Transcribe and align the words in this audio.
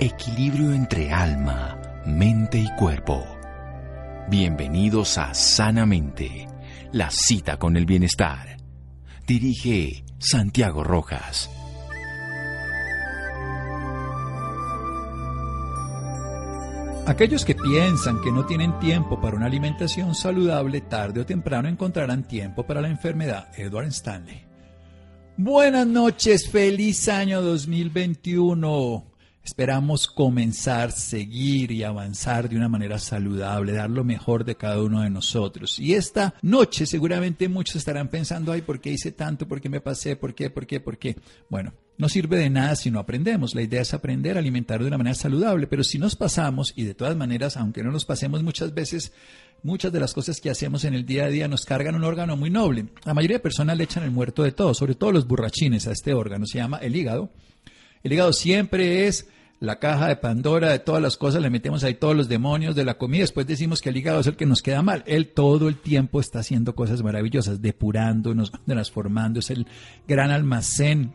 equilibrio 0.00 0.72
entre 0.72 1.12
alma, 1.12 1.76
mente 2.06 2.58
y 2.58 2.68
cuerpo. 2.76 3.26
Bienvenidos 4.30 5.18
a 5.18 5.34
Sanamente, 5.34 6.46
la 6.92 7.10
cita 7.10 7.58
con 7.58 7.76
el 7.76 7.84
bienestar. 7.84 8.58
Dirige 9.26 10.04
Santiago 10.18 10.84
Rojas. 10.84 11.50
Aquellos 17.06 17.44
que 17.44 17.56
piensan 17.56 18.20
que 18.20 18.30
no 18.30 18.46
tienen 18.46 18.78
tiempo 18.78 19.20
para 19.20 19.36
una 19.36 19.46
alimentación 19.46 20.14
saludable, 20.14 20.82
tarde 20.82 21.22
o 21.22 21.26
temprano 21.26 21.68
encontrarán 21.68 22.22
tiempo 22.22 22.64
para 22.64 22.80
la 22.80 22.88
enfermedad. 22.88 23.48
Edward 23.56 23.88
Stanley. 23.88 24.44
Buenas 25.36 25.86
noches, 25.88 26.48
feliz 26.48 27.08
año 27.08 27.42
2021. 27.42 29.17
Esperamos 29.48 30.08
comenzar, 30.08 30.92
seguir 30.92 31.72
y 31.72 31.82
avanzar 31.82 32.50
de 32.50 32.56
una 32.56 32.68
manera 32.68 32.98
saludable, 32.98 33.72
dar 33.72 33.88
lo 33.88 34.04
mejor 34.04 34.44
de 34.44 34.56
cada 34.56 34.82
uno 34.82 35.00
de 35.00 35.08
nosotros. 35.08 35.78
Y 35.78 35.94
esta 35.94 36.34
noche 36.42 36.84
seguramente 36.84 37.48
muchos 37.48 37.76
estarán 37.76 38.08
pensando, 38.08 38.52
ay, 38.52 38.60
¿por 38.60 38.78
qué 38.78 38.92
hice 38.92 39.10
tanto? 39.10 39.48
¿Por 39.48 39.62
qué 39.62 39.70
me 39.70 39.80
pasé? 39.80 40.16
¿Por 40.16 40.34
qué? 40.34 40.50
¿Por 40.50 40.66
qué? 40.66 40.80
¿Por 40.80 40.98
qué? 40.98 41.16
Bueno, 41.48 41.72
no 41.96 42.10
sirve 42.10 42.36
de 42.36 42.50
nada 42.50 42.76
si 42.76 42.90
no 42.90 42.98
aprendemos. 42.98 43.54
La 43.54 43.62
idea 43.62 43.80
es 43.80 43.94
aprender 43.94 44.36
a 44.36 44.40
alimentar 44.40 44.82
de 44.82 44.86
una 44.86 44.98
manera 44.98 45.14
saludable, 45.14 45.66
pero 45.66 45.82
si 45.82 45.98
nos 45.98 46.14
pasamos, 46.14 46.74
y 46.76 46.84
de 46.84 46.92
todas 46.92 47.16
maneras, 47.16 47.56
aunque 47.56 47.82
no 47.82 47.90
nos 47.90 48.04
pasemos 48.04 48.42
muchas 48.42 48.74
veces, 48.74 49.12
muchas 49.62 49.90
de 49.90 50.00
las 50.00 50.12
cosas 50.12 50.42
que 50.42 50.50
hacemos 50.50 50.84
en 50.84 50.92
el 50.92 51.06
día 51.06 51.24
a 51.24 51.30
día 51.30 51.48
nos 51.48 51.64
cargan 51.64 51.94
un 51.94 52.04
órgano 52.04 52.36
muy 52.36 52.50
noble. 52.50 52.88
La 53.06 53.14
mayoría 53.14 53.38
de 53.38 53.42
personas 53.42 53.78
le 53.78 53.84
echan 53.84 54.04
el 54.04 54.10
muerto 54.10 54.42
de 54.42 54.52
todo, 54.52 54.74
sobre 54.74 54.94
todo 54.94 55.10
los 55.10 55.26
burrachines 55.26 55.86
a 55.86 55.92
este 55.92 56.12
órgano, 56.12 56.44
se 56.44 56.58
llama 56.58 56.76
el 56.82 56.94
hígado. 56.94 57.30
El 58.02 58.12
hígado 58.12 58.34
siempre 58.34 59.06
es 59.06 59.26
la 59.60 59.78
caja 59.78 60.08
de 60.08 60.16
Pandora 60.16 60.70
de 60.70 60.78
todas 60.78 61.02
las 61.02 61.16
cosas, 61.16 61.42
le 61.42 61.50
metemos 61.50 61.82
ahí 61.82 61.94
todos 61.94 62.16
los 62.16 62.28
demonios 62.28 62.76
de 62.76 62.84
la 62.84 62.94
comida, 62.94 63.22
después 63.22 63.46
decimos 63.46 63.80
que 63.80 63.88
el 63.88 63.96
hígado 63.96 64.20
es 64.20 64.26
el 64.26 64.36
que 64.36 64.46
nos 64.46 64.62
queda 64.62 64.82
mal. 64.82 65.02
Él 65.06 65.28
todo 65.28 65.68
el 65.68 65.76
tiempo 65.76 66.20
está 66.20 66.40
haciendo 66.40 66.74
cosas 66.74 67.02
maravillosas, 67.02 67.60
depurándonos, 67.60 68.52
transformando, 68.66 69.40
es 69.40 69.50
el 69.50 69.66
gran 70.06 70.30
almacén 70.30 71.14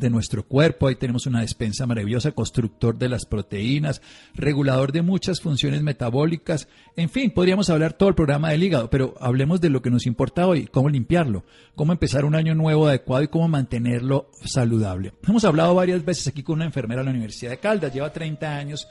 de 0.00 0.10
nuestro 0.10 0.42
cuerpo. 0.44 0.86
Ahí 0.86 0.96
tenemos 0.96 1.26
una 1.26 1.40
despensa 1.40 1.86
maravillosa, 1.86 2.32
constructor 2.32 2.98
de 2.98 3.08
las 3.08 3.24
proteínas, 3.24 4.02
regulador 4.34 4.92
de 4.92 5.02
muchas 5.02 5.40
funciones 5.40 5.82
metabólicas. 5.82 6.68
En 6.96 7.08
fin, 7.08 7.30
podríamos 7.30 7.70
hablar 7.70 7.92
todo 7.92 8.08
el 8.08 8.14
programa 8.14 8.50
del 8.50 8.62
hígado, 8.62 8.90
pero 8.90 9.14
hablemos 9.20 9.60
de 9.60 9.70
lo 9.70 9.82
que 9.82 9.90
nos 9.90 10.06
importa 10.06 10.46
hoy, 10.46 10.66
cómo 10.66 10.88
limpiarlo, 10.88 11.44
cómo 11.74 11.92
empezar 11.92 12.24
un 12.24 12.34
año 12.34 12.54
nuevo 12.54 12.88
adecuado 12.88 13.24
y 13.24 13.28
cómo 13.28 13.48
mantenerlo 13.48 14.30
saludable. 14.44 15.12
Hemos 15.26 15.44
hablado 15.44 15.74
varias 15.74 16.04
veces 16.04 16.26
aquí 16.28 16.42
con 16.42 16.56
una 16.56 16.64
enfermera 16.64 17.00
de 17.00 17.06
la 17.06 17.10
Universidad 17.12 17.50
de 17.50 17.58
Caldas, 17.58 17.92
lleva 17.92 18.12
30 18.12 18.56
años 18.56 18.88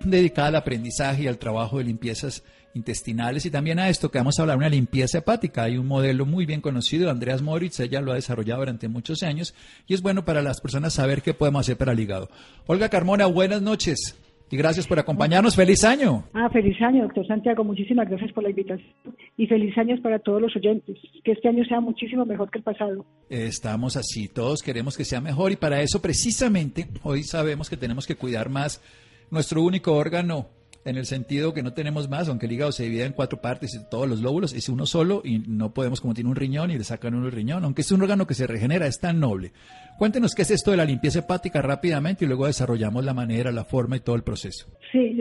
dedicada 0.00 0.48
al 0.48 0.56
aprendizaje 0.56 1.22
y 1.22 1.28
al 1.28 1.38
trabajo 1.38 1.78
de 1.78 1.84
limpiezas 1.84 2.42
intestinales 2.74 3.46
y 3.46 3.50
también 3.50 3.78
a 3.78 3.88
esto 3.88 4.10
que 4.10 4.18
vamos 4.18 4.38
a 4.38 4.42
hablar, 4.42 4.56
una 4.56 4.68
limpieza 4.68 5.18
hepática. 5.18 5.64
Hay 5.64 5.78
un 5.78 5.86
modelo 5.86 6.26
muy 6.26 6.46
bien 6.46 6.60
conocido, 6.60 7.10
Andreas 7.10 7.42
Moritz, 7.42 7.80
ella 7.80 8.00
lo 8.00 8.12
ha 8.12 8.16
desarrollado 8.16 8.60
durante 8.60 8.88
muchos 8.88 9.22
años 9.22 9.54
y 9.86 9.94
es 9.94 10.02
bueno 10.02 10.24
para 10.24 10.42
las 10.42 10.60
personas 10.60 10.94
saber 10.94 11.22
qué 11.22 11.34
podemos 11.34 11.60
hacer 11.60 11.76
para 11.76 11.92
el 11.92 12.00
hígado. 12.00 12.28
Olga 12.66 12.88
Carmona, 12.88 13.26
buenas 13.26 13.62
noches. 13.62 14.18
Y 14.50 14.56
gracias 14.56 14.86
por 14.86 15.00
acompañarnos. 15.00 15.56
¡Feliz 15.56 15.82
año! 15.82 16.24
Ah, 16.32 16.48
feliz 16.48 16.80
año, 16.80 17.02
doctor 17.02 17.26
Santiago. 17.26 17.64
Muchísimas 17.64 18.08
gracias 18.08 18.30
por 18.30 18.44
la 18.44 18.50
invitación. 18.50 18.88
Y 19.36 19.48
feliz 19.48 19.76
año 19.76 20.00
para 20.00 20.20
todos 20.20 20.40
los 20.40 20.54
oyentes. 20.54 20.96
Que 21.24 21.32
este 21.32 21.48
año 21.48 21.64
sea 21.64 21.80
muchísimo 21.80 22.24
mejor 22.24 22.50
que 22.52 22.58
el 22.58 22.64
pasado. 22.64 23.04
Estamos 23.28 23.96
así. 23.96 24.28
Todos 24.28 24.62
queremos 24.62 24.96
que 24.96 25.04
sea 25.04 25.20
mejor. 25.20 25.50
Y 25.50 25.56
para 25.56 25.80
eso, 25.80 26.00
precisamente, 26.00 26.86
hoy 27.02 27.24
sabemos 27.24 27.68
que 27.68 27.76
tenemos 27.76 28.06
que 28.06 28.14
cuidar 28.14 28.48
más 28.48 28.80
nuestro 29.28 29.60
único 29.60 29.94
órgano 29.94 30.46
en 30.84 30.96
el 30.96 31.06
sentido 31.06 31.54
que 31.54 31.62
no 31.62 31.72
tenemos 31.72 32.08
más, 32.08 32.28
aunque 32.28 32.46
el 32.46 32.52
hígado 32.52 32.72
se 32.72 32.84
divide 32.84 33.04
en 33.04 33.12
cuatro 33.12 33.40
partes 33.40 33.74
y 33.74 33.88
todos 33.88 34.08
los 34.08 34.20
lóbulos, 34.20 34.52
es 34.52 34.68
uno 34.68 34.86
solo 34.86 35.22
y 35.24 35.38
no 35.38 35.72
podemos, 35.72 36.00
como 36.00 36.14
tiene 36.14 36.30
un 36.30 36.36
riñón 36.36 36.70
y 36.70 36.78
le 36.78 36.84
sacan 36.84 37.14
uno 37.14 37.26
el 37.26 37.32
riñón, 37.32 37.64
aunque 37.64 37.82
es 37.82 37.92
un 37.92 38.02
órgano 38.02 38.26
que 38.26 38.34
se 38.34 38.46
regenera, 38.46 38.86
es 38.86 39.00
tan 39.00 39.20
noble. 39.20 39.52
Cuéntenos 39.98 40.34
qué 40.34 40.42
es 40.42 40.50
esto 40.50 40.70
de 40.70 40.76
la 40.76 40.84
limpieza 40.84 41.20
hepática 41.20 41.62
rápidamente 41.62 42.24
y 42.24 42.28
luego 42.28 42.46
desarrollamos 42.46 43.04
la 43.04 43.14
manera, 43.14 43.52
la 43.52 43.64
forma 43.64 43.96
y 43.96 44.00
todo 44.00 44.16
el 44.16 44.22
proceso. 44.22 44.66
Sí, 44.92 45.16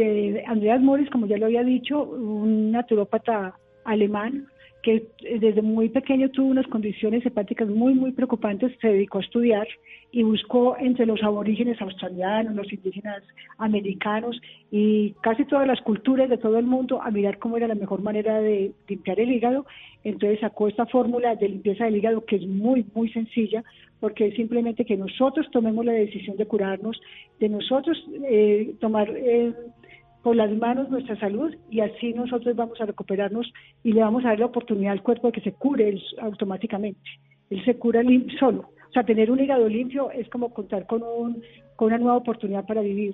Andreas 0.47 0.81
Morris, 0.81 1.09
como 1.09 1.27
ya 1.27 1.37
lo 1.37 1.45
había 1.45 1.63
dicho, 1.63 2.03
un 2.03 2.71
naturópata 2.71 3.55
alemán 3.85 4.47
que 4.83 5.07
desde 5.39 5.61
muy 5.61 5.87
pequeño 5.87 6.29
tuvo 6.29 6.47
unas 6.47 6.67
condiciones 6.67 7.25
hepáticas 7.25 7.69
muy, 7.69 7.93
muy 7.93 8.11
preocupantes, 8.11 8.77
se 8.81 8.89
dedicó 8.89 9.19
a 9.19 9.21
estudiar 9.21 9.65
y 10.11 10.23
buscó 10.23 10.75
entre 10.77 11.05
los 11.05 11.23
aborígenes 11.23 11.81
australianos, 11.81 12.53
los 12.53 12.71
indígenas 12.71 13.23
americanos 13.57 14.39
y 14.69 15.11
casi 15.21 15.45
todas 15.45 15.65
las 15.65 15.79
culturas 15.81 16.29
de 16.29 16.37
todo 16.37 16.59
el 16.59 16.65
mundo 16.65 17.01
a 17.01 17.09
mirar 17.11 17.39
cómo 17.39 17.55
era 17.55 17.67
la 17.67 17.75
mejor 17.75 18.01
manera 18.01 18.41
de 18.41 18.73
limpiar 18.89 19.21
el 19.21 19.31
hígado. 19.31 19.65
Entonces 20.03 20.41
sacó 20.41 20.67
esta 20.67 20.85
fórmula 20.85 21.35
de 21.37 21.47
limpieza 21.47 21.85
del 21.85 21.95
hígado 21.95 22.25
que 22.25 22.35
es 22.35 22.45
muy, 22.45 22.85
muy 22.93 23.09
sencilla 23.09 23.63
porque 24.01 24.27
es 24.27 24.35
simplemente 24.35 24.83
que 24.83 24.97
nosotros 24.97 25.47
tomemos 25.49 25.85
la 25.85 25.93
decisión 25.93 26.35
de 26.35 26.45
curarnos, 26.45 27.01
de 27.39 27.47
nosotros 27.47 27.97
eh, 28.25 28.75
tomar... 28.81 29.09
Eh, 29.09 29.53
por 30.23 30.37
las 30.37 30.51
manos 30.55 30.89
nuestra 30.89 31.19
salud 31.19 31.53
y 31.69 31.81
así 31.81 32.13
nosotros 32.13 32.55
vamos 32.55 32.79
a 32.79 32.85
recuperarnos 32.85 33.51
y 33.83 33.91
le 33.91 34.01
vamos 34.01 34.23
a 34.23 34.29
dar 34.29 34.39
la 34.39 34.45
oportunidad 34.45 34.93
al 34.93 35.03
cuerpo 35.03 35.27
de 35.27 35.33
que 35.33 35.41
se 35.41 35.51
cure 35.51 36.01
automáticamente. 36.21 37.01
Él 37.49 37.63
se 37.65 37.77
cura 37.77 38.01
solo. 38.39 38.69
O 38.89 38.93
sea, 38.93 39.03
tener 39.03 39.29
un 39.29 39.41
hígado 39.41 39.67
limpio 39.67 40.11
es 40.11 40.29
como 40.29 40.53
contar 40.53 40.87
con, 40.87 41.03
un, 41.03 41.43
con 41.75 41.87
una 41.87 41.97
nueva 41.97 42.17
oportunidad 42.17 42.65
para 42.65 42.81
vivir. 42.81 43.13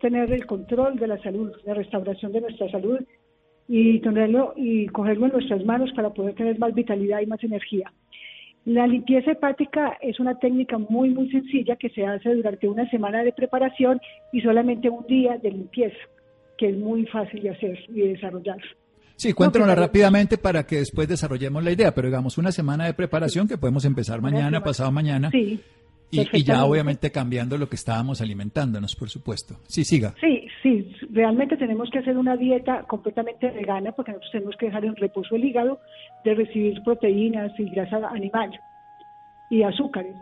tener 0.00 0.32
el 0.32 0.44
control 0.46 0.98
de 0.98 1.06
la 1.06 1.22
salud, 1.22 1.52
la 1.64 1.74
restauración 1.74 2.32
de 2.32 2.40
nuestra 2.40 2.68
salud 2.70 2.98
y 3.68 4.00
tenerlo 4.00 4.54
y 4.56 4.88
cogerlo 4.88 5.26
en 5.26 5.32
nuestras 5.32 5.64
manos 5.64 5.92
para 5.92 6.10
poder 6.10 6.34
tener 6.34 6.58
más 6.58 6.74
vitalidad 6.74 7.20
y 7.20 7.26
más 7.26 7.44
energía. 7.44 7.92
La 8.64 8.86
limpieza 8.86 9.30
hepática 9.30 9.98
es 10.00 10.18
una 10.18 10.38
técnica 10.38 10.78
muy, 10.78 11.10
muy 11.10 11.30
sencilla 11.30 11.76
que 11.76 11.90
se 11.90 12.04
hace 12.04 12.34
durante 12.34 12.66
una 12.66 12.90
semana 12.90 13.22
de 13.22 13.32
preparación 13.32 14.00
y 14.32 14.40
solamente 14.40 14.90
un 14.90 15.06
día 15.06 15.38
de 15.38 15.52
limpieza 15.52 15.98
que 16.60 16.68
es 16.68 16.76
muy 16.76 17.06
fácil 17.06 17.42
de 17.42 17.48
hacer 17.48 17.78
y 17.88 18.00
de 18.02 18.08
desarrollar. 18.08 18.58
Sí, 19.16 19.32
cuéntanosla 19.32 19.74
rápidamente 19.74 20.36
para 20.36 20.66
que 20.66 20.76
después 20.76 21.08
desarrollemos 21.08 21.64
la 21.64 21.72
idea, 21.72 21.94
pero 21.94 22.08
digamos 22.08 22.36
una 22.36 22.52
semana 22.52 22.84
de 22.84 22.92
preparación 22.92 23.48
que 23.48 23.56
podemos 23.56 23.86
empezar 23.86 24.20
mañana, 24.20 24.62
pasado 24.62 24.92
mañana. 24.92 25.30
Sí. 25.30 25.58
Y, 26.10 26.42
ya 26.42 26.64
obviamente 26.64 27.10
cambiando 27.10 27.56
lo 27.56 27.68
que 27.68 27.76
estábamos 27.76 28.20
alimentándonos, 28.20 28.94
por 28.94 29.08
supuesto. 29.08 29.54
Sí, 29.68 29.84
siga. 29.84 30.12
Sí, 30.20 30.46
sí, 30.62 30.92
realmente 31.12 31.56
tenemos 31.56 31.88
que 31.90 32.00
hacer 32.00 32.18
una 32.18 32.36
dieta 32.36 32.82
completamente 32.82 33.48
vegana 33.50 33.92
porque 33.92 34.12
nosotros 34.12 34.32
tenemos 34.32 34.56
que 34.56 34.66
dejar 34.66 34.84
en 34.84 34.96
reposo 34.96 35.36
el 35.36 35.44
hígado 35.44 35.80
de 36.24 36.34
recibir 36.34 36.82
proteínas 36.82 37.52
y 37.58 37.70
grasa 37.70 38.06
animal 38.08 38.50
y 39.50 39.62
azúcares 39.62 40.14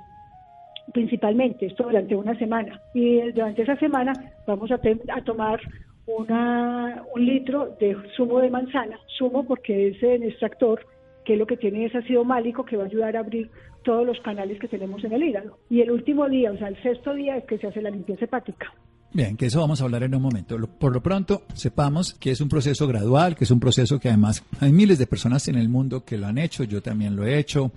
principalmente, 0.93 1.67
esto 1.67 1.85
durante 1.85 2.17
una 2.17 2.39
semana. 2.39 2.81
Y 2.95 3.21
durante 3.33 3.63
esa 3.63 3.77
semana 3.77 4.13
vamos 4.47 4.71
a, 4.71 4.81
a 5.15 5.23
tomar 5.23 5.61
una, 6.09 7.03
un 7.15 7.25
litro 7.25 7.77
de 7.79 7.97
zumo 8.17 8.41
de 8.41 8.51
manzana, 8.51 8.99
zumo 9.19 9.45
porque 9.45 9.89
es 9.89 10.03
en 10.03 10.23
extractor, 10.23 10.85
que 11.25 11.37
lo 11.37 11.47
que 11.47 11.57
tiene 11.57 11.85
es 11.85 11.95
ácido 11.95 12.25
málico 12.25 12.65
que 12.65 12.77
va 12.77 12.85
a 12.85 12.87
ayudar 12.87 13.17
a 13.17 13.21
abrir 13.21 13.51
todos 13.85 14.07
los 14.07 14.19
canales 14.21 14.59
que 14.59 14.69
tenemos 14.69 15.05
en 15.05 15.13
el 15.13 15.23
hígado. 15.23 15.59
Y 15.69 15.83
el 15.83 15.91
último 15.91 16.29
día, 16.29 16.51
o 16.51 16.57
sea, 16.57 16.69
el 16.69 16.83
sexto 16.83 17.15
día 17.15 17.37
es 17.37 17.45
que 17.45 17.59
se 17.59 17.67
hace 17.67 17.83
la 17.83 17.91
limpieza 17.91 18.25
hepática. 18.25 18.73
Bien, 19.13 19.37
que 19.37 19.47
eso 19.47 19.61
vamos 19.61 19.81
a 19.81 19.85
hablar 19.85 20.03
en 20.03 20.15
un 20.15 20.23
momento. 20.23 20.59
Por 20.79 20.93
lo 20.93 21.03
pronto, 21.03 21.43
sepamos 21.55 22.15
que 22.15 22.31
es 22.31 22.41
un 22.41 22.49
proceso 22.49 22.87
gradual, 22.87 23.37
que 23.37 23.45
es 23.45 23.51
un 23.51 23.61
proceso 23.61 23.99
que 23.99 24.09
además 24.09 24.45
hay 24.61 24.73
miles 24.73 24.99
de 24.99 25.07
personas 25.07 25.49
en 25.49 25.57
el 25.57 25.69
mundo 25.69 26.05
que 26.05 26.19
lo 26.19 26.27
han 26.27 26.39
hecho, 26.39 26.65
yo 26.65 26.83
también 26.83 27.17
lo 27.17 27.25
he 27.27 27.39
hecho 27.39 27.73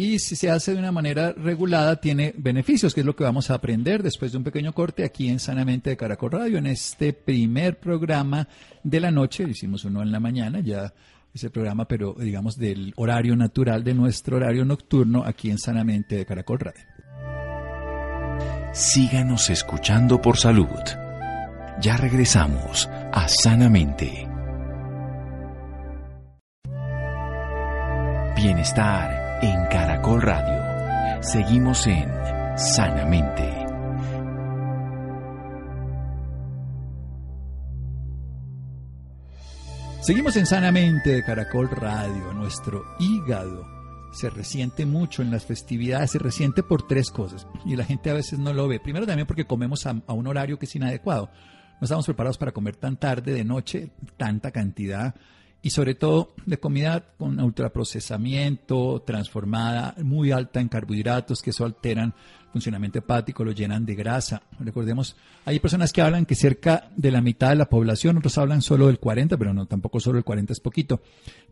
y 0.00 0.18
si 0.18 0.34
se 0.34 0.50
hace 0.50 0.72
de 0.72 0.78
una 0.78 0.92
manera 0.92 1.32
regulada 1.32 2.00
tiene 2.00 2.32
beneficios, 2.34 2.94
que 2.94 3.00
es 3.00 3.06
lo 3.06 3.14
que 3.14 3.22
vamos 3.22 3.50
a 3.50 3.54
aprender 3.54 4.02
después 4.02 4.32
de 4.32 4.38
un 4.38 4.44
pequeño 4.44 4.72
corte 4.72 5.04
aquí 5.04 5.28
en 5.28 5.38
Sanamente 5.38 5.90
de 5.90 5.98
Caracol 5.98 6.32
Radio, 6.32 6.56
en 6.56 6.68
este 6.68 7.12
primer 7.12 7.78
programa 7.78 8.48
de 8.82 8.98
la 8.98 9.10
noche, 9.10 9.44
hicimos 9.44 9.84
uno 9.84 10.00
en 10.00 10.10
la 10.10 10.18
mañana, 10.18 10.60
ya 10.60 10.94
ese 11.34 11.50
programa, 11.50 11.86
pero 11.86 12.16
digamos 12.18 12.56
del 12.56 12.94
horario 12.96 13.36
natural 13.36 13.84
de 13.84 13.92
nuestro 13.92 14.38
horario 14.38 14.64
nocturno 14.64 15.22
aquí 15.22 15.50
en 15.50 15.58
Sanamente 15.58 16.16
de 16.16 16.24
Caracol 16.24 16.60
Radio. 16.60 16.82
Síganos 18.72 19.50
escuchando 19.50 20.22
por 20.22 20.38
salud. 20.38 20.66
Ya 21.82 21.98
regresamos 21.98 22.88
a 23.12 23.28
Sanamente. 23.28 24.26
Bienestar 28.34 29.19
en 29.42 29.66
Caracol 29.66 30.20
Radio. 30.20 31.22
Seguimos 31.22 31.86
en 31.86 32.10
Sanamente. 32.56 33.66
Seguimos 40.02 40.36
en 40.36 40.46
Sanamente 40.46 41.10
de 41.10 41.24
Caracol 41.24 41.70
Radio. 41.70 42.32
Nuestro 42.34 42.84
hígado 42.98 43.66
se 44.12 44.28
resiente 44.28 44.84
mucho 44.84 45.22
en 45.22 45.30
las 45.30 45.46
festividades, 45.46 46.10
se 46.10 46.18
resiente 46.18 46.62
por 46.62 46.86
tres 46.86 47.10
cosas 47.10 47.46
y 47.64 47.76
la 47.76 47.84
gente 47.84 48.10
a 48.10 48.14
veces 48.14 48.38
no 48.38 48.52
lo 48.52 48.68
ve. 48.68 48.80
Primero 48.80 49.06
también 49.06 49.26
porque 49.26 49.46
comemos 49.46 49.86
a, 49.86 49.94
a 50.06 50.12
un 50.12 50.26
horario 50.26 50.58
que 50.58 50.66
es 50.66 50.76
inadecuado. 50.76 51.30
No 51.80 51.84
estamos 51.84 52.04
preparados 52.04 52.36
para 52.36 52.52
comer 52.52 52.76
tan 52.76 52.98
tarde 52.98 53.32
de 53.32 53.44
noche, 53.44 53.90
tanta 54.18 54.50
cantidad 54.50 55.14
y 55.62 55.70
sobre 55.70 55.94
todo 55.94 56.32
de 56.46 56.58
comida 56.58 57.04
con 57.18 57.38
ultraprocesamiento, 57.38 59.02
transformada, 59.06 59.94
muy 60.02 60.32
alta 60.32 60.60
en 60.60 60.68
carbohidratos, 60.68 61.42
que 61.42 61.50
eso 61.50 61.64
alteran 61.64 62.14
el 62.14 62.52
funcionamiento 62.52 62.98
hepático, 62.98 63.44
lo 63.44 63.52
llenan 63.52 63.84
de 63.84 63.94
grasa. 63.94 64.42
Recordemos, 64.58 65.16
hay 65.44 65.60
personas 65.60 65.92
que 65.92 66.00
hablan 66.00 66.24
que 66.24 66.34
cerca 66.34 66.90
de 66.96 67.10
la 67.10 67.20
mitad 67.20 67.50
de 67.50 67.56
la 67.56 67.68
población, 67.68 68.16
otros 68.16 68.38
hablan 68.38 68.62
solo 68.62 68.86
del 68.86 68.98
40, 68.98 69.36
pero 69.36 69.52
no, 69.52 69.66
tampoco 69.66 70.00
solo 70.00 70.18
el 70.18 70.24
40 70.24 70.52
es 70.54 70.60
poquito. 70.60 71.02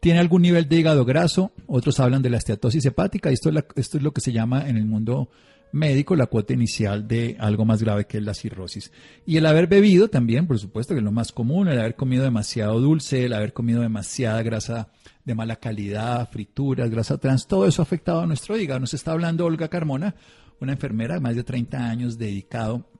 Tiene 0.01 0.21
algún 0.21 0.43
nivel 0.43 0.69
de 0.69 0.77
hígado 0.77 1.05
graso, 1.05 1.53
otros 1.67 2.01
hablan 2.01 2.23
de 2.23 2.31
la 2.31 2.39
esteatosis 2.39 2.87
hepática, 2.87 3.31
y 3.31 3.35
esto 3.35 3.51
es, 3.51 3.55
la, 3.55 3.67
esto 3.77 3.99
es 3.99 4.03
lo 4.03 4.13
que 4.13 4.23
se 4.23 4.33
llama 4.33 4.69
en 4.69 4.77
el 4.77 4.87
mundo 4.87 5.29
médico 5.73 6.17
la 6.17 6.27
cuota 6.27 6.53
inicial 6.53 7.07
de 7.07 7.37
algo 7.39 7.65
más 7.65 7.83
grave 7.83 8.07
que 8.07 8.19
es 8.19 8.25
la 8.25 8.35
cirrosis. 8.35 8.93
Y 9.27 9.37
el 9.37 9.47
haber 9.47 9.67
bebido 9.67 10.09
también, 10.09 10.47
por 10.47 10.59
supuesto, 10.59 10.95
que 10.95 10.99
es 10.99 11.05
lo 11.05 11.13
más 11.13 11.33
común, 11.33 11.69
el 11.69 11.79
haber 11.79 11.95
comido 11.95 12.25
demasiado 12.25 12.81
dulce, 12.81 13.27
el 13.27 13.33
haber 13.33 13.53
comido 13.53 13.83
demasiada 13.83 14.43
grasa 14.43 14.89
de 15.25 15.35
mala 15.35 15.57
calidad, 15.57 16.29
frituras, 16.31 16.91
grasa 16.91 17.19
trans, 17.19 17.47
todo 17.47 17.67
eso 17.67 17.83
ha 17.83 17.85
afectado 17.85 18.21
a 18.21 18.27
nuestro 18.27 18.57
hígado. 18.57 18.81
Nos 18.81 18.95
está 18.95 19.13
hablando 19.13 19.45
Olga 19.45 19.69
Carmona, 19.69 20.15
una 20.61 20.73
enfermera 20.73 21.15
de 21.15 21.21
más 21.21 21.37
de 21.37 21.45
30 21.45 21.79
años 21.79 22.19
dedicado 22.19 22.91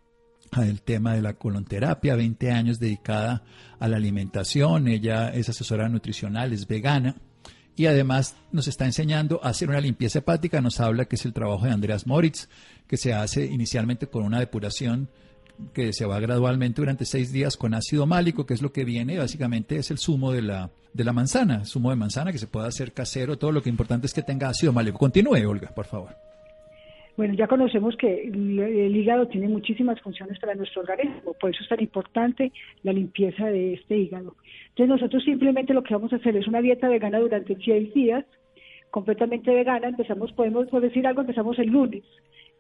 al 0.51 0.81
tema 0.83 1.15
de 1.15 1.23
la 1.23 1.35
colonterapia, 1.35 2.17
20 2.17 2.51
años 2.51 2.79
dedicada 2.79 3.45
a 3.79 3.89
la 3.89 3.97
alimentación, 3.97 4.89
ella 4.89 5.29
es 5.29 5.49
asesora 5.49 5.89
nutricional, 5.89 6.53
es 6.53 6.67
vegana 6.67 7.17
y 7.79 7.87
además 7.87 8.35
nos 8.51 8.67
está 8.67 8.85
enseñando 8.85 9.41
a 9.43 9.51
hacer 9.51 9.69
una 9.69 9.81
limpieza 9.81 10.19
hepática. 10.19 10.61
Nos 10.61 10.81
habla 10.81 11.05
que 11.05 11.17
es 11.17 11.25
el 11.25 11.33
trabajo 11.33 11.65
de 11.65 11.71
Andreas 11.71 12.07
Moritz, 12.07 12.49
que 12.87 12.97
se 12.97 13.15
hace 13.15 13.47
inicialmente 13.47 14.09
con 14.09 14.25
una 14.25 14.41
depuración 14.41 15.09
que 15.73 15.93
se 15.93 16.05
va 16.05 16.21
gradualmente 16.21 16.81
durante 16.81 17.05
seis 17.05 17.33
días 17.33 17.57
con 17.57 17.75
ácido 17.75 18.07
málico, 18.07 18.47
que 18.47 18.55
es 18.55 18.63
lo 18.63 18.73
que 18.73 18.85
viene, 18.85 19.19
básicamente 19.19 19.77
es 19.77 19.91
el 19.91 19.99
zumo 19.99 20.33
de 20.33 20.43
la, 20.43 20.71
de 20.93 21.05
la 21.05 21.13
manzana, 21.13 21.65
zumo 21.65 21.91
de 21.91 21.97
manzana 21.97 22.33
que 22.33 22.39
se 22.39 22.47
puede 22.47 22.69
hacer 22.69 22.93
casero, 22.93 23.39
todo 23.39 23.53
lo 23.53 23.63
que 23.63 23.71
importante 23.71 24.07
es 24.07 24.15
que 24.15 24.23
tenga 24.23 24.49
ácido 24.49 24.73
málico. 24.73 24.99
Continúe, 24.99 25.49
Olga, 25.49 25.69
por 25.75 25.87
favor. 25.87 26.28
Bueno, 27.19 27.35
ya 27.35 27.49
conocemos 27.49 27.97
que 27.97 28.29
el 28.29 28.97
hígado 28.97 29.27
tiene 29.27 29.49
muchísimas 29.49 30.01
funciones 30.03 30.39
para 30.39 30.55
nuestro 30.55 30.83
organismo, 30.83 31.33
por 31.33 31.51
eso 31.51 31.65
es 31.65 31.69
tan 31.69 31.81
importante 31.81 32.53
la 32.85 32.93
limpieza 32.93 33.47
de 33.47 33.75
este 33.75 33.99
hígado. 33.99 34.37
Entonces 34.69 34.89
nosotros 34.89 35.25
simplemente 35.25 35.75
lo 35.75 35.83
que 35.83 35.95
vamos 35.95 36.13
a 36.13 36.17
hacer 36.17 36.37
es 36.37 36.47
una 36.47 36.61
dieta 36.61 36.89
vegana 36.89 37.19
durante 37.19 37.57
seis 37.57 37.93
días, 37.93 38.25
completamente 38.93 39.53
vegana, 39.53 39.89
empezamos, 39.89 40.31
podemos 40.31 40.71
decir 40.71 41.09
algo, 41.09 41.23
empezamos 41.23 41.59
el 41.59 41.71
lunes. 41.71 42.05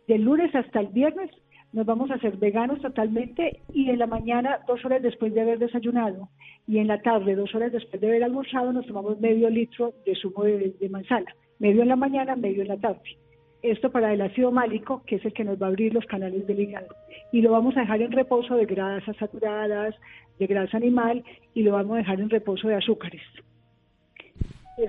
Del 0.08 0.22
lunes 0.22 0.52
hasta 0.52 0.80
el 0.80 0.88
viernes 0.88 1.30
nos 1.72 1.86
vamos 1.86 2.10
a 2.10 2.14
hacer 2.14 2.36
veganos 2.36 2.80
totalmente 2.80 3.60
y 3.72 3.90
en 3.90 4.00
la 4.00 4.08
mañana, 4.08 4.58
dos 4.66 4.84
horas 4.84 5.02
después 5.04 5.32
de 5.34 5.40
haber 5.40 5.60
desayunado, 5.60 6.30
y 6.66 6.78
en 6.78 6.88
la 6.88 7.00
tarde, 7.00 7.36
dos 7.36 7.54
horas 7.54 7.70
después 7.70 8.00
de 8.00 8.08
haber 8.08 8.24
almorzado, 8.24 8.72
nos 8.72 8.88
tomamos 8.88 9.20
medio 9.20 9.50
litro 9.50 9.94
de 10.04 10.16
zumo 10.16 10.42
de 10.42 10.88
manzana, 10.90 11.32
medio 11.60 11.82
en 11.82 11.88
la 11.90 11.96
mañana, 11.96 12.34
medio 12.34 12.62
en 12.62 12.68
la 12.68 12.76
tarde 12.76 13.18
esto 13.62 13.90
para 13.90 14.12
el 14.12 14.20
ácido 14.20 14.50
málico, 14.52 15.02
que 15.06 15.16
es 15.16 15.24
el 15.24 15.32
que 15.32 15.44
nos 15.44 15.60
va 15.60 15.66
a 15.66 15.68
abrir 15.70 15.92
los 15.92 16.04
canales 16.06 16.46
del 16.46 16.60
hígado. 16.60 16.88
Y 17.32 17.40
lo 17.42 17.52
vamos 17.52 17.76
a 17.76 17.80
dejar 17.80 18.02
en 18.02 18.12
reposo 18.12 18.54
de 18.54 18.66
grasas 18.66 19.16
saturadas, 19.16 19.94
de 20.38 20.46
grasa 20.46 20.76
animal, 20.76 21.24
y 21.54 21.62
lo 21.62 21.72
vamos 21.72 21.94
a 21.94 21.98
dejar 21.98 22.20
en 22.20 22.30
reposo 22.30 22.68
de 22.68 22.76
azúcares. 22.76 23.22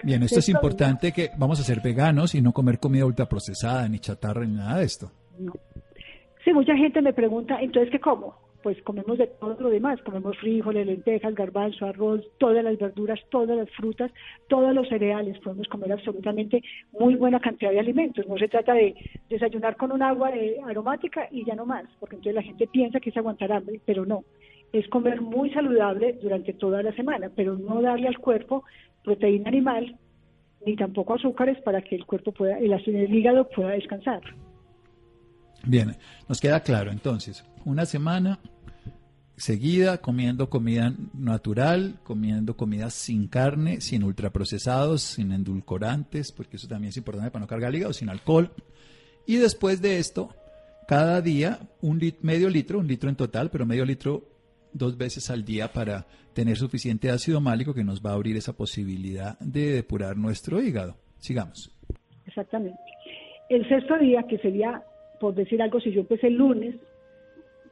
Bien, 0.03 0.21
esto 0.21 0.39
es 0.39 0.49
importante 0.49 1.11
que 1.11 1.31
vamos 1.37 1.59
a 1.59 1.63
ser 1.63 1.81
veganos 1.81 2.35
y 2.35 2.41
no 2.41 2.51
comer 2.53 2.79
comida 2.79 3.05
ultraprocesada, 3.05 3.87
ni 3.89 3.99
chatarra, 3.99 4.45
ni 4.45 4.53
nada 4.53 4.77
de 4.79 4.85
esto. 4.85 5.11
No. 5.39 5.53
Sí, 6.43 6.53
mucha 6.53 6.75
gente 6.75 7.01
me 7.01 7.13
pregunta, 7.13 7.59
entonces, 7.59 7.91
¿qué 7.91 7.99
como? 7.99 8.35
Pues 8.61 8.81
comemos 8.83 9.17
de 9.17 9.27
todo 9.27 9.55
lo 9.59 9.69
demás, 9.69 10.01
comemos 10.01 10.37
frijoles, 10.37 10.85
lentejas, 10.85 11.33
garbanzo, 11.33 11.85
arroz, 11.85 12.21
todas 12.37 12.63
las 12.63 12.77
verduras, 12.77 13.19
todas 13.29 13.57
las 13.57 13.69
frutas, 13.71 14.11
todos 14.47 14.73
los 14.73 14.87
cereales, 14.89 15.39
podemos 15.39 15.67
comer 15.67 15.93
absolutamente 15.93 16.61
muy 16.91 17.15
buena 17.15 17.39
cantidad 17.39 17.71
de 17.71 17.79
alimentos. 17.79 18.27
No 18.27 18.37
se 18.37 18.47
trata 18.47 18.73
de 18.73 18.95
desayunar 19.29 19.77
con 19.77 19.91
un 19.91 20.01
agua 20.01 20.31
aromática 20.65 21.27
y 21.31 21.45
ya 21.45 21.55
no 21.55 21.65
más, 21.65 21.85
porque 21.99 22.15
entonces 22.15 22.35
la 22.35 22.43
gente 22.43 22.67
piensa 22.67 22.99
que 22.99 23.09
es 23.09 23.17
aguantar 23.17 23.51
hambre, 23.51 23.79
pero 23.85 24.05
no. 24.05 24.23
Es 24.73 24.87
comer 24.89 25.21
muy 25.21 25.49
saludable 25.51 26.13
durante 26.21 26.53
toda 26.53 26.83
la 26.83 26.91
semana, 26.93 27.31
pero 27.35 27.57
no 27.57 27.81
darle 27.81 28.07
al 28.07 28.19
cuerpo 28.19 28.63
proteína 29.03 29.49
animal 29.49 29.97
ni 30.65 30.75
tampoco 30.75 31.15
azúcares 31.15 31.57
para 31.61 31.81
que 31.81 31.95
el 31.95 32.05
cuerpo 32.05 32.31
pueda, 32.31 32.59
el, 32.59 32.73
el 32.73 33.15
hígado 33.15 33.47
pueda 33.47 33.71
descansar. 33.71 34.21
Bien, 35.65 35.95
nos 36.27 36.39
queda 36.39 36.61
claro 36.61 36.91
entonces, 36.91 37.43
una 37.65 37.85
semana 37.85 38.39
seguida 39.37 39.99
comiendo 39.99 40.49
comida 40.49 40.93
natural, 41.13 41.99
comiendo 42.03 42.57
comida 42.57 42.89
sin 42.89 43.27
carne, 43.27 43.81
sin 43.81 44.03
ultraprocesados, 44.03 45.01
sin 45.01 45.31
endulcorantes, 45.31 46.31
porque 46.31 46.57
eso 46.57 46.67
también 46.67 46.89
es 46.89 46.97
importante 46.97 47.31
para 47.31 47.41
no 47.41 47.47
cargar 47.47 47.69
el 47.69 47.77
hígado, 47.77 47.93
sin 47.93 48.09
alcohol. 48.09 48.51
Y 49.25 49.37
después 49.37 49.81
de 49.81 49.97
esto, 49.97 50.35
cada 50.87 51.21
día 51.21 51.59
un 51.81 52.01
medio 52.21 52.49
litro, 52.49 52.79
un 52.79 52.87
litro 52.87 53.09
en 53.09 53.15
total, 53.15 53.49
pero 53.49 53.65
medio 53.65 53.85
litro 53.85 54.23
dos 54.73 54.97
veces 54.97 55.29
al 55.29 55.45
día 55.45 55.71
para 55.71 56.05
tener 56.33 56.57
suficiente 56.57 57.09
ácido 57.09 57.41
málico 57.41 57.73
que 57.73 57.83
nos 57.83 58.01
va 58.01 58.11
a 58.11 58.13
abrir 58.13 58.35
esa 58.37 58.53
posibilidad 58.53 59.39
de 59.39 59.73
depurar 59.73 60.17
nuestro 60.17 60.61
hígado. 60.61 60.97
Sigamos. 61.17 61.71
Exactamente. 62.25 62.79
El 63.49 63.67
sexto 63.67 63.97
día, 63.97 64.23
que 64.23 64.37
sería 64.37 64.83
por 65.19 65.35
decir 65.35 65.61
algo, 65.61 65.79
si 65.79 65.91
yo 65.91 66.01
empecé 66.01 66.27
el 66.27 66.35
lunes, 66.35 66.75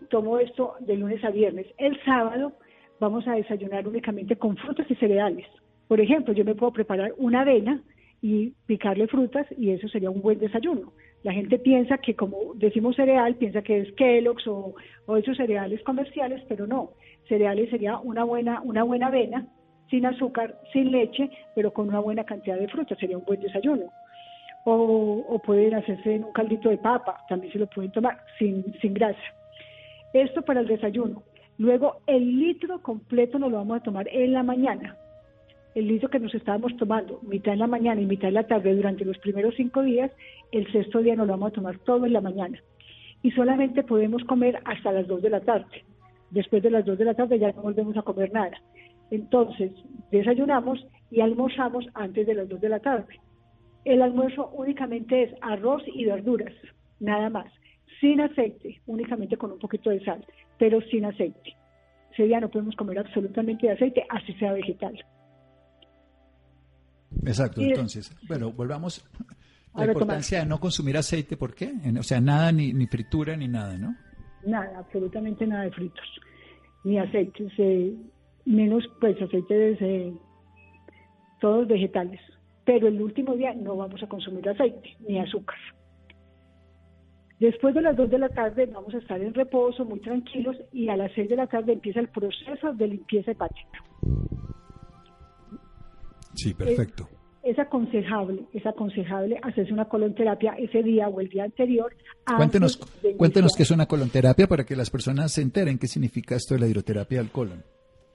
tomo 0.08 0.40
esto 0.40 0.76
de 0.80 0.96
lunes 0.96 1.24
a 1.24 1.32
viernes. 1.32 1.68
El 1.78 2.02
sábado 2.04 2.54
vamos 3.00 3.28
a 3.28 3.34
desayunar 3.34 3.88
únicamente 3.88 4.36
con 4.36 4.58
frutas 4.58 4.90
y 4.90 4.96
cereales. 4.96 5.46
Por 5.88 6.02
ejemplo, 6.02 6.34
yo 6.34 6.44
me 6.44 6.56
puedo 6.56 6.74
preparar 6.74 7.14
una 7.18 7.42
avena 7.42 7.82
y 8.22 8.54
picarle 8.66 9.08
frutas 9.08 9.46
y 9.58 9.70
eso 9.72 9.88
sería 9.88 10.10
un 10.10 10.22
buen 10.22 10.40
desayuno. 10.40 10.94
La 11.24 11.34
gente 11.34 11.60
piensa 11.60 11.98
que 11.98 12.16
como 12.16 12.54
decimos 12.56 12.96
cereal, 12.96 13.36
piensa 13.36 13.62
que 13.62 13.80
es 13.80 13.94
Kellogg's 13.94 14.48
o, 14.48 14.76
o 15.06 15.18
esos 15.18 15.38
cereales 15.38 15.84
comerciales, 15.84 16.44
pero 16.48 16.68
no. 16.68 16.92
Cereales 17.28 17.70
sería 17.70 18.00
una 18.00 18.24
buena, 18.24 18.62
una 18.62 18.84
buena 18.84 19.08
avena 19.08 19.48
sin 19.90 20.06
azúcar, 20.06 20.60
sin 20.74 20.92
leche, 20.92 21.30
pero 21.56 21.72
con 21.72 21.88
una 21.88 22.00
buena 22.00 22.26
cantidad 22.26 22.58
de 22.58 22.68
frutas, 22.68 22.98
sería 23.00 23.18
un 23.18 23.24
buen 23.24 23.40
desayuno 23.40 23.90
o, 24.70 25.42
pueden 25.46 25.76
hacerse 25.76 26.16
en 26.16 26.26
un 26.26 26.34
caldito 26.34 26.70
de 26.70 26.78
papa, 26.78 27.24
también 27.30 27.54
se 27.54 27.60
lo 27.60 27.68
pueden 27.68 27.92
tomar 27.92 28.20
sin, 28.38 28.66
sin 28.82 28.94
grasa. 28.94 29.20
Esto 30.14 30.42
para 30.42 30.62
el 30.62 30.68
desayuno. 30.68 31.24
Luego 31.58 31.98
el 32.06 32.40
litro 32.40 32.82
completo 32.82 33.40
nos 33.40 33.52
lo 33.52 33.58
vamos 33.58 33.78
a 33.78 33.84
tomar 33.84 34.08
en 34.10 34.34
la 34.34 34.44
mañana. 34.44 34.96
El 35.76 35.88
litro 35.88 36.10
que 36.10 36.20
nos 36.20 36.34
estábamos 36.34 36.76
tomando, 36.78 37.20
mitad 37.24 37.54
en 37.54 37.60
la 37.60 37.68
mañana 37.68 38.02
y 38.02 38.06
mitad 38.06 38.30
en 38.30 38.36
la 38.36 38.48
tarde 38.48 38.76
durante 38.76 39.06
los 39.06 39.18
primeros 39.20 39.56
cinco 39.56 39.82
días, 39.82 40.12
el 40.52 40.72
sexto 40.72 41.00
día 41.00 41.16
nos 41.16 41.28
lo 41.28 41.34
vamos 41.34 41.52
a 41.52 41.56
tomar 41.56 41.78
todo 41.80 42.06
en 42.06 42.14
la 42.14 42.22
mañana. 42.22 42.60
Y 43.22 43.32
solamente 43.32 43.84
podemos 43.84 44.24
comer 44.24 44.60
hasta 44.66 44.92
las 44.92 45.08
dos 45.08 45.22
de 45.22 45.30
la 45.30 45.42
tarde. 45.42 45.84
Después 46.32 46.62
de 46.64 46.72
las 46.72 46.86
dos 46.86 46.98
de 46.98 47.06
la 47.06 47.14
tarde 47.14 47.40
ya 47.40 47.52
no 47.52 47.62
volvemos 47.62 47.98
a 47.98 48.02
comer 48.02 48.32
nada. 48.32 48.58
Entonces, 49.12 49.72
desayunamos 50.12 50.86
y 51.10 51.22
almorzamos 51.22 51.86
antes 51.94 52.28
de 52.28 52.34
las 52.34 52.50
dos 52.50 52.60
de 52.62 52.70
la 52.70 52.80
tarde. 52.80 53.20
El 53.86 54.02
almuerzo 54.02 54.50
únicamente 54.54 55.24
es 55.24 55.34
arroz 55.42 55.82
y 55.88 56.06
verduras, 56.06 56.54
nada 57.00 57.30
más, 57.30 57.52
sin 58.00 58.22
aceite, 58.22 58.82
únicamente 58.86 59.38
con 59.38 59.52
un 59.52 59.60
poquito 59.60 59.90
de 59.90 60.04
sal, 60.04 60.26
pero 60.58 60.82
sin 60.82 61.06
aceite. 61.06 61.56
Ese 62.12 62.24
día 62.24 62.40
no 62.40 62.50
podemos 62.50 62.76
comer 62.76 63.00
absolutamente 63.00 63.68
de 63.68 63.74
aceite, 63.74 64.06
así 64.10 64.34
sea 64.34 64.54
vegetal. 64.54 64.98
Exacto, 67.26 67.62
entonces, 67.62 68.16
bueno, 68.28 68.52
volvamos 68.52 69.06
a 69.74 69.86
la 69.86 69.92
importancia 69.92 70.40
de 70.40 70.46
no 70.46 70.60
consumir 70.60 70.98
aceite, 70.98 71.38
¿por 71.38 71.54
qué? 71.54 71.74
O 72.00 72.04
sea, 72.04 72.20
nada, 72.20 72.52
ni, 72.52 72.74
ni 72.74 72.88
fritura, 72.88 73.36
ni 73.36 73.48
nada, 73.48 73.78
¿no? 73.78 73.96
Nada, 74.46 74.80
absolutamente 74.80 75.46
nada 75.46 75.64
de 75.64 75.72
fritos, 75.72 76.06
ni 76.84 76.98
aceites, 76.98 77.52
eh, 77.58 77.94
menos 78.46 78.84
pues 79.00 79.22
aceites 79.22 79.80
de 79.80 80.14
todos 81.40 81.68
vegetales 81.68 82.20
pero 82.68 82.90
el 82.90 83.02
último 83.02 83.34
día 83.34 83.54
no 83.54 83.78
vamos 83.78 84.04
a 84.04 84.08
consumir 84.08 84.48
aceite 84.50 84.98
ni 85.08 85.18
azúcar. 85.18 85.58
Después 87.40 87.76
de 87.76 87.82
las 87.82 87.96
2 87.96 88.10
de 88.10 88.18
la 88.18 88.30
tarde 88.30 88.66
vamos 88.66 88.94
a 88.96 88.98
estar 88.98 89.22
en 89.22 89.34
reposo, 89.34 89.86
muy 89.86 90.00
tranquilos, 90.00 90.56
y 90.74 90.90
a 90.90 90.98
las 90.98 91.12
6 91.14 91.30
de 91.30 91.36
la 91.36 91.48
tarde 91.48 91.74
empieza 91.74 92.00
el 92.00 92.10
proceso 92.10 92.74
de 92.74 92.88
limpieza 92.88 93.32
hepática. 93.32 93.84
Sí, 96.34 96.54
perfecto. 96.54 97.08
Es, 97.44 97.58
aconsejable, 97.60 98.44
es 98.54 98.66
aconsejable 98.66 99.40
hacerse 99.42 99.72
una 99.72 99.86
colonterapia 99.86 100.54
ese 100.58 100.84
día 100.84 101.08
o 101.08 101.22
el 101.22 101.30
día 101.30 101.46
anterior. 101.46 101.96
Cuéntenos, 102.36 102.78
cuéntenos 103.18 103.56
qué 103.56 103.64
es 103.64 103.72
una 103.72 103.86
colonterapia 103.86 104.48
para 104.48 104.66
que 104.66 104.76
las 104.76 104.90
personas 104.90 105.32
se 105.32 105.42
enteren 105.42 105.78
qué 105.78 105.88
significa 105.88 106.36
esto 106.36 106.56
de 106.56 106.62
la 106.62 106.68
hidroterapia 106.68 107.20
del 107.20 107.30
colon. 107.30 107.64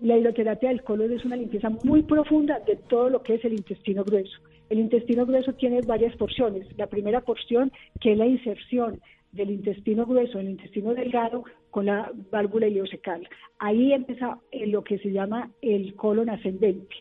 La 0.00 0.18
hidroterapia 0.18 0.68
del 0.68 0.82
colon 0.82 1.12
es 1.12 1.24
una 1.24 1.36
limpieza 1.36 1.70
muy 1.84 2.02
profunda 2.02 2.58
de 2.66 2.76
todo 2.76 3.08
lo 3.08 3.22
que 3.22 3.34
es 3.36 3.44
el 3.44 3.52
intestino 3.52 4.04
grueso. 4.04 4.38
El 4.72 4.78
intestino 4.78 5.26
grueso 5.26 5.52
tiene 5.52 5.82
varias 5.82 6.16
porciones. 6.16 6.66
La 6.78 6.86
primera 6.86 7.20
porción, 7.20 7.70
que 8.00 8.12
es 8.12 8.16
la 8.16 8.24
inserción 8.24 9.02
del 9.30 9.50
intestino 9.50 10.06
grueso 10.06 10.38
el 10.38 10.48
intestino 10.48 10.94
delgado 10.94 11.44
con 11.70 11.84
la 11.84 12.10
válvula 12.30 12.68
ileocecal. 12.68 13.28
Ahí 13.58 13.92
empieza 13.92 14.38
lo 14.50 14.82
que 14.82 14.96
se 15.00 15.12
llama 15.12 15.50
el 15.60 15.94
colon 15.94 16.30
ascendente. 16.30 16.96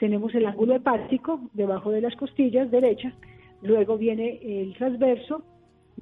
Tenemos 0.00 0.34
el 0.34 0.44
ángulo 0.44 0.74
hepático 0.74 1.38
debajo 1.52 1.92
de 1.92 2.00
las 2.00 2.16
costillas 2.16 2.68
derechas, 2.72 3.14
luego 3.62 3.96
viene 3.96 4.40
el 4.42 4.74
transverso, 4.74 5.44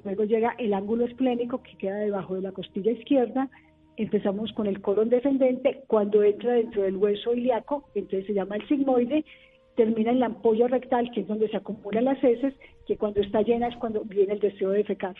luego 0.04 0.25
llega 0.25 0.54
el 0.57 0.73
ángulo 0.73 1.04
esplénico 1.04 1.62
que 1.62 1.76
queda 1.76 1.97
debajo 1.97 2.37
de 2.37 2.40
la 2.40 2.52
costilla 2.52 2.90
izquierda, 2.90 3.50
empezamos 3.99 4.50
con 4.54 4.66
el 4.66 4.81
colon 4.81 5.11
descendente, 5.11 5.83
cuando 5.88 6.23
entra 6.23 6.54
dentro 6.54 6.85
del 6.85 6.97
hueso 6.97 7.35
ilíaco, 7.35 7.90
entonces 7.95 8.26
se 8.26 8.33
llama 8.33 8.57
el 8.57 8.66
sigmoide, 8.66 9.26
termina 9.76 10.10
en 10.10 10.20
la 10.20 10.26
ampolla 10.26 10.68
rectal, 10.68 11.10
que 11.12 11.20
es 11.20 11.28
donde 11.28 11.48
se 11.48 11.56
acumulan 11.56 12.04
las 12.04 12.22
heces, 12.22 12.54
que 12.86 12.96
cuando 12.96 13.20
está 13.20 13.42
llena 13.42 13.68
es 13.68 13.76
cuando 13.76 14.02
viene 14.04 14.34
el 14.34 14.40
deseo 14.40 14.70
de 14.70 14.84
fecar 14.84 15.16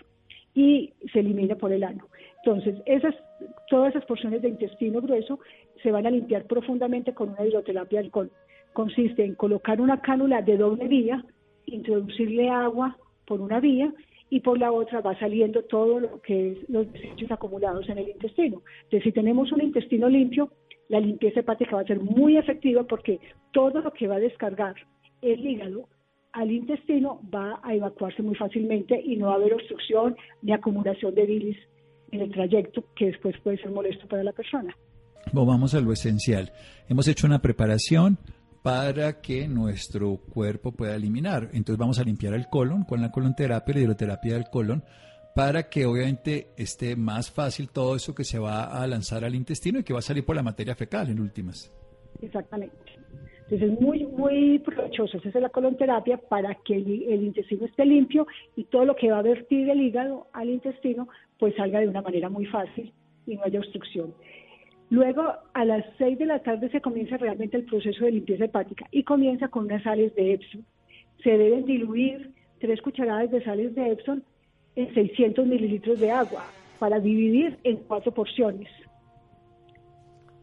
y 0.55 0.93
se 1.13 1.21
elimina 1.21 1.57
por 1.57 1.73
el 1.73 1.85
ano. 1.85 2.07
Entonces, 2.45 2.77
esas, 2.87 3.15
todas 3.69 3.95
esas 3.95 4.05
porciones 4.05 4.43
de 4.43 4.49
intestino 4.49 5.01
grueso 5.01 5.39
se 5.83 5.91
van 5.91 6.07
a 6.07 6.11
limpiar 6.11 6.45
profundamente 6.47 7.15
con 7.15 7.31
una 7.31 7.47
hidroterapia 7.47 8.01
de 8.01 8.07
alcohol. 8.07 8.31
Consiste 8.73 9.25
en 9.25 9.35
colocar 9.35 9.81
una 9.81 10.01
cánula 10.01 10.43
de 10.43 10.57
doble 10.57 10.89
vía, 10.89 11.25
introducirle 11.67 12.51
agua 12.51 12.97
por 13.27 13.41
una 13.41 13.61
vía 13.61 13.93
y 14.31 14.41
por 14.41 14.59
la 14.59 14.73
otra 14.73 15.01
va 15.01 15.19
saliendo 15.19 15.63
todo 15.65 16.01
lo 16.01 16.21
que 16.23 16.53
es 16.53 16.69
los 16.69 16.91
desechos 16.93 17.31
acumulados 17.31 17.89
en 17.89 17.99
el 17.99 18.09
intestino. 18.09 18.63
Entonces, 18.85 19.05
si 19.05 19.13
tenemos 19.13 19.53
un 19.53 19.63
intestino 19.63 20.09
limpio, 20.09 20.51
la 20.93 21.01
limpieza 21.01 21.41
hepática 21.41 21.77
va 21.77 21.81
a 21.81 21.87
ser 21.87 22.01
muy 22.01 22.37
efectiva 22.37 22.83
porque 22.85 23.19
todo 23.51 23.81
lo 23.81 23.95
que 23.95 24.07
va 24.07 24.17
a 24.17 24.21
descargar 24.21 24.75
el 25.23 25.41
hígado 25.45 25.89
al 26.35 26.51
intestino 26.51 27.19
va 27.35 27.61
a 27.63 27.75
evacuarse 27.75 28.23
muy 28.23 28.35
fácilmente 28.35 29.01
y 29.03 29.17
no 29.17 29.29
va 29.29 29.33
a 29.33 29.37
haber 29.37 29.55
obstrucción 29.55 30.15
ni 30.43 30.53
acumulación 30.53 31.15
de 31.15 31.25
bilis 31.25 31.57
en 32.11 32.21
el 32.21 32.31
trayecto, 32.31 32.85
que 32.95 33.07
después 33.07 33.35
puede 33.43 33.57
ser 33.57 33.71
molesto 33.71 34.07
para 34.07 34.23
la 34.23 34.33
persona. 34.33 34.77
vamos 35.33 35.75
a 35.75 35.81
lo 35.81 35.93
esencial. 35.93 36.53
Hemos 36.91 37.09
hecho 37.09 37.27
una 37.27 37.41
preparación 37.41 38.19
para 38.63 39.23
que 39.23 39.49
nuestro 39.49 40.19
cuerpo 40.19 40.73
pueda 40.73 40.95
eliminar. 40.95 41.49
Entonces 41.55 41.79
vamos 41.79 42.01
a 42.01 42.05
limpiar 42.05 42.35
el 42.35 42.49
colon 42.49 42.85
con 42.85 43.01
la 43.01 43.11
colonterapia, 43.11 43.75
la 43.75 43.81
hidroterapia 43.81 44.35
del 44.35 44.51
colon, 44.51 44.85
para 45.35 45.69
que 45.71 45.87
obviamente 45.87 46.49
esté 46.57 46.97
más 46.97 47.31
fácil 47.31 47.71
todo 47.71 47.97
eso 47.97 48.15
que 48.15 48.25
se 48.25 48.39
va 48.39 48.65
a 48.65 48.87
lanzar 48.87 49.25
al 49.25 49.35
intestino 49.35 49.79
y 49.79 49.85
que 49.85 49.93
va 49.93 50.01
a 50.01 50.03
salir 50.03 50.25
por 50.25 50.37
la 50.37 50.43
materia 50.43 50.75
fecal 50.75 51.09
en 51.09 51.21
últimas. 51.21 51.71
Exactamente. 52.21 52.77
Entonces 53.43 53.73
es 53.73 53.81
muy, 53.81 54.07
muy 54.07 54.59
provechoso. 54.61 55.19
Es 55.23 55.35
la 55.35 55.49
colonterapia 55.49 56.17
para 56.17 56.55
que 56.65 56.77
el, 56.77 57.23
intestino 57.23 57.67
esté 57.67 57.85
limpio 57.85 58.27
y 58.57 58.65
todo 58.65 58.85
lo 58.85 58.97
que 58.97 59.11
va 59.11 59.19
a 59.19 59.23
vertir 59.23 59.69
el 59.69 59.81
hígado 59.81 60.27
al 60.33 60.49
intestino 60.49 61.09
pues 61.39 61.55
salga 61.57 61.81
de 61.81 61.89
una 61.89 62.03
manera 62.03 62.29
muy 62.29 62.47
fácil 62.47 62.93
y 63.27 63.37
no 63.37 63.43
haya 63.45 63.59
obstrucción. 63.59 64.15
Luego, 64.91 65.23
a 65.55 65.65
las 65.65 65.85
6 65.99 66.19
de 66.19 66.27
la 66.27 66.41
tarde 66.41 66.71
se 66.71 66.83
comienza 66.83 67.17
realmente 67.17 67.57
el 67.57 67.65
proceso 67.65 68.05
de 68.05 68.13
limpieza 68.13 68.45
hepática 68.45 68.87
y 68.91 69.05
comienza 69.05 69.49
con 69.49 69.65
unas 69.65 69.83
sales 69.83 70.15
de 70.15 70.35
Epsom. 70.35 70.63
Se 71.23 71.31
deben 71.31 71.65
diluir 71.65 72.31
tres 72.61 72.81
cucharadas 72.83 73.31
de 73.31 73.43
sales 73.43 73.75
de 73.75 73.91
Epsom 73.91 74.21
en 74.77 74.95
600 74.95 75.47
mililitros 75.47 76.01
de 76.01 76.11
agua 76.11 76.45
para 76.79 76.99
dividir 76.99 77.59
en 77.65 77.77
cuatro 77.77 78.13
porciones. 78.13 78.69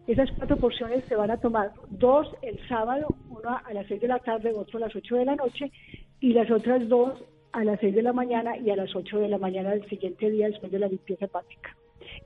Esas 0.07 0.31
cuatro 0.31 0.57
porciones 0.57 1.03
se 1.05 1.15
van 1.15 1.29
a 1.29 1.37
tomar 1.37 1.71
dos 1.89 2.27
el 2.41 2.59
sábado, 2.67 3.07
una 3.29 3.57
a 3.57 3.73
las 3.73 3.85
seis 3.87 4.01
de 4.01 4.07
la 4.07 4.19
tarde, 4.19 4.53
otro 4.55 4.77
a 4.77 4.81
las 4.81 4.95
ocho 4.95 5.15
de 5.15 5.25
la 5.25 5.35
noche, 5.35 5.71
y 6.19 6.33
las 6.33 6.49
otras 6.49 6.87
dos 6.89 7.23
a 7.51 7.63
las 7.63 7.79
seis 7.79 7.93
de 7.93 8.01
la 8.01 8.13
mañana 8.13 8.57
y 8.57 8.69
a 8.69 8.75
las 8.75 8.95
ocho 8.95 9.19
de 9.19 9.27
la 9.27 9.37
mañana 9.37 9.71
del 9.71 9.87
siguiente 9.87 10.29
día 10.29 10.47
después 10.47 10.71
de 10.71 10.79
la 10.79 10.87
limpieza 10.87 11.25
hepática. 11.25 11.75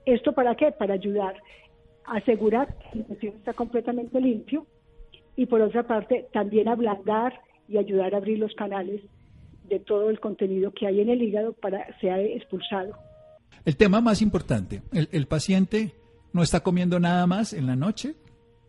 ¿Esto 0.06 0.32
para 0.32 0.54
qué? 0.54 0.72
Para 0.72 0.94
ayudar 0.94 1.36
a 2.06 2.16
asegurar 2.16 2.76
que 2.78 2.88
el 2.92 2.98
intestino 3.00 3.32
está 3.36 3.52
completamente 3.52 4.20
limpio 4.20 4.66
y 5.36 5.46
por 5.46 5.60
otra 5.60 5.82
parte 5.82 6.26
también 6.32 6.68
ablandar 6.68 7.40
y 7.68 7.78
ayudar 7.78 8.14
a 8.14 8.18
abrir 8.18 8.38
los 8.38 8.54
canales 8.54 9.00
de 9.64 9.80
todo 9.80 10.10
el 10.10 10.20
contenido 10.20 10.72
que 10.72 10.86
hay 10.86 11.00
en 11.00 11.08
el 11.08 11.22
hígado 11.22 11.52
para 11.52 11.86
sea 12.00 12.20
expulsado. 12.20 12.94
El 13.64 13.76
tema 13.76 14.00
más 14.00 14.22
importante, 14.22 14.82
el, 14.92 15.08
el 15.12 15.26
paciente 15.26 15.94
no 16.32 16.42
está 16.42 16.60
comiendo 16.60 17.00
nada 17.00 17.26
más 17.26 17.52
en 17.52 17.66
la 17.66 17.76
noche, 17.76 18.16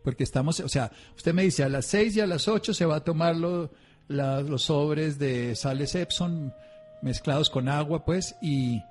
porque 0.05 0.23
estamos, 0.23 0.59
o 0.59 0.69
sea, 0.69 0.91
usted 1.17 1.33
me 1.33 1.41
dice 1.41 1.63
a 1.63 1.69
las 1.69 1.87
6 1.87 2.15
y 2.15 2.21
a 2.21 2.27
las 2.27 2.47
8 2.47 2.73
se 2.75 2.85
va 2.85 2.97
a 2.97 3.03
tomar 3.03 3.35
los 3.35 4.61
sobres 4.61 5.17
de 5.17 5.55
sales 5.55 5.95
Epson 5.95 6.53
mezclados 7.01 7.49
con 7.49 7.67
agua, 7.67 8.05
pues, 8.05 8.37
y, 8.41 8.81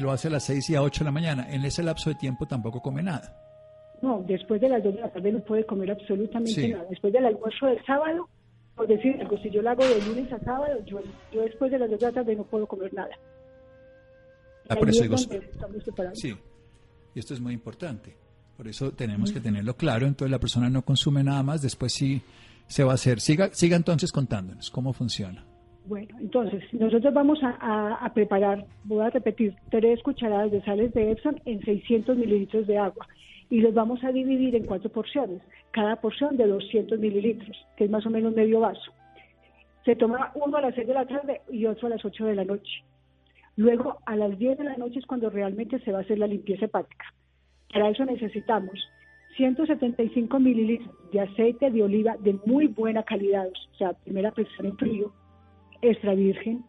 lo 0.00 0.10
hace 0.10 0.28
a 0.28 0.30
las 0.30 0.44
6 0.44 0.70
y 0.70 0.74
a 0.76 0.82
8 0.82 1.00
de 1.00 1.04
la 1.04 1.12
mañana. 1.12 1.46
En 1.52 1.64
ese 1.64 1.82
lapso 1.82 2.08
de 2.08 2.16
tiempo 2.16 2.46
tampoco 2.46 2.80
come 2.80 3.02
nada. 3.02 3.36
No, 4.00 4.24
después 4.26 4.62
de 4.62 4.70
las 4.70 4.82
2 4.82 4.94
de 4.94 5.00
la 5.02 5.10
tarde 5.10 5.30
no 5.30 5.40
puede 5.40 5.66
comer 5.66 5.90
absolutamente 5.90 6.68
nada. 6.68 6.86
Después 6.88 7.12
del 7.12 7.26
almuerzo 7.26 7.66
del 7.66 7.84
sábado, 7.84 8.30
por 8.80 8.88
decir 8.88 9.14
algo, 9.20 9.36
si 9.42 9.50
yo 9.50 9.60
lo 9.60 9.68
hago 9.68 9.86
de 9.86 10.00
lunes 10.06 10.32
a 10.32 10.38
sábado, 10.38 10.82
yo, 10.86 11.02
después 11.32 11.70
de 11.70 11.78
las 11.78 11.90
2 11.90 12.00
de 12.00 12.06
la 12.06 12.12
tarde 12.12 12.34
no 12.34 12.44
puedo 12.44 12.66
comer 12.66 12.94
nada. 12.94 13.10
Ah, 14.70 14.74
por 14.74 14.88
eso 14.88 15.02
digo, 15.02 15.18
sí, 16.14 16.34
y 17.14 17.18
esto 17.18 17.34
es 17.34 17.40
muy 17.42 17.52
importante. 17.52 18.16
Por 18.56 18.66
eso 18.68 18.90
tenemos 18.92 19.32
que 19.32 19.40
tenerlo 19.40 19.74
claro. 19.74 20.06
Entonces 20.06 20.30
la 20.30 20.38
persona 20.38 20.70
no 20.70 20.80
consume 20.80 21.22
nada 21.22 21.42
más, 21.42 21.60
después 21.60 21.92
sí 21.92 22.22
se 22.68 22.82
va 22.82 22.92
a 22.92 22.94
hacer. 22.94 23.20
Siga, 23.20 23.50
siga 23.52 23.76
entonces 23.76 24.12
contándonos 24.12 24.70
cómo 24.70 24.94
funciona. 24.94 25.44
Bueno, 25.84 26.16
entonces 26.18 26.62
nosotros 26.72 27.12
vamos 27.12 27.38
a, 27.42 28.10
preparar, 28.14 28.64
voy 28.84 29.04
a 29.04 29.10
repetir, 29.10 29.54
tres 29.70 30.02
cucharadas 30.02 30.52
de 30.52 30.62
sales 30.62 30.94
de 30.94 31.10
Epson 31.10 31.38
en 31.44 31.60
600 31.60 32.16
mililitros 32.16 32.66
de 32.66 32.78
agua 32.78 33.06
y 33.50 33.60
los 33.60 33.74
vamos 33.74 34.02
a 34.04 34.12
dividir 34.12 34.54
en 34.54 34.64
cuatro 34.64 34.90
porciones, 34.90 35.42
cada 35.72 35.96
porción 35.96 36.36
de 36.36 36.46
200 36.46 36.98
mililitros, 36.98 37.56
que 37.76 37.84
es 37.84 37.90
más 37.90 38.06
o 38.06 38.10
menos 38.10 38.34
medio 38.34 38.60
vaso. 38.60 38.92
Se 39.84 39.96
toma 39.96 40.30
uno 40.34 40.56
a 40.56 40.60
las 40.60 40.74
6 40.74 40.86
de 40.86 40.94
la 40.94 41.06
tarde 41.06 41.40
y 41.50 41.66
otro 41.66 41.88
a 41.88 41.90
las 41.90 42.04
8 42.04 42.26
de 42.26 42.34
la 42.36 42.44
noche. 42.44 42.84
Luego, 43.56 43.98
a 44.06 44.14
las 44.14 44.38
10 44.38 44.58
de 44.58 44.64
la 44.64 44.76
noche 44.76 45.00
es 45.00 45.06
cuando 45.06 45.30
realmente 45.30 45.80
se 45.80 45.90
va 45.90 45.98
a 45.98 46.02
hacer 46.02 46.18
la 46.18 46.28
limpieza 46.28 46.66
hepática. 46.66 47.12
Para 47.72 47.88
eso 47.88 48.04
necesitamos 48.04 48.78
175 49.36 50.38
mililitros 50.38 50.90
de 51.12 51.20
aceite 51.20 51.70
de 51.70 51.82
oliva 51.82 52.16
de 52.20 52.38
muy 52.46 52.68
buena 52.68 53.02
calidad, 53.02 53.48
o 53.48 53.76
sea, 53.76 53.92
primera 53.94 54.30
presión 54.30 54.66
en 54.66 54.76
frío, 54.76 55.12
extra 55.82 56.14
virgen, 56.14 56.64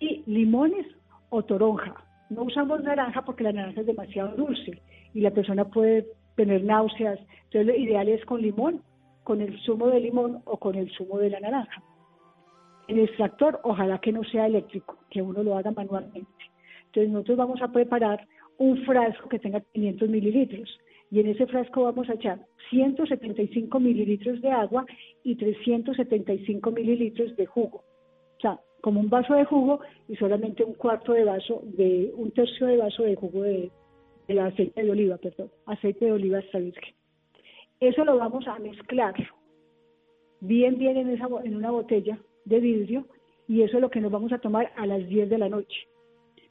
y 0.00 0.22
limones 0.26 0.86
o 1.28 1.42
toronja. 1.42 2.07
No 2.30 2.42
usamos 2.42 2.82
naranja 2.82 3.22
porque 3.24 3.44
la 3.44 3.52
naranja 3.52 3.80
es 3.80 3.86
demasiado 3.86 4.36
dulce 4.36 4.82
y 5.14 5.20
la 5.20 5.30
persona 5.30 5.64
puede 5.64 6.06
tener 6.36 6.62
náuseas. 6.62 7.18
Entonces, 7.44 7.66
lo 7.66 7.74
ideal 7.74 8.08
es 8.08 8.24
con 8.24 8.42
limón, 8.42 8.82
con 9.24 9.40
el 9.40 9.58
zumo 9.60 9.88
de 9.88 10.00
limón 10.00 10.42
o 10.44 10.58
con 10.58 10.74
el 10.74 10.90
zumo 10.92 11.18
de 11.18 11.30
la 11.30 11.40
naranja. 11.40 11.82
El 12.86 13.00
extractor, 13.00 13.60
ojalá 13.64 13.98
que 13.98 14.12
no 14.12 14.24
sea 14.24 14.46
eléctrico, 14.46 14.96
que 15.10 15.20
uno 15.20 15.42
lo 15.42 15.56
haga 15.56 15.70
manualmente. 15.70 16.26
Entonces 16.86 17.12
nosotros 17.12 17.36
vamos 17.36 17.62
a 17.62 17.70
preparar 17.70 18.26
un 18.56 18.82
frasco 18.84 19.28
que 19.28 19.38
tenga 19.38 19.60
500 19.60 20.08
mililitros 20.08 20.78
y 21.10 21.20
en 21.20 21.28
ese 21.28 21.46
frasco 21.46 21.84
vamos 21.84 22.08
a 22.08 22.14
echar 22.14 22.40
175 22.70 23.80
mililitros 23.80 24.40
de 24.40 24.50
agua 24.50 24.84
y 25.22 25.36
375 25.36 26.70
mililitros 26.70 27.36
de 27.36 27.46
jugo. 27.46 27.84
Como 28.80 29.00
un 29.00 29.08
vaso 29.08 29.34
de 29.34 29.44
jugo 29.44 29.80
y 30.08 30.16
solamente 30.16 30.64
un 30.64 30.74
cuarto 30.74 31.12
de 31.12 31.24
vaso, 31.24 31.62
de 31.64 32.12
un 32.16 32.30
tercio 32.30 32.66
de 32.66 32.76
vaso 32.76 33.02
de 33.02 33.16
jugo 33.16 33.42
de, 33.42 33.70
aceite 34.40 34.82
de 34.82 34.90
oliva, 34.90 35.16
perdón, 35.16 35.50
aceite 35.66 36.04
de 36.04 36.12
oliva 36.12 36.38
extra 36.38 36.60
virgen. 36.60 36.94
Eso 37.80 38.04
lo 38.04 38.18
vamos 38.18 38.46
a 38.46 38.58
mezclar 38.58 39.14
bien, 40.40 40.78
bien 40.78 40.96
en 40.96 41.56
una 41.56 41.70
botella 41.70 42.18
de 42.44 42.60
vidrio 42.60 43.06
y 43.48 43.62
eso 43.62 43.76
es 43.76 43.80
lo 43.80 43.90
que 43.90 44.00
nos 44.00 44.12
vamos 44.12 44.32
a 44.32 44.38
tomar 44.38 44.72
a 44.76 44.86
las 44.86 45.06
10 45.08 45.30
de 45.30 45.38
la 45.38 45.48
noche. 45.48 45.88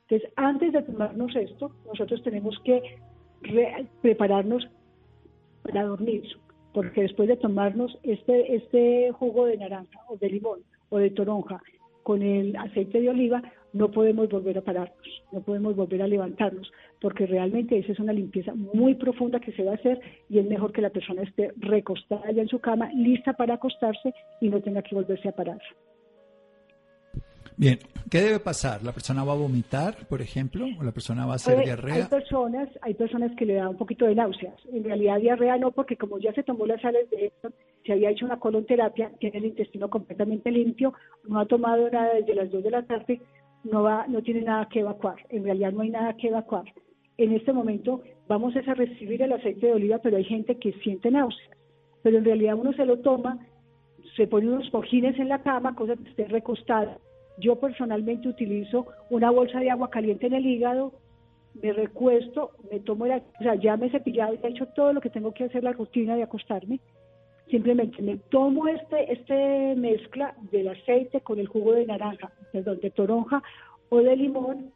Entonces, 0.09 0.31
antes 0.35 0.73
de 0.73 0.81
tomarnos 0.81 1.35
esto, 1.35 1.71
nosotros 1.85 2.23
tenemos 2.23 2.57
que 2.63 2.81
prepararnos 4.01 4.67
para 5.63 5.83
dormir, 5.83 6.23
porque 6.73 7.01
después 7.01 7.27
de 7.27 7.37
tomarnos 7.37 7.97
este, 8.03 8.55
este 8.55 9.11
jugo 9.11 9.45
de 9.45 9.57
naranja 9.57 9.99
o 10.07 10.17
de 10.17 10.29
limón 10.29 10.61
o 10.89 10.97
de 10.97 11.11
toronja 11.11 11.61
con 12.07 12.21
el 12.21 12.55
aceite 12.55 13.01
de 13.01 13.09
oliva, 13.09 13.43
no 13.73 13.91
podemos 13.91 14.29
volver 14.29 14.57
a 14.57 14.61
pararnos, 14.61 15.23
no 15.33 15.41
podemos 15.41 15.75
volver 15.75 16.01
a 16.01 16.07
levantarnos, 16.07 16.71
porque 17.01 17.25
realmente 17.25 17.77
esa 17.77 17.91
es 17.91 17.99
una 17.99 18.13
limpieza 18.13 18.53
muy 18.55 18.95
profunda 18.95 19.41
que 19.41 19.51
se 19.51 19.65
va 19.65 19.71
a 19.71 19.75
hacer 19.75 19.99
y 20.29 20.39
es 20.39 20.45
mejor 20.45 20.71
que 20.71 20.81
la 20.81 20.89
persona 20.89 21.23
esté 21.23 21.51
recostada 21.57 22.31
ya 22.31 22.43
en 22.43 22.47
su 22.47 22.59
cama, 22.59 22.89
lista 22.93 23.33
para 23.33 23.55
acostarse 23.55 24.13
y 24.39 24.47
no 24.47 24.61
tenga 24.61 24.83
que 24.83 24.95
volverse 24.95 25.27
a 25.27 25.33
parar. 25.33 25.59
Bien, 27.59 27.79
¿qué 28.11 28.19
debe 28.21 28.39
pasar? 28.39 28.83
¿La 28.83 28.91
persona 28.91 29.23
va 29.23 29.33
a 29.33 29.35
vomitar, 29.35 30.07
por 30.07 30.21
ejemplo? 30.21 30.67
¿O 30.79 30.83
la 30.83 30.91
persona 30.91 31.25
va 31.25 31.33
a 31.33 31.35
hacer 31.37 31.63
diarrea? 31.63 31.95
Hay 31.95 32.03
personas, 32.03 32.69
hay 32.81 32.93
personas 32.93 33.35
que 33.35 33.47
le 33.47 33.55
da 33.55 33.67
un 33.67 33.77
poquito 33.77 34.05
de 34.05 34.13
náuseas. 34.13 34.53
En 34.71 34.83
realidad 34.83 35.19
diarrea 35.19 35.57
no, 35.57 35.71
porque 35.71 35.97
como 35.97 36.19
ya 36.19 36.31
se 36.33 36.43
tomó 36.43 36.67
las 36.67 36.79
sales 36.81 37.09
de 37.09 37.25
esto, 37.25 37.49
se 37.83 37.93
había 37.93 38.11
hecho 38.11 38.27
una 38.27 38.39
colonterapia, 38.39 39.11
tiene 39.19 39.39
el 39.39 39.45
intestino 39.45 39.89
completamente 39.89 40.51
limpio, 40.51 40.93
no 41.27 41.39
ha 41.39 41.47
tomado 41.47 41.89
nada 41.89 42.13
desde 42.13 42.35
las 42.35 42.51
2 42.51 42.63
de 42.63 42.71
la 42.71 42.83
tarde, 42.83 43.21
no, 43.63 43.81
va, 43.81 44.05
no 44.07 44.21
tiene 44.21 44.41
nada 44.41 44.69
que 44.69 44.81
evacuar. 44.81 45.15
En 45.29 45.43
realidad 45.43 45.71
no 45.71 45.81
hay 45.81 45.89
nada 45.89 46.15
que 46.15 46.27
evacuar. 46.27 46.65
En 47.17 47.33
este 47.33 47.53
momento 47.53 48.03
vamos 48.27 48.55
a 48.55 48.73
recibir 48.75 49.23
el 49.23 49.33
aceite 49.33 49.65
de 49.65 49.73
oliva, 49.73 49.97
pero 49.97 50.17
hay 50.17 50.25
gente 50.25 50.59
que 50.59 50.73
siente 50.83 51.09
náuseas. 51.09 51.57
Pero 52.03 52.19
en 52.19 52.25
realidad 52.25 52.53
uno 52.53 52.71
se 52.73 52.85
lo 52.85 52.99
toma, 52.99 53.39
se 54.15 54.27
pone 54.27 54.47
unos 54.47 54.69
cojines 54.69 55.17
en 55.17 55.29
la 55.29 55.41
cama, 55.41 55.73
cosa 55.73 55.95
que 55.95 56.07
esté 56.07 56.25
recostada. 56.25 56.99
Yo 57.37 57.55
personalmente 57.57 58.27
utilizo 58.27 58.87
una 59.09 59.31
bolsa 59.31 59.59
de 59.59 59.69
agua 59.69 59.89
caliente 59.89 60.27
en 60.27 60.33
el 60.33 60.45
hígado, 60.45 60.93
me 61.61 61.73
recuesto, 61.73 62.51
me 62.71 62.79
tomo 62.79 63.05
la, 63.07 63.17
o 63.17 63.43
sea, 63.43 63.55
ya 63.55 63.77
me 63.77 63.87
he 63.87 63.91
cepillado 63.91 64.33
y 64.33 64.39
he 64.43 64.49
hecho 64.49 64.67
todo 64.67 64.93
lo 64.93 65.01
que 65.01 65.09
tengo 65.09 65.33
que 65.33 65.45
hacer, 65.45 65.63
la 65.63 65.73
rutina 65.73 66.15
de 66.15 66.23
acostarme. 66.23 66.79
Simplemente 67.49 68.01
me 68.01 68.17
tomo 68.29 68.67
este, 68.67 69.11
este 69.11 69.75
mezcla 69.75 70.35
del 70.51 70.67
aceite 70.67 71.21
con 71.21 71.39
el 71.39 71.47
jugo 71.47 71.73
de 71.73 71.85
naranja, 71.85 72.31
perdón, 72.51 72.79
de 72.81 72.91
toronja 72.91 73.41
o 73.89 73.97
de 73.99 74.15
limón, 74.17 74.71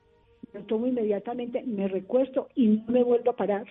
lo 0.53 0.61
tomo 0.61 0.87
inmediatamente, 0.87 1.63
me 1.63 1.87
recuesto 1.87 2.47
y 2.55 2.67
no 2.67 2.83
me 2.87 3.03
vuelvo 3.03 3.31
a 3.31 3.35
parar. 3.35 3.65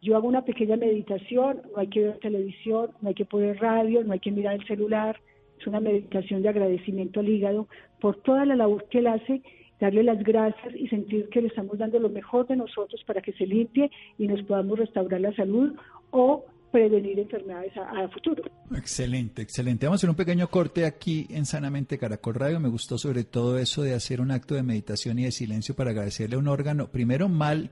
Yo 0.00 0.16
hago 0.16 0.26
una 0.26 0.44
pequeña 0.44 0.76
meditación, 0.76 1.62
no 1.72 1.80
hay 1.80 1.86
que 1.86 2.00
ver 2.00 2.18
televisión, 2.18 2.90
no 3.00 3.08
hay 3.08 3.14
que 3.14 3.24
poner 3.24 3.60
radio, 3.60 4.02
no 4.02 4.12
hay 4.12 4.18
que 4.18 4.32
mirar 4.32 4.54
el 4.54 4.66
celular. 4.66 5.20
Es 5.62 5.66
una 5.68 5.78
meditación 5.78 6.42
de 6.42 6.48
agradecimiento 6.48 7.20
al 7.20 7.28
hígado 7.28 7.68
por 8.00 8.20
toda 8.22 8.44
la 8.44 8.56
labor 8.56 8.88
que 8.90 8.98
él 8.98 9.06
hace, 9.06 9.42
darle 9.80 10.02
las 10.02 10.20
gracias 10.24 10.74
y 10.74 10.88
sentir 10.88 11.28
que 11.28 11.40
le 11.40 11.48
estamos 11.48 11.78
dando 11.78 12.00
lo 12.00 12.08
mejor 12.08 12.48
de 12.48 12.56
nosotros 12.56 13.00
para 13.06 13.22
que 13.22 13.32
se 13.32 13.46
limpie 13.46 13.88
y 14.18 14.26
nos 14.26 14.42
podamos 14.42 14.76
restaurar 14.76 15.20
la 15.20 15.32
salud 15.36 15.72
o 16.10 16.44
prevenir 16.72 17.20
enfermedades 17.20 17.72
a, 17.76 18.08
futuro. 18.08 18.42
Excelente, 18.74 19.42
excelente. 19.42 19.86
Vamos 19.86 19.98
a 19.98 20.00
hacer 20.00 20.10
un 20.10 20.16
pequeño 20.16 20.48
corte 20.48 20.84
aquí 20.84 21.28
en 21.30 21.46
Sanamente 21.46 21.96
Caracol 21.96 22.34
Radio. 22.34 22.58
Me 22.58 22.68
gustó 22.68 22.98
sobre 22.98 23.22
todo 23.22 23.58
eso 23.58 23.82
de 23.82 23.94
hacer 23.94 24.20
un 24.20 24.32
acto 24.32 24.56
de 24.56 24.64
meditación 24.64 25.20
y 25.20 25.24
de 25.24 25.30
silencio 25.30 25.76
para 25.76 25.90
agradecerle 25.90 26.34
a 26.34 26.38
un 26.40 26.48
órgano, 26.48 26.88
primero 26.88 27.28
mal 27.28 27.70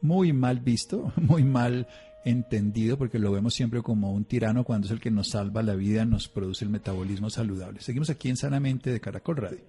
muy 0.00 0.32
mal 0.32 0.60
visto, 0.60 1.12
muy 1.20 1.44
mal 1.44 1.86
entendido, 2.24 2.98
porque 2.98 3.18
lo 3.18 3.32
vemos 3.32 3.54
siempre 3.54 3.82
como 3.82 4.12
un 4.12 4.24
tirano 4.24 4.64
cuando 4.64 4.86
es 4.86 4.92
el 4.92 5.00
que 5.00 5.10
nos 5.10 5.30
salva 5.30 5.62
la 5.62 5.74
vida, 5.74 6.04
nos 6.04 6.28
produce 6.28 6.64
el 6.64 6.70
metabolismo 6.70 7.30
saludable. 7.30 7.80
Seguimos 7.80 8.10
aquí 8.10 8.28
en 8.28 8.36
Sanamente 8.36 8.90
de 8.90 9.00
Caracol 9.00 9.36
Radio. 9.36 9.60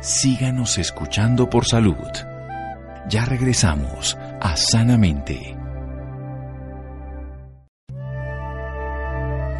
Síganos 0.00 0.78
escuchando 0.78 1.48
por 1.48 1.64
salud. 1.64 1.96
Ya 3.08 3.24
regresamos 3.24 4.16
a 4.40 4.56
Sanamente. 4.56 5.56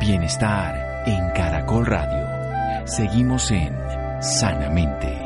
Bienestar 0.00 1.04
en 1.06 1.30
Caracol 1.30 1.87
Radio. 1.87 2.87
Seguimos 2.87 3.50
en 3.50 3.73
Sanamente. 4.20 5.25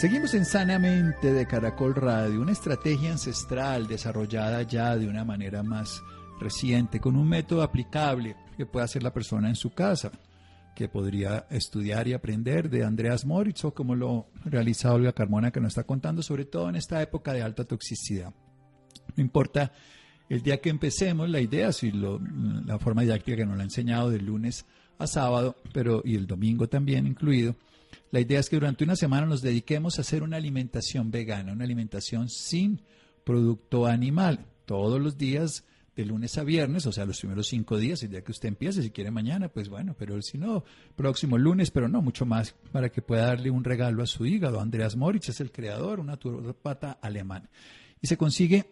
Seguimos 0.00 0.32
en 0.32 0.46
Sanamente 0.46 1.30
de 1.30 1.46
Caracol 1.46 1.94
Radio, 1.94 2.40
una 2.40 2.52
estrategia 2.52 3.12
ancestral 3.12 3.86
desarrollada 3.86 4.62
ya 4.62 4.96
de 4.96 5.06
una 5.06 5.26
manera 5.26 5.62
más 5.62 6.02
reciente, 6.40 7.00
con 7.00 7.16
un 7.16 7.28
método 7.28 7.60
aplicable 7.60 8.34
que 8.56 8.64
puede 8.64 8.86
hacer 8.86 9.02
la 9.02 9.12
persona 9.12 9.50
en 9.50 9.56
su 9.56 9.74
casa, 9.74 10.10
que 10.74 10.88
podría 10.88 11.46
estudiar 11.50 12.08
y 12.08 12.14
aprender 12.14 12.70
de 12.70 12.82
Andreas 12.82 13.26
Moritz 13.26 13.62
o 13.66 13.74
como 13.74 13.94
lo 13.94 14.30
realiza 14.46 14.94
Olga 14.94 15.12
Carmona 15.12 15.50
que 15.50 15.60
nos 15.60 15.72
está 15.72 15.84
contando, 15.84 16.22
sobre 16.22 16.46
todo 16.46 16.70
en 16.70 16.76
esta 16.76 17.02
época 17.02 17.34
de 17.34 17.42
alta 17.42 17.64
toxicidad. 17.64 18.32
No 19.16 19.22
importa 19.22 19.70
el 20.30 20.40
día 20.40 20.62
que 20.62 20.70
empecemos, 20.70 21.28
la 21.28 21.42
idea, 21.42 21.72
si 21.72 21.92
la 21.92 22.78
forma 22.78 23.02
didáctica 23.02 23.36
que 23.36 23.44
nos 23.44 23.58
la 23.58 23.64
ha 23.64 23.66
enseñado 23.66 24.08
de 24.08 24.18
lunes 24.18 24.64
a 24.96 25.06
sábado, 25.06 25.56
pero 25.74 26.00
y 26.06 26.14
el 26.14 26.26
domingo 26.26 26.70
también 26.70 27.06
incluido, 27.06 27.54
la 28.10 28.20
idea 28.20 28.40
es 28.40 28.48
que 28.48 28.56
durante 28.56 28.84
una 28.84 28.96
semana 28.96 29.26
nos 29.26 29.42
dediquemos 29.42 29.98
a 29.98 30.02
hacer 30.02 30.22
una 30.22 30.36
alimentación 30.36 31.10
vegana, 31.10 31.52
una 31.52 31.64
alimentación 31.64 32.28
sin 32.28 32.82
producto 33.24 33.86
animal. 33.86 34.46
Todos 34.66 35.00
los 35.00 35.18
días, 35.18 35.64
de 35.96 36.04
lunes 36.04 36.38
a 36.38 36.44
viernes, 36.44 36.86
o 36.86 36.92
sea, 36.92 37.04
los 37.04 37.18
primeros 37.18 37.48
cinco 37.48 37.76
días, 37.76 38.02
el 38.02 38.10
día 38.10 38.22
que 38.22 38.32
usted 38.32 38.48
empiece, 38.48 38.82
si 38.82 38.90
quiere 38.90 39.10
mañana, 39.10 39.48
pues 39.48 39.68
bueno, 39.68 39.94
pero 39.98 40.20
si 40.22 40.38
no, 40.38 40.64
próximo 40.96 41.36
lunes, 41.36 41.70
pero 41.70 41.88
no, 41.88 42.00
mucho 42.00 42.24
más, 42.24 42.54
para 42.72 42.88
que 42.90 43.02
pueda 43.02 43.26
darle 43.26 43.50
un 43.50 43.64
regalo 43.64 44.02
a 44.02 44.06
su 44.06 44.24
hígado. 44.24 44.60
Andreas 44.60 44.96
Moritz 44.96 45.28
es 45.28 45.40
el 45.40 45.52
creador, 45.52 46.00
un 46.00 46.06
naturopata 46.06 46.92
alemán. 47.02 47.48
Y 48.00 48.06
se 48.06 48.16
consigue 48.16 48.70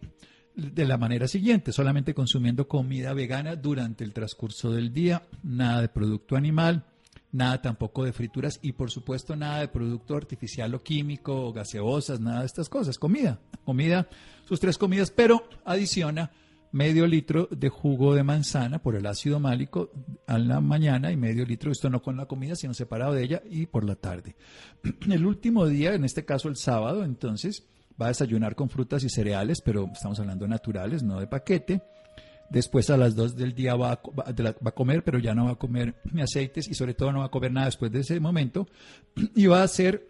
de 0.55 0.85
la 0.87 0.97
manera 0.97 1.29
siguiente, 1.29 1.73
solamente 1.73 2.15
consumiendo 2.15 2.67
comida 2.67 3.13
vegana 3.13 3.57
durante 3.57 4.05
el 4.05 4.13
transcurso 4.13 4.73
del 4.73 4.93
día, 4.93 5.23
nada 5.43 5.83
de 5.83 5.89
producto 5.89 6.35
animal, 6.35 6.85
nada 7.33 7.61
tampoco 7.61 8.05
de 8.05 8.13
frituras 8.13 8.59
y 8.63 8.73
por 8.73 8.91
supuesto 8.91 9.37
nada 9.37 9.61
de 9.61 9.69
producto 9.69 10.17
artificial 10.17 10.75
o 10.75 10.83
químico 10.83 11.47
o 11.47 11.53
gaseosas, 11.53 12.21
nada 12.21 12.41
de 12.41 12.47
estas 12.47 12.69
cosas, 12.69 12.99
comida, 12.99 13.41
comida, 13.65 14.09
sus 14.45 14.61
tres 14.61 14.79
comidas, 14.79 15.11
pero 15.11 15.49
adiciona 15.65 16.31
medio 16.71 17.07
litro 17.07 17.49
de 17.51 17.69
jugo 17.69 18.15
de 18.15 18.23
manzana 18.23 18.83
por 18.83 18.95
el 18.95 19.07
ácido 19.07 19.41
málico 19.41 19.91
a 20.27 20.39
la 20.39 20.61
mañana 20.61 21.11
y 21.11 21.17
medio 21.17 21.45
litro, 21.45 21.73
esto 21.73 21.89
no 21.89 22.03
con 22.03 22.17
la 22.17 22.27
comida, 22.27 22.57
sino 22.57 22.75
separado 22.75 23.15
de 23.15 23.25
ella 23.25 23.43
y 23.49 23.67
por 23.67 23.85
la 23.85 23.97
tarde. 23.97 24.37
El 25.11 25.25
último 25.25 25.67
día, 25.67 25.95
en 25.95 26.05
este 26.05 26.25
caso 26.25 26.49
el 26.49 26.57
sábado, 26.57 27.05
entonces 27.05 27.67
va 28.01 28.07
a 28.07 28.09
desayunar 28.09 28.55
con 28.55 28.69
frutas 28.69 29.03
y 29.05 29.09
cereales, 29.09 29.61
pero 29.61 29.91
estamos 29.93 30.21
hablando 30.21 30.47
naturales, 30.47 31.03
no 31.03 31.21
de 31.21 31.27
paquete 31.27 31.83
Después 32.51 32.89
a 32.91 32.97
las 32.97 33.15
2 33.15 33.37
del 33.37 33.55
día 33.55 33.75
va 33.75 33.93
a, 33.93 34.73
comer, 34.73 35.05
pero 35.05 35.19
ya 35.19 35.35
no 35.35 35.47
va 35.47 35.53
a 35.53 35.57
comer 35.57 35.95
aceites 36.23 36.69
y 36.69 36.75
sobre 36.75 36.95
todo 36.95 37.13
no 37.13 37.21
va 37.21 37.27
a 37.27 37.31
comer 37.31 37.53
nada 37.53 37.67
después 37.67 37.93
de 37.93 38.01
ese 38.01 38.21
momento. 38.21 38.67
Y 39.35 39.47
va 39.47 39.61
a 39.61 39.65
hacer 39.65 40.09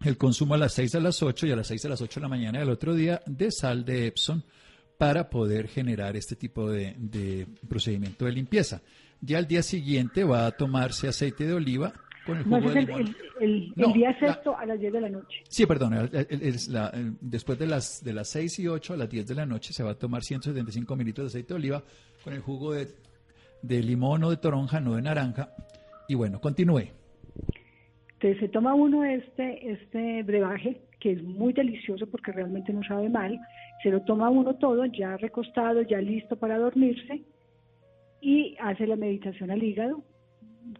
el 0.00 0.16
consumo 0.16 0.54
a 0.54 0.58
las 0.58 0.72
6 0.74 0.96
a 0.96 1.00
las 1.00 1.22
8 1.22 1.46
y 1.46 1.52
a 1.52 1.56
las 1.56 1.66
6 1.68 1.84
a 1.84 1.88
las 1.90 2.00
8 2.00 2.20
de 2.20 2.24
la 2.24 2.28
mañana 2.28 2.58
del 2.58 2.70
otro 2.70 2.94
día 2.94 3.22
de 3.26 3.50
sal 3.50 3.84
de 3.84 4.08
Epson 4.08 4.44
para 4.96 5.30
poder 5.30 5.68
generar 5.68 6.16
este 6.16 6.34
tipo 6.34 6.70
de 6.70 7.46
procedimiento 7.68 8.24
de 8.24 8.32
limpieza. 8.32 8.82
Ya 9.20 9.38
al 9.38 9.46
día 9.46 9.62
siguiente 9.62 10.24
va 10.24 10.46
a 10.46 10.52
tomarse 10.52 11.08
aceite 11.08 11.46
de 11.46 11.54
oliva 11.54 11.92
no, 12.46 12.58
el, 13.40 13.72
día 13.74 14.18
sexto 14.18 14.56
a 14.56 14.66
las 14.66 14.78
10 14.78 14.92
de 14.92 15.00
la 15.00 15.08
noche. 15.08 15.42
Sí, 15.48 15.66
perdón, 15.66 16.10
después 17.20 17.58
de 17.58 17.66
las, 17.66 18.04
de 18.04 18.12
las 18.12 18.28
6 18.28 18.58
y 18.60 18.68
8 18.68 18.94
a 18.94 18.96
las 18.96 19.08
10 19.08 19.26
de 19.26 19.34
la 19.34 19.46
noche 19.46 19.72
se 19.72 19.82
va 19.82 19.92
a 19.92 19.94
tomar 19.94 20.22
175 20.22 20.96
mililitros 20.96 21.32
de 21.32 21.38
aceite 21.38 21.54
de 21.54 21.58
oliva 21.58 21.82
con 22.22 22.32
el 22.32 22.40
jugo 22.40 22.72
de, 22.72 22.88
de 23.62 23.82
limón 23.82 24.24
o 24.24 24.30
de 24.30 24.36
toronja, 24.36 24.80
no 24.80 24.94
de 24.94 25.02
naranja. 25.02 25.50
Y 26.08 26.14
bueno, 26.14 26.40
continúe. 26.40 26.90
Entonces 28.14 28.40
se 28.40 28.48
toma 28.48 28.74
uno 28.74 29.04
este, 29.04 29.70
este 29.70 30.22
brebaje, 30.24 30.80
que 30.98 31.12
es 31.12 31.22
muy 31.22 31.52
delicioso 31.52 32.06
porque 32.08 32.32
realmente 32.32 32.72
no 32.72 32.82
sabe 32.82 33.08
mal, 33.08 33.38
se 33.82 33.90
lo 33.90 34.02
toma 34.02 34.28
uno 34.28 34.56
todo, 34.56 34.84
ya 34.86 35.16
recostado, 35.16 35.82
ya 35.82 36.00
listo 36.00 36.36
para 36.36 36.58
dormirse, 36.58 37.22
y 38.20 38.56
hace 38.60 38.86
la 38.86 38.96
meditación 38.96 39.52
al 39.52 39.62
hígado, 39.62 40.02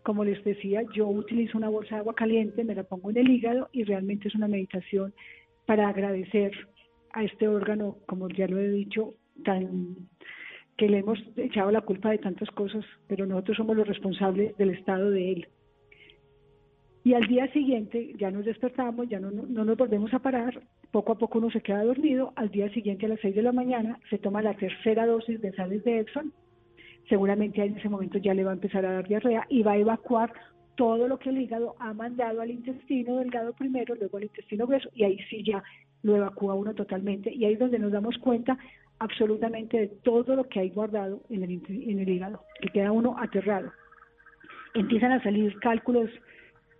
como 0.02 0.24
les 0.24 0.42
decía, 0.44 0.82
yo 0.94 1.08
utilizo 1.08 1.58
una 1.58 1.68
bolsa 1.68 1.96
de 1.96 2.00
agua 2.00 2.14
caliente, 2.14 2.64
me 2.64 2.74
la 2.74 2.84
pongo 2.84 3.10
en 3.10 3.18
el 3.18 3.30
hígado 3.30 3.68
y 3.72 3.84
realmente 3.84 4.28
es 4.28 4.34
una 4.34 4.48
meditación 4.48 5.14
para 5.66 5.88
agradecer 5.88 6.52
a 7.12 7.24
este 7.24 7.48
órgano, 7.48 7.96
como 8.06 8.28
ya 8.28 8.46
lo 8.46 8.58
he 8.58 8.70
dicho, 8.70 9.14
tan 9.44 9.96
que 10.76 10.88
le 10.88 10.98
hemos 10.98 11.18
echado 11.36 11.72
la 11.72 11.80
culpa 11.80 12.10
de 12.10 12.18
tantas 12.18 12.48
cosas, 12.50 12.84
pero 13.08 13.26
nosotros 13.26 13.56
somos 13.56 13.76
los 13.76 13.86
responsables 13.86 14.56
del 14.56 14.70
estado 14.70 15.10
de 15.10 15.32
él. 15.32 15.48
Y 17.02 17.14
al 17.14 17.26
día 17.26 17.50
siguiente 17.52 18.14
ya 18.16 18.30
nos 18.30 18.44
despertamos, 18.44 19.08
ya 19.08 19.18
no, 19.18 19.30
no, 19.30 19.64
nos 19.64 19.76
volvemos 19.76 20.14
a 20.14 20.20
parar, 20.20 20.62
poco 20.92 21.12
a 21.12 21.18
poco 21.18 21.38
uno 21.38 21.50
se 21.50 21.62
queda 21.62 21.82
dormido, 21.82 22.32
al 22.36 22.50
día 22.50 22.70
siguiente 22.70 23.06
a 23.06 23.08
las 23.08 23.20
6 23.20 23.34
de 23.34 23.42
la 23.42 23.52
mañana 23.52 23.98
se 24.08 24.18
toma 24.18 24.40
la 24.40 24.54
tercera 24.54 25.04
dosis 25.04 25.40
de 25.40 25.52
sales 25.52 25.82
de 25.84 26.00
Epson 26.00 26.32
seguramente 27.08 27.62
en 27.62 27.76
ese 27.76 27.88
momento 27.88 28.18
ya 28.18 28.34
le 28.34 28.44
va 28.44 28.50
a 28.50 28.54
empezar 28.54 28.84
a 28.84 28.92
dar 28.92 29.08
diarrea 29.08 29.46
y 29.48 29.62
va 29.62 29.72
a 29.72 29.78
evacuar 29.78 30.32
todo 30.74 31.08
lo 31.08 31.18
que 31.18 31.30
el 31.30 31.40
hígado 31.40 31.74
ha 31.80 31.92
mandado 31.92 32.40
al 32.40 32.50
intestino 32.50 33.16
delgado 33.16 33.52
primero, 33.52 33.94
luego 33.94 34.16
al 34.16 34.24
intestino 34.24 34.66
grueso 34.66 34.88
y 34.94 35.04
ahí 35.04 35.18
sí 35.28 35.42
ya 35.42 35.62
lo 36.02 36.16
evacúa 36.16 36.54
uno 36.54 36.74
totalmente 36.74 37.32
y 37.34 37.44
ahí 37.44 37.54
es 37.54 37.58
donde 37.58 37.78
nos 37.78 37.90
damos 37.90 38.16
cuenta 38.18 38.56
absolutamente 39.00 39.78
de 39.78 39.86
todo 39.88 40.36
lo 40.36 40.44
que 40.44 40.60
hay 40.60 40.70
guardado 40.70 41.22
en 41.30 41.42
el, 41.42 41.62
en 41.68 41.98
el 41.98 42.08
hígado, 42.08 42.42
que 42.60 42.68
queda 42.68 42.92
uno 42.92 43.16
aterrado. 43.18 43.72
Empiezan 44.74 45.12
a 45.12 45.22
salir 45.22 45.58
cálculos 45.60 46.10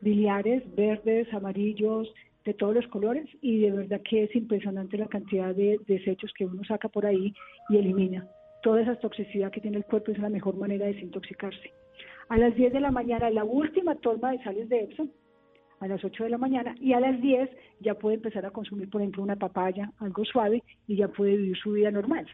biliares, 0.01 0.63
verdes, 0.77 1.33
amarillos, 1.33 2.13
de 2.45 2.55
todos 2.55 2.75
los 2.75 2.87
colores 2.87 3.29
y 3.43 3.61
de 3.61 3.73
verdad 3.73 4.01
que 4.09 4.25
es 4.25 4.35
impresionante 4.35 4.97
la 4.97 5.09
cantidad 5.09 5.55
de 5.55 5.79
desechos 5.87 6.33
que 6.37 6.47
uno 6.47 6.63
saca 6.65 6.89
por 6.89 7.05
ahí 7.05 7.35
y 7.69 7.77
elimina 7.77 8.27
toda 8.63 8.83
esa 8.83 8.97
toxicidad 8.97 9.51
que 9.51 9.61
tiene 9.61 9.79
el 9.79 9.85
cuerpo 9.85 10.13
es 10.13 10.19
la 10.19 10.29
mejor 10.29 10.57
manera 10.57 10.87
de 10.87 10.95
desintoxicarse. 10.95 11.73
A 12.29 12.37
las 12.37 12.55
10 12.55 12.73
de 12.73 12.81
la 12.81 12.91
mañana, 12.91 13.31
la 13.31 13.45
última 13.45 13.95
toma 13.97 14.33
de 14.33 14.43
sales 14.43 14.69
de 14.69 14.85
Epsom, 14.85 15.09
a 15.81 15.89
las 15.89 16.05
8 16.05 16.25
de 16.25 16.31
la 16.31 16.39
mañana, 16.39 16.75
y 16.81 16.93
a 16.93 17.01
las 17.01 17.21
10 17.21 17.49
ya 17.81 17.95
puede 17.95 18.17
empezar 18.17 18.45
a 18.45 18.51
consumir, 18.51 18.91
por 18.91 19.01
ejemplo, 19.01 19.23
una 19.23 19.37
papaya, 19.37 19.93
algo 19.99 20.25
suave, 20.25 20.63
y 20.87 20.97
ya 20.97 21.09
puede 21.09 21.37
vivir 21.37 21.57
su 21.57 21.73
vida 21.73 21.91
normal. 21.91 22.27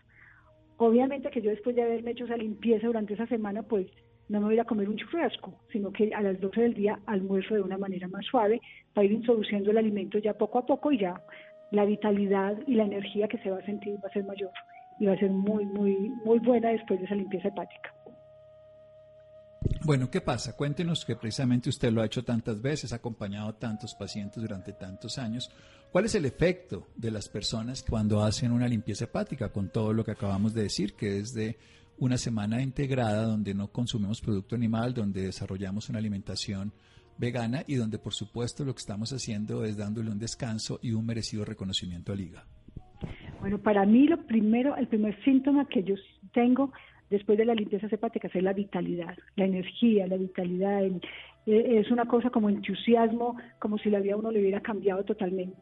Obviamente 0.79 1.31
que 1.31 1.43
yo 1.43 1.51
después 1.51 1.77
de 1.77 1.83
haberme 1.83 2.13
hecho 2.13 2.25
esa 2.25 2.37
limpieza 2.37 2.87
durante 2.87 3.15
esa 3.15 3.27
semana, 3.27 3.63
pues 3.63 3.87
no 4.29 4.41
me 4.41 4.47
voy 4.47 4.59
a 4.59 4.65
comer 4.65 4.89
un 4.89 4.97
churrasco, 4.97 5.61
sino 5.71 5.93
que 5.93 6.13
a 6.15 6.23
las 6.23 6.41
12 6.41 6.61
del 6.61 6.75
día 6.75 6.99
almuerzo 7.07 7.55
de 7.55 7.61
una 7.61 7.79
manera 7.79 8.09
más 8.09 8.25
suave 8.25 8.61
para 8.95 9.05
ir 9.05 9.13
introduciendo 9.13 9.71
el 9.71 9.79
alimento 9.79 10.19
ya 10.19 10.35
poco 10.35 10.59
a 10.59 10.67
poco 10.67 10.91
y 10.91 10.99
ya 10.99 11.21
la 11.71 11.85
vitalidad 11.85 12.57
y 12.67 12.75
la 12.75 12.85
energía 12.85 13.29
que 13.29 13.39
se 13.39 13.51
va 13.51 13.59
a 13.59 13.67
sentir 13.67 13.97
va 14.03 14.09
a 14.09 14.13
ser 14.13 14.25
mayor 14.25 14.51
y 14.99 15.07
va 15.07 15.13
a 15.13 15.19
ser 15.19 15.31
muy, 15.31 15.67
muy, 15.67 16.11
muy 16.25 16.39
buena 16.39 16.71
después 16.71 17.01
de 17.01 17.07
esa 17.07 17.15
limpieza 17.15 17.49
hepática. 17.49 17.95
Bueno, 19.85 20.11
¿qué 20.11 20.21
pasa? 20.21 20.57
Cuéntenos 20.57 21.05
que 21.05 21.17
precisamente 21.17 21.69
usted 21.69 21.91
lo 21.93 22.03
ha 22.03 22.07
hecho 22.07 22.25
tantas 22.25 22.61
veces, 22.61 22.93
ha 22.93 22.97
acompañado 22.97 23.49
a 23.49 23.59
tantos 23.59 23.95
pacientes 23.95 24.43
durante 24.43 24.73
tantos 24.73 25.19
años. 25.19 25.51
¿Cuál 25.91 26.07
es 26.07 26.15
el 26.15 26.25
efecto 26.25 26.89
de 26.97 27.11
las 27.11 27.29
personas 27.29 27.83
cuando 27.83 28.23
hacen 28.23 28.53
una 28.53 28.69
limpieza 28.69 29.05
hepática 29.05 29.51
con 29.51 29.69
todo 29.71 29.93
lo 29.93 30.05
que 30.05 30.13
acabamos 30.13 30.55
de 30.55 30.63
decir, 30.63 30.95
que 30.95 31.19
es 31.19 31.35
de 31.35 31.59
una 31.99 32.19
semana 32.19 32.63
integrada 32.63 33.25
donde 33.25 33.55
no 33.55 33.69
consumimos 33.69 34.21
producto 34.21 34.55
animal, 34.55 34.95
donde 34.95 35.23
desarrollamos 35.23 35.89
una 35.89 35.99
alimentación 35.99 36.73
vegana 37.17 37.63
y 37.67 37.77
donde 37.77 37.99
por 37.99 38.13
supuesto 38.13 38.65
lo 38.65 38.75
que 38.75 38.81
estamos 38.81 39.13
haciendo 39.13 39.65
es 39.65 39.77
dándole 39.77 40.11
un 40.11 40.19
descanso 40.19 40.81
y 40.83 40.93
un 40.93 41.07
merecido 41.07 41.45
reconocimiento 41.45 42.13
al 42.13 42.21
hígado. 42.21 42.47
Bueno, 43.45 43.59
para 43.59 43.85
mí 43.85 44.09
lo 44.09 44.17
primero, 44.25 44.75
el 44.75 44.87
primer 44.87 45.23
síntoma 45.23 45.69
que 45.69 45.83
yo 45.83 45.97
tengo 46.33 46.73
después 47.11 47.37
de 47.37 47.45
la 47.45 47.55
limpieza 47.55 47.89
hepática 47.91 48.27
es 48.33 48.43
la 48.43 48.55
vitalidad, 48.55 49.19
la 49.37 49.45
energía, 49.45 50.07
la 50.07 50.17
vitalidad. 50.17 50.83
Eh, 50.83 51.01
es 51.45 51.91
una 51.91 52.07
cosa 52.07 52.31
como 52.31 52.49
entusiasmo, 52.49 53.37
como 53.59 53.77
si 53.77 53.91
la 53.91 54.01
vida 54.01 54.17
uno 54.17 54.31
le 54.31 54.41
hubiera 54.41 54.63
cambiado 54.63 55.05
totalmente. 55.05 55.61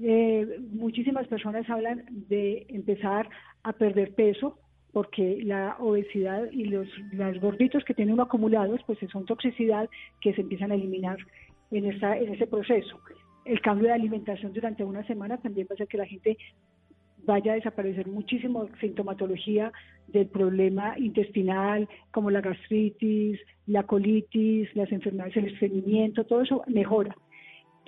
Eh, 0.00 0.58
muchísimas 0.70 1.28
personas 1.28 1.68
hablan 1.68 2.02
de 2.30 2.64
empezar 2.70 3.28
a 3.62 3.74
perder 3.74 4.14
peso 4.14 4.58
porque 4.94 5.38
la 5.44 5.76
obesidad 5.80 6.50
y 6.50 6.64
los, 6.64 6.88
los 7.12 7.38
gorditos 7.40 7.84
que 7.84 7.92
tiene 7.92 8.14
uno 8.14 8.22
acumulados, 8.22 8.80
pues 8.86 8.98
son 9.12 9.26
toxicidad 9.26 9.86
que 10.22 10.32
se 10.32 10.40
empiezan 10.40 10.72
a 10.72 10.76
eliminar 10.76 11.18
en, 11.72 11.84
esa, 11.84 12.16
en 12.16 12.32
ese 12.32 12.46
proceso. 12.46 12.98
El 13.44 13.60
cambio 13.60 13.88
de 13.88 13.94
alimentación 13.94 14.54
durante 14.54 14.82
una 14.82 15.06
semana 15.06 15.36
también 15.36 15.66
va 15.66 15.72
a 15.72 15.74
hacer 15.74 15.88
que 15.88 15.98
la 15.98 16.06
gente 16.06 16.38
vaya 17.24 17.52
a 17.52 17.56
desaparecer 17.56 18.06
muchísimo 18.08 18.68
sintomatología 18.80 19.72
del 20.08 20.26
problema 20.26 20.98
intestinal, 20.98 21.88
como 22.10 22.30
la 22.30 22.40
gastritis, 22.40 23.40
la 23.66 23.84
colitis, 23.84 24.68
las 24.74 24.90
enfermedades 24.92 25.34
del 25.34 25.46
estreñimiento, 25.46 26.24
todo 26.24 26.42
eso 26.42 26.62
mejora. 26.66 27.16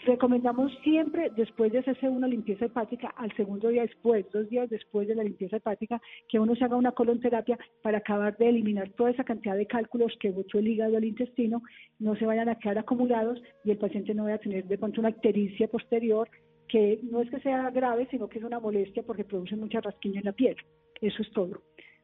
Recomendamos 0.06 0.70
siempre, 0.82 1.30
después 1.34 1.72
de 1.72 1.78
hacerse 1.78 2.08
una 2.08 2.26
limpieza 2.26 2.66
hepática, 2.66 3.08
al 3.16 3.34
segundo 3.36 3.68
día 3.68 3.82
después, 3.82 4.26
dos 4.32 4.48
días 4.50 4.68
después 4.68 5.08
de 5.08 5.14
la 5.14 5.24
limpieza 5.24 5.56
hepática, 5.56 6.00
que 6.28 6.38
uno 6.38 6.54
se 6.56 6.64
haga 6.64 6.76
una 6.76 6.92
colonterapia 6.92 7.58
para 7.82 7.98
acabar 7.98 8.36
de 8.36 8.50
eliminar 8.50 8.90
toda 8.90 9.10
esa 9.10 9.24
cantidad 9.24 9.56
de 9.56 9.66
cálculos 9.66 10.12
que 10.20 10.30
botó 10.30 10.58
el 10.58 10.68
hígado 10.68 10.96
al 10.96 11.04
intestino, 11.04 11.62
no 12.00 12.16
se 12.16 12.26
vayan 12.26 12.50
a 12.50 12.58
quedar 12.58 12.78
acumulados 12.78 13.40
y 13.64 13.70
el 13.70 13.78
paciente 13.78 14.14
no 14.14 14.24
vaya 14.24 14.36
a 14.36 14.40
tener 14.40 14.64
de 14.64 14.76
pronto 14.76 15.00
una 15.00 15.10
ictericia 15.10 15.68
posterior, 15.68 16.28
que 16.68 17.00
no 17.02 17.20
es 17.20 17.30
que 17.30 17.40
sea 17.40 17.70
grave, 17.70 18.08
sino 18.10 18.28
que 18.28 18.38
es 18.38 18.44
una 18.44 18.60
molestia 18.60 19.02
porque 19.02 19.24
produce 19.24 19.56
mucha 19.56 19.80
rasquiña 19.80 20.20
en 20.20 20.26
la 20.26 20.32
piel. 20.32 20.56
Eso 21.00 21.22
es 21.22 21.30
todo. 21.32 21.62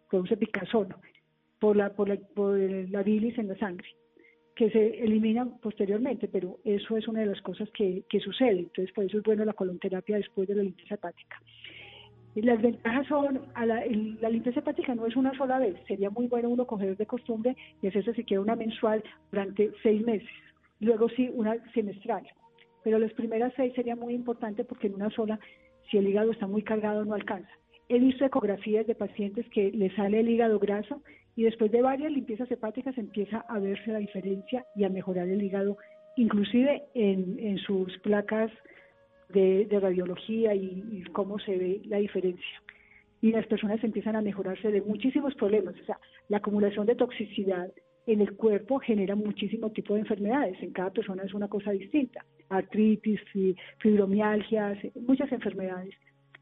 Produce 0.08 0.36
picazón 0.36 0.94
por 1.58 1.76
la, 1.76 1.90
por 1.90 2.08
la, 2.08 2.16
por 2.16 2.58
la 2.58 3.02
bilis 3.02 3.38
en 3.38 3.48
la 3.48 3.58
sangre 3.58 3.88
que 4.60 4.70
se 4.70 5.02
eliminan 5.02 5.58
posteriormente, 5.60 6.28
pero 6.28 6.58
eso 6.64 6.94
es 6.98 7.08
una 7.08 7.20
de 7.20 7.26
las 7.26 7.40
cosas 7.40 7.70
que, 7.70 8.04
sucede. 8.22 8.58
Entonces, 8.58 8.92
por 8.92 9.04
eso 9.04 9.16
es 9.16 9.24
bueno 9.24 9.42
la 9.46 9.54
colonterapia 9.54 10.16
después 10.16 10.46
de 10.48 10.54
la 10.54 10.62
limpieza 10.62 10.96
hepática. 10.96 11.40
Las 12.34 12.60
ventajas 12.60 13.06
son, 13.06 13.40
a 13.54 13.64
la, 13.64 13.82
la, 14.20 14.28
limpieza 14.28 14.60
hepática 14.60 14.94
no 14.94 15.06
es 15.06 15.16
una 15.16 15.34
sola 15.38 15.58
vez, 15.58 15.76
sería 15.88 16.10
muy 16.10 16.26
bueno 16.26 16.50
uno 16.50 16.66
coger 16.66 16.94
de 16.98 17.06
costumbre 17.06 17.56
y 17.80 17.86
hacerse 17.86 18.12
siquiera 18.12 18.42
una 18.42 18.54
mensual 18.54 19.02
durante 19.32 19.72
seis 19.82 20.04
meses, 20.04 20.28
luego 20.78 21.08
sí 21.08 21.30
una 21.32 21.56
semestral, 21.72 22.28
pero 22.82 22.98
las 22.98 23.12
primeras 23.12 23.52
seis 23.56 23.72
sería 23.74 23.96
muy 23.96 24.14
importante 24.14 24.64
porque 24.64 24.86
en 24.86 24.94
una 24.94 25.10
sola, 25.10 25.38
si 25.90 25.98
el 25.98 26.08
hígado 26.08 26.32
está 26.32 26.46
muy 26.46 26.62
cargado, 26.62 27.04
no 27.04 27.14
alcanza. 27.14 27.50
He 27.88 27.98
visto 27.98 28.24
ecografías 28.24 28.86
de 28.86 28.94
pacientes 28.94 29.46
que 29.50 29.72
le 29.72 29.94
sale 29.96 30.20
el 30.20 30.28
hígado 30.28 30.58
graso 30.58 31.02
y 31.36 31.44
después 31.44 31.72
de 31.72 31.82
varias 31.82 32.12
limpiezas 32.12 32.50
hepáticas 32.50 32.96
empieza 32.98 33.40
a 33.48 33.58
verse 33.58 33.92
la 33.92 33.98
diferencia 33.98 34.64
y 34.76 34.84
a 34.84 34.88
mejorar 34.88 35.28
el 35.28 35.42
hígado, 35.42 35.76
inclusive 36.16 36.84
en, 36.94 37.58
sus 37.58 37.98
placas 37.98 38.50
de, 39.30 39.66
radiología 39.70 40.54
y, 40.54 41.02
cómo 41.12 41.38
se 41.38 41.56
ve 41.56 41.80
la 41.86 41.98
diferencia. 41.98 42.62
Y 43.22 43.32
las 43.32 43.46
personas 43.46 43.82
empiezan 43.84 44.16
a 44.16 44.22
mejorarse 44.22 44.70
de 44.70 44.82
muchísimos 44.82 45.34
problemas, 45.34 45.74
o 45.80 45.84
sea, 45.84 45.98
la 46.28 46.38
acumulación 46.38 46.86
de 46.86 46.94
toxicidad 46.94 47.70
en 48.06 48.20
el 48.20 48.36
cuerpo 48.36 48.78
genera 48.78 49.14
muchísimo 49.14 49.70
tipo 49.70 49.94
de 49.94 50.00
enfermedades, 50.00 50.62
en 50.62 50.72
cada 50.72 50.90
persona 50.90 51.22
es 51.22 51.34
una 51.34 51.48
cosa 51.48 51.70
distinta, 51.72 52.24
artritis, 52.50 53.20
fibromialgias, 53.78 54.78
muchas 55.06 55.32
enfermedades 55.32 55.94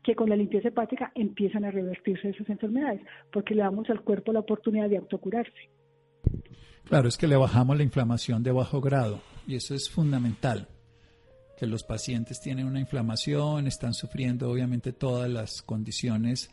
que 0.02 0.14
con 0.14 0.28
la 0.28 0.36
limpieza 0.36 0.68
hepática 0.68 1.12
empiezan 1.14 1.64
a 1.64 1.70
revertirse 1.70 2.30
esas 2.30 2.48
enfermedades, 2.48 3.02
porque 3.32 3.54
le 3.54 3.62
damos 3.62 3.88
al 3.90 4.00
cuerpo 4.00 4.32
la 4.32 4.40
oportunidad 4.40 4.88
de 4.88 4.96
autocurarse. 4.96 5.70
Claro, 6.84 7.08
es 7.08 7.18
que 7.18 7.28
le 7.28 7.36
bajamos 7.36 7.76
la 7.76 7.82
inflamación 7.82 8.42
de 8.42 8.52
bajo 8.52 8.80
grado 8.80 9.20
y 9.46 9.56
eso 9.56 9.74
es 9.74 9.90
fundamental, 9.90 10.66
que 11.58 11.66
los 11.66 11.84
pacientes 11.84 12.40
tienen 12.40 12.66
una 12.66 12.80
inflamación, 12.80 13.66
están 13.66 13.92
sufriendo 13.92 14.50
obviamente 14.50 14.92
todas 14.92 15.28
las 15.28 15.60
condiciones 15.60 16.50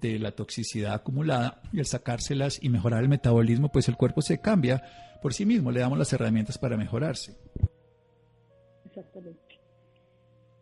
de 0.00 0.18
la 0.18 0.30
toxicidad 0.30 0.94
acumulada 0.94 1.60
y 1.72 1.78
al 1.80 1.86
sacárselas 1.86 2.62
y 2.62 2.70
mejorar 2.70 3.02
el 3.02 3.08
metabolismo, 3.08 3.70
pues 3.70 3.88
el 3.88 3.96
cuerpo 3.96 4.22
se 4.22 4.40
cambia 4.40 4.82
por 5.20 5.34
sí 5.34 5.44
mismo, 5.44 5.70
le 5.70 5.80
damos 5.80 5.98
las 5.98 6.12
herramientas 6.12 6.56
para 6.56 6.76
mejorarse. 6.76 7.36
Exactamente. 8.96 9.60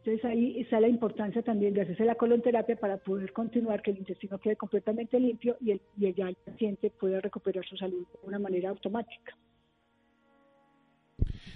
Entonces 0.04 0.24
ahí 0.24 0.60
está 0.60 0.80
la 0.80 0.88
importancia 0.88 1.40
también 1.42 1.72
de 1.72 1.82
hacerse 1.82 2.04
la 2.04 2.16
colonterapia 2.16 2.76
para 2.76 2.98
poder 2.98 3.32
continuar, 3.32 3.80
que 3.80 3.92
el 3.92 3.98
intestino 3.98 4.38
quede 4.38 4.56
completamente 4.56 5.18
limpio 5.18 5.56
y, 5.60 5.70
el, 5.70 5.80
y 5.96 6.12
ya 6.12 6.28
el 6.28 6.34
paciente 6.34 6.90
pueda 6.90 7.20
recuperar 7.20 7.64
su 7.64 7.76
salud 7.76 8.04
de 8.22 8.28
una 8.28 8.38
manera 8.38 8.68
automática. 8.68 9.34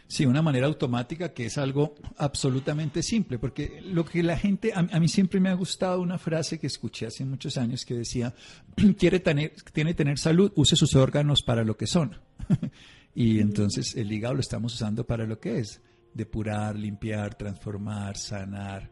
Sí, 0.06 0.24
una 0.24 0.40
manera 0.40 0.66
automática 0.66 1.34
que 1.34 1.46
es 1.46 1.58
algo 1.58 1.94
absolutamente 2.16 3.02
simple, 3.02 3.38
porque 3.38 3.82
lo 3.82 4.06
que 4.06 4.22
la 4.22 4.38
gente, 4.38 4.72
a, 4.74 4.82
mí 4.82 5.08
siempre 5.08 5.40
me 5.40 5.50
ha 5.50 5.54
gustado 5.54 6.00
una 6.00 6.16
frase 6.16 6.58
que 6.58 6.68
escuché 6.68 7.06
hace 7.06 7.26
muchos 7.26 7.58
años 7.58 7.84
que 7.84 7.94
decía, 7.94 8.32
quiere 8.98 9.20
tener, 9.20 9.52
tiene 9.74 9.92
tener 9.92 10.16
salud, 10.16 10.52
use 10.54 10.76
sus 10.76 10.94
órganos 10.94 11.42
para 11.42 11.64
lo 11.64 11.76
que 11.76 11.86
son. 11.86 12.16
y 13.14 13.40
entonces 13.40 13.94
el 13.96 14.10
hígado 14.10 14.34
lo 14.34 14.40
estamos 14.40 14.72
usando 14.72 15.04
para 15.04 15.26
lo 15.26 15.38
que 15.38 15.58
es 15.58 15.82
depurar, 16.14 16.76
limpiar, 16.76 17.34
transformar, 17.34 18.16
sanar. 18.16 18.90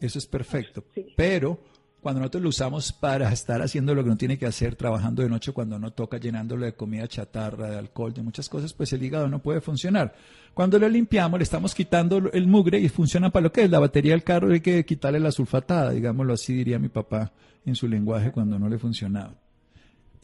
Eso 0.00 0.18
es 0.18 0.26
perfecto. 0.26 0.84
Pero 1.16 1.60
cuando 2.00 2.20
nosotros 2.20 2.42
lo 2.42 2.48
usamos 2.50 2.92
para 2.92 3.32
estar 3.32 3.60
haciendo 3.60 3.94
lo 3.94 4.04
que 4.04 4.10
no 4.10 4.16
tiene 4.16 4.38
que 4.38 4.46
hacer, 4.46 4.76
trabajando 4.76 5.22
de 5.22 5.28
noche 5.28 5.52
cuando 5.52 5.78
no 5.78 5.92
toca, 5.92 6.18
llenándolo 6.18 6.64
de 6.64 6.74
comida 6.74 7.08
chatarra, 7.08 7.70
de 7.70 7.78
alcohol, 7.78 8.14
de 8.14 8.22
muchas 8.22 8.48
cosas, 8.48 8.72
pues 8.72 8.92
el 8.92 9.02
hígado 9.02 9.28
no 9.28 9.40
puede 9.40 9.60
funcionar. 9.60 10.14
Cuando 10.54 10.78
lo 10.78 10.88
limpiamos, 10.88 11.38
le 11.38 11.44
estamos 11.44 11.74
quitando 11.74 12.30
el 12.32 12.46
mugre 12.46 12.78
y 12.78 12.88
funciona 12.88 13.30
para 13.30 13.44
lo 13.44 13.52
que 13.52 13.64
es 13.64 13.70
la 13.70 13.80
batería 13.80 14.12
del 14.12 14.22
carro, 14.22 14.52
hay 14.52 14.60
que 14.60 14.84
quitarle 14.84 15.18
la 15.18 15.32
sulfatada, 15.32 15.90
digámoslo 15.90 16.34
así, 16.34 16.54
diría 16.54 16.78
mi 16.78 16.88
papá 16.88 17.32
en 17.66 17.74
su 17.74 17.88
lenguaje 17.88 18.30
cuando 18.30 18.58
no 18.58 18.68
le 18.68 18.78
funcionaba. 18.78 19.34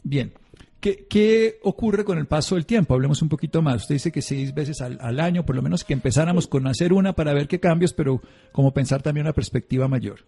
Bien, 0.07 0.31
¿Qué, 1.09 1.55
ocurre 1.63 2.05
con 2.05 2.19
el 2.19 2.27
paso 2.27 2.53
del 2.53 2.67
tiempo? 2.67 2.93
Hablemos 2.93 3.19
un 3.23 3.29
poquito 3.29 3.63
más. 3.63 3.77
Usted 3.77 3.95
dice 3.95 4.11
que 4.11 4.21
seis 4.21 4.53
veces 4.53 4.81
al, 4.81 5.19
año, 5.19 5.43
por 5.43 5.55
lo 5.55 5.63
menos 5.63 5.83
que 5.83 5.93
empezáramos 5.93 6.47
con 6.47 6.67
hacer 6.67 6.93
una 6.93 7.13
para 7.13 7.33
ver 7.33 7.47
qué 7.47 7.59
cambios, 7.59 7.91
pero 7.91 8.21
como 8.51 8.71
pensar 8.71 9.01
también 9.01 9.25
una 9.25 9.33
perspectiva 9.33 9.87
mayor. 9.87 10.19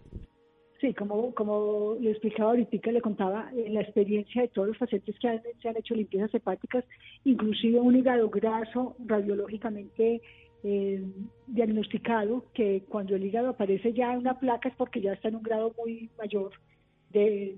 Sí, 0.82 0.96
como, 0.96 1.32
como 1.36 1.96
le 2.02 2.10
explicaba 2.10 2.52
ahorita, 2.52 2.92
le 2.92 3.02
contaba 3.02 3.52
en 3.56 3.76
la 3.76 3.82
experiencia 3.82 4.42
de 4.42 4.48
todos 4.48 4.70
los 4.70 4.78
pacientes 4.80 5.16
que 5.20 5.40
se 5.62 5.70
han 5.70 5.78
hecho 5.78 5.94
limpiezas 5.94 6.34
hepáticas, 6.34 6.84
inclusive 7.24 7.80
un 7.80 7.96
hígado 7.96 8.28
graso 8.32 8.96
radiológicamente 9.06 10.24
eh, 10.64 11.04
diagnosticado, 11.46 12.46
que 12.56 12.82
cuando 12.90 13.16
el 13.16 13.26
hígado 13.26 13.50
aparece 13.50 13.94
ya 13.94 14.12
en 14.14 14.20
una 14.20 14.40
placa 14.40 14.70
es 14.70 14.76
porque 14.76 15.02
ya 15.02 15.14
está 15.14 15.28
en 15.28 15.36
un 15.36 15.44
grado 15.44 15.72
muy 15.78 16.10
mayor 16.18 16.52
de, 17.12 17.58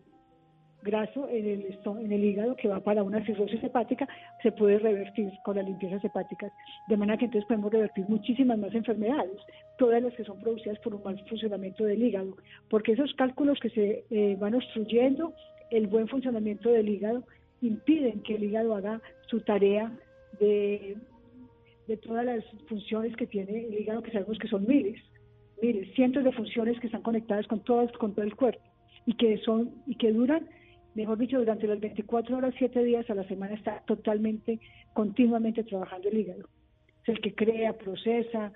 graso 0.82 1.28
en 1.30 1.46
el, 1.46 1.80
en 1.86 2.12
el 2.12 2.24
hígado 2.24 2.56
que 2.56 2.68
va 2.68 2.80
para 2.80 3.04
una 3.04 3.26
cirrosis 3.26 3.63
hepática 3.63 4.08
se 4.42 4.52
puede 4.52 4.80
revertir 4.80 5.32
con 5.44 5.58
las 5.58 5.65
limpiezas 5.65 6.04
hepáticas. 6.04 6.52
De 6.88 6.98
manera 6.98 7.18
que 7.18 7.26
entonces 7.26 7.48
podemos 7.48 7.72
revertir 7.72 8.06
muchísimas 8.08 8.58
más 8.58 8.74
enfermedades, 8.74 9.38
todas 9.78 10.02
las 10.02 10.13
que 10.13 10.24
son 10.24 10.39
producidas 10.39 10.80
por 10.80 10.96
un 10.96 11.04
mal 11.04 11.20
funcionamiento 11.28 11.84
del 11.84 12.02
hígado, 12.02 12.36
porque 12.70 12.94
esos 12.94 13.13
cálculos 13.13 13.60
que 13.60 13.70
se 13.70 14.06
eh, 14.10 14.38
van 14.39 14.56
obstruyendo 14.56 15.34
el 15.72 15.88
buen 15.88 16.08
funcionamiento 16.08 16.70
del 16.70 16.89
hígado 16.89 17.24
impiden 17.62 18.22
que 18.22 18.36
el 18.36 18.44
hígado 18.46 18.76
haga 18.76 19.02
su 19.28 19.42
tarea 19.42 19.92
de, 20.39 20.98
de 21.88 21.98
todas 21.98 22.26
las 22.26 22.44
funciones 22.68 23.15
que 23.15 23.28
tiene 23.28 23.65
el 23.65 23.74
hígado, 23.74 24.02
que 24.02 24.12
sabemos 24.12 24.39
que 24.39 24.48
son 24.48 24.65
miles, 24.65 25.02
miles, 25.62 25.94
cientos 25.94 26.24
de 26.24 26.32
funciones 26.32 26.80
que 26.80 26.88
están 26.88 27.02
conectadas 27.02 27.48
con 27.48 27.60
todo, 27.63 27.88
con 28.00 28.13
todo 28.13 28.24
el 28.24 28.36
cuerpo 28.36 28.62
y 29.06 29.13
que 29.13 29.38
son 29.39 29.72
y 29.88 29.96
que 29.96 30.12
duran, 30.12 30.48
mejor 30.95 31.17
dicho, 31.17 31.39
durante 31.39 31.67
las 31.67 31.80
24 31.80 32.38
horas, 32.38 32.54
7 32.58 32.84
días 32.84 33.10
a 33.10 33.15
la 33.15 33.28
semana 33.28 33.56
está 33.56 33.82
totalmente, 33.86 34.60
continuamente 34.93 35.63
trabajando 35.63 36.10
el 36.10 36.17
hígado. 36.17 36.49
Es 37.04 37.10
el 37.10 37.21
que 37.21 37.34
crea, 37.34 37.73
procesa, 37.73 38.52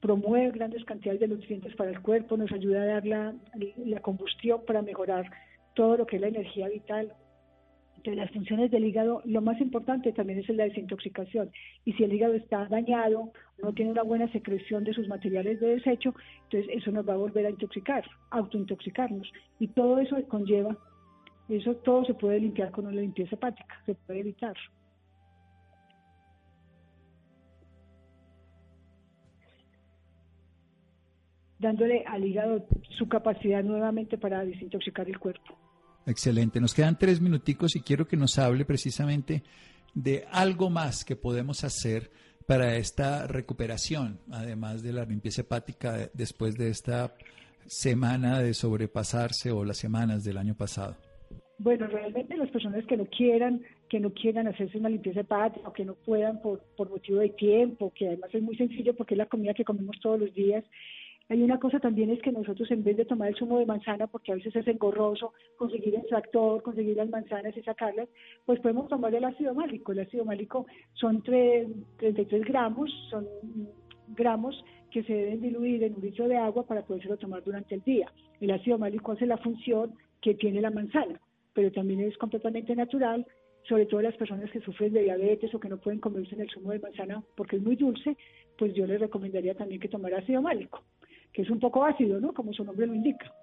promueve 0.00 0.52
grandes 0.52 0.84
cantidades 0.84 1.20
de 1.20 1.28
nutrientes 1.28 1.74
para 1.74 1.90
el 1.90 2.00
cuerpo, 2.00 2.36
nos 2.36 2.52
ayuda 2.52 2.82
a 2.82 2.86
dar 2.86 3.06
la, 3.06 3.34
la 3.76 4.00
combustión 4.00 4.60
para 4.66 4.82
mejorar 4.82 5.30
todo 5.74 5.96
lo 5.96 6.06
que 6.06 6.16
es 6.16 6.22
la 6.22 6.28
energía 6.28 6.68
vital, 6.68 7.12
de 8.04 8.14
las 8.14 8.30
funciones 8.30 8.70
del 8.70 8.84
hígado, 8.84 9.22
lo 9.24 9.40
más 9.40 9.60
importante 9.60 10.12
también 10.12 10.38
es 10.38 10.48
la 10.50 10.64
desintoxicación. 10.64 11.50
Y 11.84 11.92
si 11.94 12.04
el 12.04 12.12
hígado 12.12 12.34
está 12.34 12.66
dañado, 12.66 13.32
no 13.62 13.72
tiene 13.72 13.90
una 13.90 14.02
buena 14.02 14.30
secreción 14.32 14.84
de 14.84 14.94
sus 14.94 15.08
materiales 15.08 15.60
de 15.60 15.76
desecho, 15.76 16.14
entonces 16.44 16.70
eso 16.74 16.90
nos 16.90 17.08
va 17.08 17.14
a 17.14 17.18
volver 17.18 17.46
a 17.46 17.50
intoxicar, 17.50 18.04
autointoxicarnos. 18.30 19.30
Y 19.58 19.68
todo 19.68 19.98
eso 19.98 20.16
conlleva, 20.28 20.76
eso 21.48 21.74
todo 21.76 22.04
se 22.04 22.14
puede 22.14 22.40
limpiar 22.40 22.70
con 22.70 22.86
una 22.86 23.00
limpieza 23.00 23.34
hepática, 23.34 23.82
se 23.86 23.94
puede 23.94 24.20
evitar. 24.20 24.54
dándole 31.58 32.04
al 32.06 32.24
hígado 32.24 32.66
su 32.96 33.08
capacidad 33.08 33.62
nuevamente 33.62 34.16
para 34.16 34.44
desintoxicar 34.44 35.08
el 35.08 35.18
cuerpo. 35.18 35.58
Excelente. 36.06 36.60
Nos 36.60 36.72
quedan 36.72 36.98
tres 36.98 37.20
minuticos 37.20 37.76
y 37.76 37.80
quiero 37.80 38.06
que 38.06 38.16
nos 38.16 38.38
hable 38.38 38.64
precisamente 38.64 39.42
de 39.94 40.24
algo 40.30 40.70
más 40.70 41.04
que 41.04 41.16
podemos 41.16 41.64
hacer 41.64 42.10
para 42.46 42.76
esta 42.76 43.26
recuperación, 43.26 44.20
además 44.30 44.82
de 44.82 44.92
la 44.92 45.04
limpieza 45.04 45.42
hepática 45.42 46.08
después 46.14 46.54
de 46.56 46.70
esta 46.70 47.14
semana 47.66 48.40
de 48.40 48.54
sobrepasarse 48.54 49.50
o 49.50 49.64
las 49.64 49.76
semanas 49.76 50.24
del 50.24 50.38
año 50.38 50.54
pasado. 50.54 50.96
Bueno, 51.58 51.88
realmente 51.88 52.36
las 52.36 52.50
personas 52.50 52.86
que 52.86 52.96
no 52.96 53.06
quieran, 53.06 53.62
que 53.88 53.98
no 53.98 54.10
quieran 54.12 54.46
hacerse 54.46 54.78
una 54.78 54.88
limpieza 54.88 55.20
hepática 55.20 55.68
o 55.68 55.72
que 55.72 55.84
no 55.84 55.94
puedan 55.94 56.40
por, 56.40 56.60
por 56.76 56.88
motivo 56.88 57.18
de 57.18 57.30
tiempo, 57.30 57.92
que 57.94 58.06
además 58.06 58.30
es 58.32 58.42
muy 58.42 58.56
sencillo 58.56 58.94
porque 58.94 59.14
es 59.14 59.18
la 59.18 59.26
comida 59.26 59.54
que 59.54 59.64
comemos 59.64 59.98
todos 60.00 60.20
los 60.20 60.32
días, 60.34 60.64
hay 61.30 61.42
una 61.42 61.58
cosa 61.58 61.78
también 61.78 62.08
es 62.10 62.22
que 62.22 62.32
nosotros 62.32 62.70
en 62.70 62.82
vez 62.82 62.96
de 62.96 63.04
tomar 63.04 63.28
el 63.28 63.36
zumo 63.36 63.58
de 63.58 63.66
manzana, 63.66 64.06
porque 64.06 64.32
a 64.32 64.36
veces 64.36 64.56
es 64.56 64.66
engorroso 64.66 65.34
conseguir 65.58 65.94
el 65.94 66.06
tractor, 66.06 66.62
conseguir 66.62 66.96
las 66.96 67.10
manzanas 67.10 67.54
y 67.54 67.62
sacarlas, 67.62 68.08
pues 68.46 68.60
podemos 68.60 68.88
tomar 68.88 69.14
el 69.14 69.24
ácido 69.24 69.54
málico. 69.54 69.92
El 69.92 70.00
ácido 70.00 70.24
málico 70.24 70.66
son 70.94 71.22
33 71.22 72.44
gramos, 72.46 72.90
son 73.10 73.26
gramos 74.08 74.64
que 74.90 75.02
se 75.02 75.12
deben 75.12 75.42
diluir 75.42 75.82
en 75.82 75.96
un 75.96 76.00
litro 76.00 76.28
de 76.28 76.38
agua 76.38 76.66
para 76.66 76.86
podérselo 76.86 77.18
tomar 77.18 77.44
durante 77.44 77.74
el 77.74 77.82
día. 77.82 78.10
El 78.40 78.50
ácido 78.50 78.78
málico 78.78 79.12
hace 79.12 79.26
la 79.26 79.36
función 79.36 79.92
que 80.22 80.34
tiene 80.34 80.62
la 80.62 80.70
manzana, 80.70 81.20
pero 81.58 81.72
también 81.72 81.98
es 81.98 82.16
completamente 82.18 82.76
natural, 82.76 83.26
sobre 83.64 83.86
todo 83.86 84.00
las 84.00 84.14
personas 84.16 84.48
que 84.52 84.60
sufren 84.60 84.92
de 84.92 85.02
diabetes 85.02 85.52
o 85.52 85.58
que 85.58 85.68
no 85.68 85.76
pueden 85.76 85.98
comerse 85.98 86.36
en 86.36 86.42
el 86.42 86.50
zumo 86.50 86.70
de 86.70 86.78
manzana 86.78 87.20
porque 87.36 87.56
es 87.56 87.62
muy 87.62 87.74
dulce, 87.74 88.16
pues 88.56 88.72
yo 88.74 88.86
les 88.86 89.00
recomendaría 89.00 89.56
también 89.56 89.80
que 89.80 89.88
tomara 89.88 90.18
ácido 90.18 90.40
málico 90.40 90.84
que 91.32 91.42
es 91.42 91.50
un 91.50 91.58
poco 91.58 91.84
ácido, 91.84 92.20
¿no? 92.20 92.32
Como 92.32 92.52
su 92.52 92.62
nombre 92.62 92.86
lo 92.86 92.94
indica. 92.94 93.34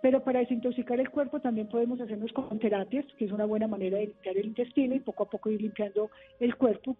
Pero 0.00 0.24
para 0.24 0.40
desintoxicar 0.40 0.98
el 0.98 1.10
cuerpo 1.10 1.40
también 1.40 1.68
podemos 1.68 2.00
hacernos 2.00 2.32
con 2.32 2.58
terapias, 2.58 3.04
que 3.18 3.26
es 3.26 3.32
una 3.32 3.44
buena 3.44 3.68
manera 3.68 3.98
de 3.98 4.06
limpiar 4.06 4.38
el 4.38 4.46
intestino 4.46 4.94
y 4.94 5.00
poco 5.00 5.24
a 5.24 5.28
poco 5.28 5.50
ir 5.50 5.60
limpiando 5.60 6.10
el 6.40 6.56
cuerpo. 6.56 6.96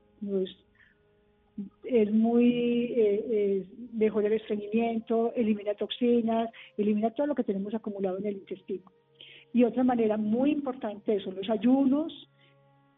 Es 1.82 2.12
muy 2.12 2.92
eh, 2.94 3.64
mejor 3.94 4.26
el 4.26 4.34
estreñimiento, 4.34 5.32
elimina 5.34 5.72
toxinas, 5.72 6.50
elimina 6.76 7.08
todo 7.10 7.28
lo 7.28 7.34
que 7.34 7.44
tenemos 7.44 7.72
acumulado 7.72 8.18
en 8.18 8.26
el 8.26 8.34
intestino. 8.34 8.84
Y 9.52 9.64
otra 9.64 9.84
manera 9.84 10.16
muy 10.16 10.52
importante 10.52 11.20
son 11.20 11.36
los 11.36 11.48
ayunos, 11.48 12.12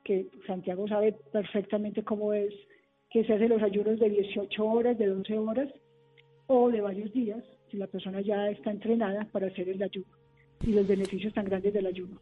que 0.04 0.28
Santiago 0.46 0.88
sabe 0.88 1.12
perfectamente 1.32 2.02
cómo 2.02 2.32
es, 2.32 2.52
que 3.10 3.24
se 3.24 3.34
hacen 3.34 3.50
los 3.50 3.62
ayunos 3.62 3.98
de 3.98 4.08
18 4.08 4.64
horas, 4.64 4.98
de 4.98 5.06
12 5.06 5.38
horas, 5.38 5.68
o 6.46 6.70
de 6.70 6.80
varios 6.80 7.12
días 7.12 7.44
si 7.70 7.76
la 7.76 7.86
persona 7.86 8.20
ya 8.20 8.48
está 8.50 8.70
entrenada 8.70 9.28
para 9.30 9.46
hacer 9.46 9.68
el 9.68 9.82
ayuno 9.82 10.08
y 10.66 10.72
los 10.72 10.86
beneficios 10.86 11.32
tan 11.32 11.44
grandes 11.44 11.72
del 11.72 11.86
ayuno. 11.86 12.20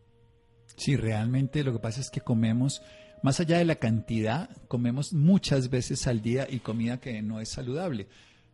Sí, 0.77 0.97
realmente 0.97 1.64
lo 1.64 1.73
que 1.73 1.79
pasa 1.79 2.01
es 2.01 2.11
que 2.11 2.21
comemos, 2.21 2.83
más 3.23 3.41
allá 3.41 3.59
de 3.59 3.64
la 3.64 3.77
cantidad, 3.77 4.51
comemos 4.69 5.14
muchas 5.14 5.71
veces 5.71 6.07
al 6.07 6.21
día 6.21 6.47
y 6.49 6.59
comida 6.59 7.01
que 7.01 7.23
no 7.23 7.41
es 7.41 7.49
saludable. 7.49 8.07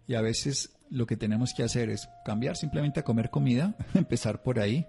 Y 0.06 0.14
a 0.14 0.22
veces 0.22 0.78
lo 0.90 1.06
que 1.06 1.16
tenemos 1.16 1.52
que 1.54 1.64
hacer 1.64 1.90
es 1.90 2.08
cambiar 2.24 2.56
simplemente 2.56 3.00
a 3.00 3.04
comer 3.04 3.30
comida, 3.30 3.76
empezar 3.94 4.42
por 4.42 4.60
ahí 4.60 4.86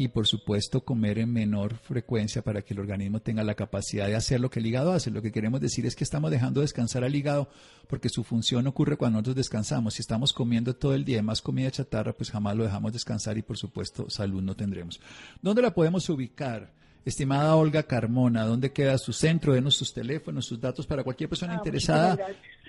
y 0.00 0.08
por 0.08 0.26
supuesto 0.26 0.82
comer 0.82 1.18
en 1.18 1.30
menor 1.30 1.76
frecuencia 1.76 2.40
para 2.40 2.62
que 2.62 2.72
el 2.72 2.80
organismo 2.80 3.20
tenga 3.20 3.44
la 3.44 3.54
capacidad 3.54 4.06
de 4.06 4.16
hacer 4.16 4.40
lo 4.40 4.48
que 4.48 4.58
el 4.58 4.66
hígado 4.66 4.94
hace. 4.94 5.10
Lo 5.10 5.20
que 5.20 5.30
queremos 5.30 5.60
decir 5.60 5.84
es 5.84 5.94
que 5.94 6.04
estamos 6.04 6.30
dejando 6.30 6.62
descansar 6.62 7.04
al 7.04 7.14
hígado 7.14 7.50
porque 7.86 8.08
su 8.08 8.24
función 8.24 8.66
ocurre 8.66 8.96
cuando 8.96 9.18
nosotros 9.18 9.36
descansamos. 9.36 9.92
Si 9.92 10.00
estamos 10.00 10.32
comiendo 10.32 10.74
todo 10.74 10.94
el 10.94 11.04
día 11.04 11.22
más 11.22 11.42
comida 11.42 11.70
chatarra, 11.70 12.14
pues 12.14 12.30
jamás 12.30 12.56
lo 12.56 12.64
dejamos 12.64 12.94
descansar 12.94 13.36
y 13.36 13.42
por 13.42 13.58
supuesto 13.58 14.08
salud 14.08 14.40
no 14.40 14.56
tendremos. 14.56 15.02
¿Dónde 15.42 15.60
la 15.60 15.74
podemos 15.74 16.08
ubicar? 16.08 16.72
Estimada 17.04 17.54
Olga 17.56 17.82
Carmona, 17.82 18.46
¿dónde 18.46 18.72
queda 18.72 18.96
su 18.96 19.12
centro? 19.12 19.52
Denos 19.52 19.76
sus 19.76 19.92
teléfonos, 19.92 20.46
sus 20.46 20.58
datos 20.58 20.86
para 20.86 21.04
cualquier 21.04 21.28
persona 21.28 21.52
ah, 21.52 21.56
interesada 21.56 22.16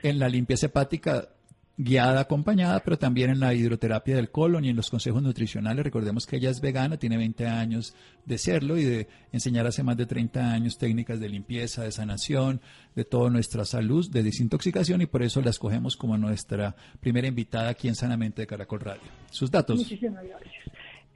en 0.03 0.19
la 0.19 0.27
limpieza 0.27 0.65
hepática 0.65 1.29
guiada, 1.77 2.21
acompañada, 2.21 2.81
pero 2.83 2.97
también 2.97 3.31
en 3.31 3.39
la 3.39 3.53
hidroterapia 3.53 4.15
del 4.15 4.29
colon 4.29 4.65
y 4.65 4.69
en 4.69 4.75
los 4.75 4.89
consejos 4.89 5.23
nutricionales. 5.23 5.83
Recordemos 5.83 6.25
que 6.25 6.37
ella 6.37 6.49
es 6.49 6.61
vegana, 6.61 6.97
tiene 6.97 7.17
20 7.17 7.47
años 7.47 7.95
de 8.25 8.37
serlo 8.37 8.77
y 8.77 8.83
de 8.83 9.07
enseñar 9.31 9.65
hace 9.65 9.83
más 9.83 9.97
de 9.97 10.05
30 10.05 10.53
años 10.53 10.77
técnicas 10.77 11.19
de 11.19 11.29
limpieza, 11.29 11.83
de 11.83 11.91
sanación, 11.91 12.61
de 12.95 13.05
toda 13.05 13.29
nuestra 13.29 13.65
salud, 13.65 14.09
de 14.11 14.23
desintoxicación 14.23 15.01
y 15.01 15.05
por 15.05 15.23
eso 15.23 15.41
la 15.41 15.49
escogemos 15.49 15.97
como 15.97 16.17
nuestra 16.17 16.75
primera 16.99 17.27
invitada 17.27 17.69
aquí 17.69 17.87
en 17.87 17.95
Sanamente 17.95 18.43
de 18.43 18.47
Caracol 18.47 18.81
Radio. 18.81 19.03
Sus 19.29 19.49
datos. 19.49 19.77
Muchísimas 19.77 20.23
gracias. 20.23 20.53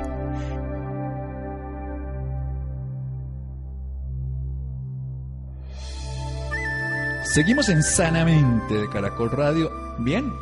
Seguimos 7.33 7.69
en 7.69 7.81
Sanamente 7.81 8.73
de 8.73 8.89
Caracol 8.89 9.31
Radio. 9.31 9.71
Bien, 9.99 10.33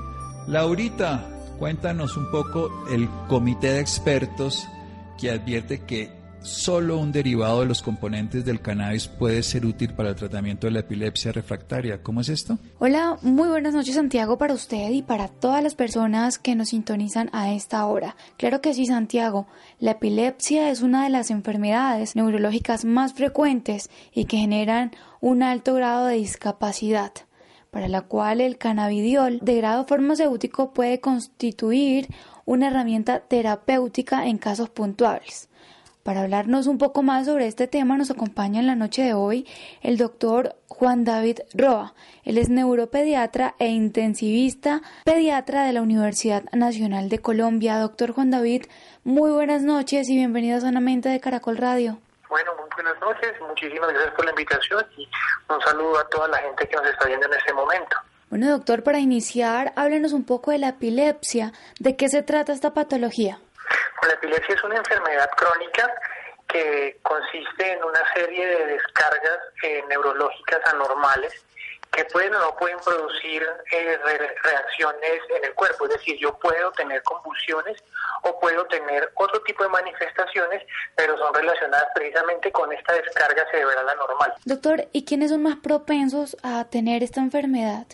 Laurita, 0.48 1.24
cuéntanos 1.60 2.18
un 2.18 2.32
poco 2.32 2.72
el 2.90 3.08
comité 3.28 3.74
de 3.74 3.80
expertos 3.80 4.68
que 5.20 5.30
advierte 5.30 5.82
que 5.86 6.10
solo 6.42 6.98
un 6.98 7.12
derivado 7.12 7.62
de 7.62 7.66
los 7.66 7.82
componentes 7.82 8.46
del 8.46 8.62
cannabis 8.62 9.08
puede 9.08 9.44
ser 9.44 9.66
útil 9.66 9.94
para 9.94 10.10
el 10.10 10.16
tratamiento 10.16 10.68
de 10.68 10.72
la 10.72 10.80
epilepsia 10.80 11.32
refractaria. 11.32 12.02
¿Cómo 12.02 12.22
es 12.22 12.30
esto? 12.30 12.58
Hola, 12.80 13.18
muy 13.22 13.48
buenas 13.48 13.74
noches 13.74 13.96
Santiago 13.96 14.38
para 14.38 14.54
usted 14.54 14.90
y 14.92 15.02
para 15.02 15.28
todas 15.28 15.64
las 15.64 15.76
personas 15.76 16.40
que 16.40 16.56
nos 16.56 16.70
sintonizan 16.70 17.30
a 17.34 17.54
esta 17.54 17.86
hora. 17.86 18.16
Claro 18.38 18.62
que 18.62 18.74
sí, 18.74 18.86
Santiago. 18.86 19.48
La 19.80 19.92
epilepsia 19.92 20.70
es 20.70 20.82
una 20.82 21.04
de 21.04 21.10
las 21.10 21.32
enfermedades 21.32 22.16
neurológicas 22.16 22.86
más 22.86 23.14
frecuentes 23.14 23.90
y 24.14 24.26
que 24.26 24.38
generan 24.38 24.92
un 25.22 25.44
alto 25.44 25.74
grado 25.74 26.06
de 26.06 26.16
discapacidad 26.16 27.12
para 27.72 27.88
la 27.88 28.02
cual 28.02 28.42
el 28.42 28.58
cannabidiol 28.58 29.40
de 29.42 29.58
grado 29.58 29.86
farmacéutico 29.86 30.74
puede 30.74 31.00
constituir 31.00 32.08
una 32.46 32.68
herramienta 32.68 33.20
terapéutica 33.20 34.26
en 34.26 34.40
casos 34.40 34.70
puntuales. 34.70 35.50
Para 36.10 36.22
hablarnos 36.22 36.66
un 36.66 36.80
poco 36.80 37.04
más 37.04 37.28
sobre 37.28 37.46
este 37.46 37.68
tema 37.68 37.96
nos 37.96 38.10
acompaña 38.10 38.60
en 38.60 38.66
la 38.66 38.74
noche 38.74 39.04
de 39.04 39.14
hoy 39.14 39.46
el 39.84 39.98
doctor 39.98 40.56
Juan 40.68 41.04
David 41.04 41.42
Roa. 41.54 41.94
Él 42.24 42.40
es 42.40 42.50
neuropediatra 42.50 43.54
e 43.60 43.68
intensivista 43.68 44.82
pediatra 45.06 45.66
de 45.66 45.74
la 45.74 45.84
Universidad 45.84 46.46
Nacional 46.52 47.10
de 47.10 47.20
Colombia. 47.20 47.78
Doctor 47.78 48.14
Juan 48.14 48.32
David, 48.32 48.64
muy 49.04 49.30
buenas 49.30 49.62
noches 49.62 50.10
y 50.10 50.16
bienvenido 50.16 50.58
a 50.58 50.62
Sanamente 50.62 51.10
de 51.10 51.20
Caracol 51.20 51.58
Radio. 51.58 52.00
Bueno, 52.28 52.54
muy 52.58 52.70
buenas 52.76 53.00
noches, 53.00 53.40
muchísimas 53.48 53.90
gracias 53.94 54.16
por 54.16 54.26
la 54.26 54.32
invitación 54.32 54.84
y 54.98 55.08
un 55.48 55.62
saludo 55.62 56.00
a 56.00 56.10
toda 56.10 56.28
la 56.30 56.40
gente 56.40 56.68
que 56.68 56.76
nos 56.76 56.88
está 56.88 57.06
viendo 57.06 57.28
en 57.28 57.34
este 57.34 57.54
momento. 57.54 57.98
Bueno, 58.32 58.50
doctor, 58.50 58.82
para 58.82 58.98
iniciar, 58.98 59.74
háblenos 59.76 60.14
un 60.14 60.24
poco 60.24 60.50
de 60.50 60.58
la 60.58 60.70
epilepsia. 60.70 61.54
¿De 61.80 61.96
qué 61.96 62.10
se 62.10 62.24
trata 62.24 62.52
esta 62.52 62.74
patología? 62.74 63.40
La 64.08 64.14
epilepsia 64.14 64.56
es 64.56 64.64
una 64.64 64.78
enfermedad 64.78 65.30
crónica 65.36 65.94
que 66.48 66.98
consiste 67.04 67.74
en 67.74 67.84
una 67.84 68.02
serie 68.14 68.46
de 68.46 68.66
descargas 68.66 69.40
eh, 69.64 69.84
neurológicas 69.88 70.60
anormales 70.74 71.46
que 71.92 72.06
pueden 72.06 72.34
o 72.36 72.40
no 72.40 72.56
pueden 72.56 72.78
producir 72.80 73.44
eh, 73.72 74.00
reacciones 74.44 75.22
en 75.36 75.46
el 75.46 75.54
cuerpo. 75.56 75.86
Es 75.86 75.94
decir, 75.94 76.18
yo 76.20 76.38
puedo 76.38 76.72
tener 76.74 77.02
convulsiones 77.04 77.84
o 78.24 78.40
puedo 78.40 78.66
tener 78.68 79.12
otro 79.16 79.42
tipo 79.42 79.64
de 79.64 79.70
manifestaciones, 79.70 80.64
pero 80.96 81.18
son 81.18 81.34
relacionadas 81.34 81.88
precisamente 81.96 82.52
con 82.52 82.72
esta 82.72 82.94
descarga 82.94 83.46
cerebral 83.52 83.90
anormal. 83.90 84.34
Doctor, 84.46 84.88
¿y 84.92 85.06
quiénes 85.06 85.32
son 85.32 85.44
más 85.44 85.58
propensos 85.58 86.38
a 86.44 86.66
tener 86.66 87.02
esta 87.02 87.22
enfermedad? 87.22 87.88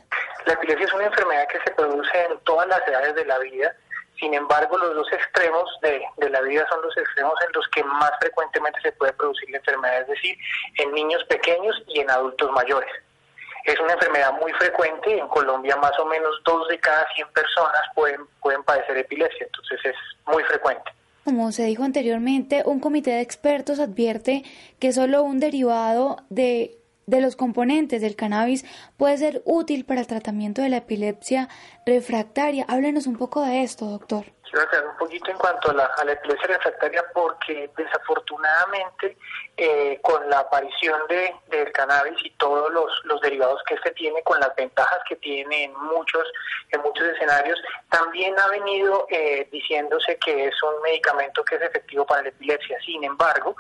La 0.46 0.54
epilepsia 0.54 0.86
es 0.86 0.94
una 0.94 1.06
enfermedad 1.06 1.48
que 1.48 1.60
se 1.62 1.72
produce 1.72 2.24
en 2.30 2.38
todas 2.40 2.68
las 2.68 2.86
edades 2.88 3.16
de 3.16 3.26
la 3.26 3.40
vida 3.40 3.76
sin 4.20 4.34
embargo, 4.34 4.78
los 4.78 4.96
dos 4.96 5.08
extremos 5.12 5.64
de, 5.82 6.02
la 6.30 6.42
vida 6.42 6.66
son 6.70 6.82
los 6.82 6.96
extremos 6.98 7.34
en 7.46 7.52
los 7.54 7.68
que 7.70 7.84
más 7.84 8.12
frecuentemente 8.20 8.80
se 8.82 8.92
puede 8.94 9.14
producir 9.14 9.50
la 9.50 9.58
enfermedad, 9.58 10.02
es 10.02 10.08
decir, 10.08 10.38
en 10.78 10.94
niños 10.94 11.24
pequeños 11.26 11.76
y 11.88 12.00
en 12.00 12.10
adultos 12.10 12.52
mayores. 12.52 12.90
Es 13.66 13.80
una 13.80 13.94
enfermedad 13.94 14.32
muy 14.40 14.52
frecuente, 14.54 15.18
en 15.18 15.28
Colombia 15.28 15.76
más 15.78 15.98
o 16.00 16.06
menos 16.06 16.32
dos 16.46 16.68
de 16.70 16.80
cada 16.80 17.06
100 17.16 17.28
personas 17.30 17.82
pueden, 17.94 18.22
pueden 18.42 18.64
padecer 18.64 18.98
epilepsia, 18.98 19.46
entonces 19.46 19.80
es 19.84 19.96
muy 20.26 20.44
frecuente. 20.44 20.92
Como 21.26 21.52
se 21.52 21.64
dijo 21.64 21.84
anteriormente, 21.84 22.62
un 22.66 22.80
comité 22.80 23.12
de 23.12 23.22
expertos 23.22 23.80
advierte 23.80 24.44
que 24.80 24.94
solo 24.94 25.24
un 25.24 25.40
derivado 25.40 26.18
de 26.30 26.78
de 27.08 27.22
los 27.22 27.36
componentes 27.36 28.02
del 28.02 28.16
cannabis 28.16 28.66
puede 28.98 29.18
ser 29.18 29.42
útil 29.46 29.86
para 29.86 30.02
el 30.02 30.08
tratamiento 30.08 30.62
de 30.62 30.70
la 30.70 30.78
epilepsia 30.78 31.50
refractaria. 31.86 32.66
Háblenos 32.68 33.08
un 33.08 33.18
poco 33.18 33.44
de 33.44 33.64
esto, 33.64 33.90
doctor. 33.90 34.34
Aclarar 34.62 34.88
un 34.88 34.98
poquito 34.98 35.32
en 35.32 35.38
cuanto 35.38 35.72
a 35.72 35.74
la, 35.74 36.14
epilepsia 36.14 36.48
refractaria 36.48 37.04
porque 37.14 37.70
desafortunadamente 37.76 39.18
eh, 39.58 40.00
con 40.02 40.30
la 40.30 40.40
aparición 40.40 41.00
de, 41.10 41.36
del 41.48 41.72
cannabis 41.74 42.18
y 42.24 42.30
todos 42.32 42.72
los, 42.72 42.92
los 43.04 43.20
derivados 43.22 43.62
que 43.68 43.76
este 43.76 43.92
tiene, 43.92 44.24
con 44.24 44.40
las 44.40 44.56
ventajas 44.56 45.00
que 45.10 45.18
tiene 45.18 45.66
en 45.66 45.74
muchos, 45.74 46.24
en 46.72 46.82
muchos 46.82 47.06
escenarios, 47.06 47.60
también 47.90 48.40
ha 48.40 48.48
venido 48.48 49.06
eh, 49.10 49.48
diciéndose 49.52 50.18
que 50.20 50.48
es 50.48 50.64
un 50.64 50.82
medicamento 50.84 51.44
que 51.44 51.56
es 51.56 51.62
efectivo 51.62 52.06
para 52.06 52.24
la 52.24 52.30
epilepsia. 52.30 52.80
Sin 52.86 53.04
embargo, 53.04 53.56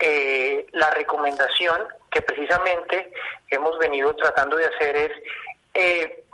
eh, 0.00 0.66
la 0.72 0.90
recomendación 0.90 1.86
que 2.10 2.20
precisamente 2.22 3.12
hemos 3.48 3.78
venido 3.78 4.14
tratando 4.16 4.56
de 4.56 4.66
hacer 4.66 4.96
es 4.96 5.12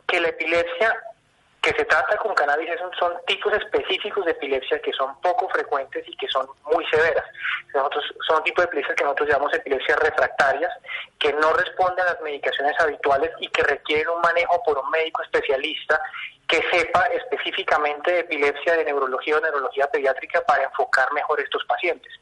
que 0.07 0.21
la 0.21 0.29
epilepsia 0.29 0.99
que 1.63 1.73
se 1.73 1.85
trata 1.85 2.17
con 2.19 2.35
cannabis 2.35 2.71
son 2.99 3.15
tipos 3.27 3.53
específicos 3.53 4.25
de 4.25 4.31
epilepsia 4.31 4.81
que 4.81 4.93
son 4.93 5.21
poco 5.21 5.49
frecuentes 5.49 6.07
y 6.07 6.17
que 6.17 6.29
son 6.29 6.47
muy 6.73 6.85
severas. 6.87 7.25
Nosotros, 7.75 8.05
son 8.27 8.43
tipos 8.45 8.65
de 8.65 8.69
epilepsia 8.69 8.95
que 8.95 9.05
nosotros 9.05 9.29
llamamos 9.29 9.55
epilepsias 9.55 9.99
refractarias, 9.99 10.73
que 11.19 11.33
no 11.33 11.53
responden 11.53 12.01
a 12.07 12.13
las 12.13 12.21
medicaciones 12.21 12.79
habituales 12.81 13.33
y 13.41 13.49
que 13.49 13.63
requieren 13.63 14.09
un 14.09 14.21
manejo 14.21 14.63
por 14.63 14.79
un 14.79 14.89
médico 14.91 15.23
especialista 15.23 16.01
que 16.47 16.63
sepa 16.71 17.07
específicamente 17.07 18.11
de 18.11 18.21
epilepsia, 18.21 18.77
de 18.77 18.85
neurología 18.85 19.37
o 19.37 19.41
neurología 19.41 19.91
pediátrica 19.91 20.41
para 20.47 20.65
enfocar 20.65 21.13
mejor 21.13 21.41
estos 21.41 21.65
pacientes. 21.67 22.13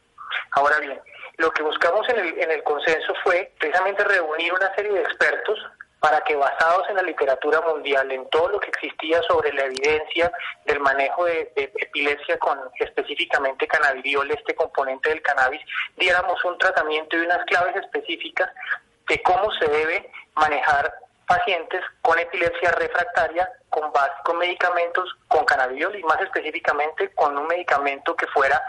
Ahora 0.52 0.78
bien, 0.80 1.00
lo 1.36 1.50
que 1.52 1.62
buscamos 1.62 2.08
en 2.08 2.18
el, 2.18 2.38
en 2.40 2.50
el 2.50 2.62
consenso 2.64 3.14
fue 3.22 3.52
precisamente 3.58 4.02
reunir 4.02 4.52
una 4.52 4.74
serie 4.74 4.92
de 4.92 5.02
expertos 5.02 5.58
para 6.06 6.20
que 6.20 6.36
basados 6.36 6.88
en 6.88 6.94
la 6.94 7.02
literatura 7.02 7.60
mundial, 7.62 8.12
en 8.12 8.30
todo 8.30 8.48
lo 8.50 8.60
que 8.60 8.68
existía 8.68 9.20
sobre 9.22 9.52
la 9.52 9.64
evidencia 9.64 10.30
del 10.64 10.78
manejo 10.78 11.24
de, 11.24 11.50
epilepsia 11.56 12.38
con 12.38 12.60
específicamente 12.78 13.66
cannabidiol, 13.66 14.30
este 14.30 14.54
componente 14.54 15.08
del 15.08 15.20
cannabis, 15.20 15.60
diéramos 15.96 16.44
un 16.44 16.56
tratamiento 16.58 17.16
y 17.16 17.22
unas 17.22 17.44
claves 17.46 17.74
específicas 17.74 18.48
de 19.08 19.20
cómo 19.22 19.50
se 19.54 19.66
debe 19.66 20.08
manejar 20.36 20.94
pacientes 21.26 21.82
con 22.02 22.16
epilepsia 22.20 22.70
refractaria 22.70 23.50
con, 23.68 23.90
con 24.22 24.38
medicamentos 24.38 25.12
con 25.26 25.44
cannabidiol 25.44 25.96
y 25.96 26.04
más 26.04 26.20
específicamente 26.20 27.10
con 27.16 27.36
un 27.36 27.48
medicamento 27.48 28.14
que 28.14 28.28
fuera 28.28 28.62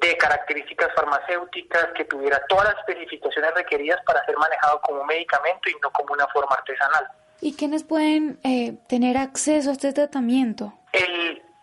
de 0.00 0.16
características 0.16 0.88
farmacéuticas, 0.94 1.88
que 1.94 2.04
tuviera 2.04 2.40
todas 2.48 2.66
las 2.66 2.78
especificaciones 2.78 3.54
requeridas 3.54 4.00
para 4.04 4.24
ser 4.24 4.36
manejado 4.36 4.80
como 4.82 5.00
un 5.02 5.06
medicamento 5.06 5.70
y 5.70 5.74
no 5.82 5.90
como 5.90 6.12
una 6.14 6.26
forma 6.28 6.54
artesanal. 6.54 7.08
¿Y 7.40 7.54
quiénes 7.54 7.84
pueden 7.84 8.38
eh, 8.42 8.74
tener 8.88 9.16
acceso 9.16 9.70
a 9.70 9.72
este 9.72 9.92
tratamiento? 9.92 10.74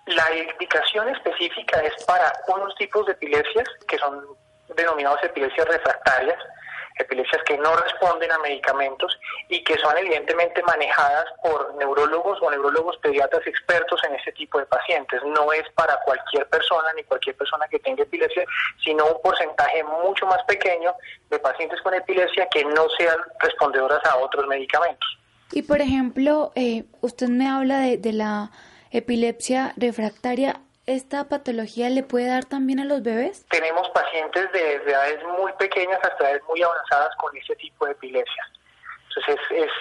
la 0.06 0.36
indicación 0.36 1.10
específica 1.10 1.80
es 1.80 2.04
para 2.06 2.32
unos 2.48 2.76
tipos 2.76 3.06
de 3.08 3.14
epilepsias 3.14 3.68
que 3.88 3.98
son 3.98 4.24
denominados 4.76 5.24
epilepsias 5.24 5.68
refractarias, 5.68 6.38
epilepsias 6.98 7.42
que 7.44 7.58
no 7.58 7.76
responden 7.76 8.32
a 8.32 8.40
medicamentos 8.40 9.18
y 9.50 9.64
que 9.64 9.78
son 9.78 9.98
evidentemente 9.98 10.62
manejadas 10.64 11.26
por 11.44 11.76
neurólogos 11.76 12.40
o 12.42 12.50
neurólogos 12.50 12.98
pediatras 12.98 13.46
expertos 13.46 14.00
en 14.08 14.16
este 14.16 14.32
tipo 14.34 14.60
de 14.60 14.66
pacientes. 14.66 15.22
No 15.26 15.52
es 15.52 15.64
para 15.76 16.00
cualquier 16.06 16.48
persona 16.48 16.94
ni 16.96 17.04
cualquier 17.04 17.36
persona 17.36 17.68
que 17.68 17.80
tenga 17.80 18.04
epilepsia, 18.04 18.46
sino 18.84 19.06
un 19.06 19.22
porcentaje 19.22 19.84
mucho 19.84 20.26
más 20.26 20.44
pequeño 20.44 20.94
de 21.30 21.40
pacientes 21.40 21.82
con 21.82 21.94
epilepsia 21.94 22.48
que 22.50 22.64
no 22.64 22.88
sean 22.98 23.18
respondedoras 23.40 24.04
a 24.06 24.18
otros 24.18 24.48
medicamentos. 24.48 25.18
Y 25.52 25.62
por 25.62 25.80
ejemplo, 25.80 26.52
eh, 26.56 26.86
usted 27.02 27.28
me 27.28 27.48
habla 27.48 27.80
de, 27.80 27.98
de 27.98 28.14
la 28.14 28.52
epilepsia 28.92 29.74
refractaria 29.78 30.62
esta 30.86 31.28
patología 31.28 31.90
le 31.90 32.04
puede 32.04 32.28
dar 32.28 32.46
también 32.46 32.80
a 32.80 32.86
los 32.86 33.02
bebés? 33.02 33.46
Tenemos 33.50 33.90
pacientes 33.90 34.52
de, 34.52 34.76
edades 34.76 35.24
muy 35.40 35.52
pequeñas 35.54 36.00
hasta 36.04 36.26
edades 36.26 36.44
muy 36.48 36.62
avanzadas 36.62 37.16
con 37.18 37.36
este 37.36 37.56
tipo 37.56 37.86
de 37.86 37.94
epilepsia. 37.94 38.52
Entonces 39.10 39.40
es, 39.52 39.72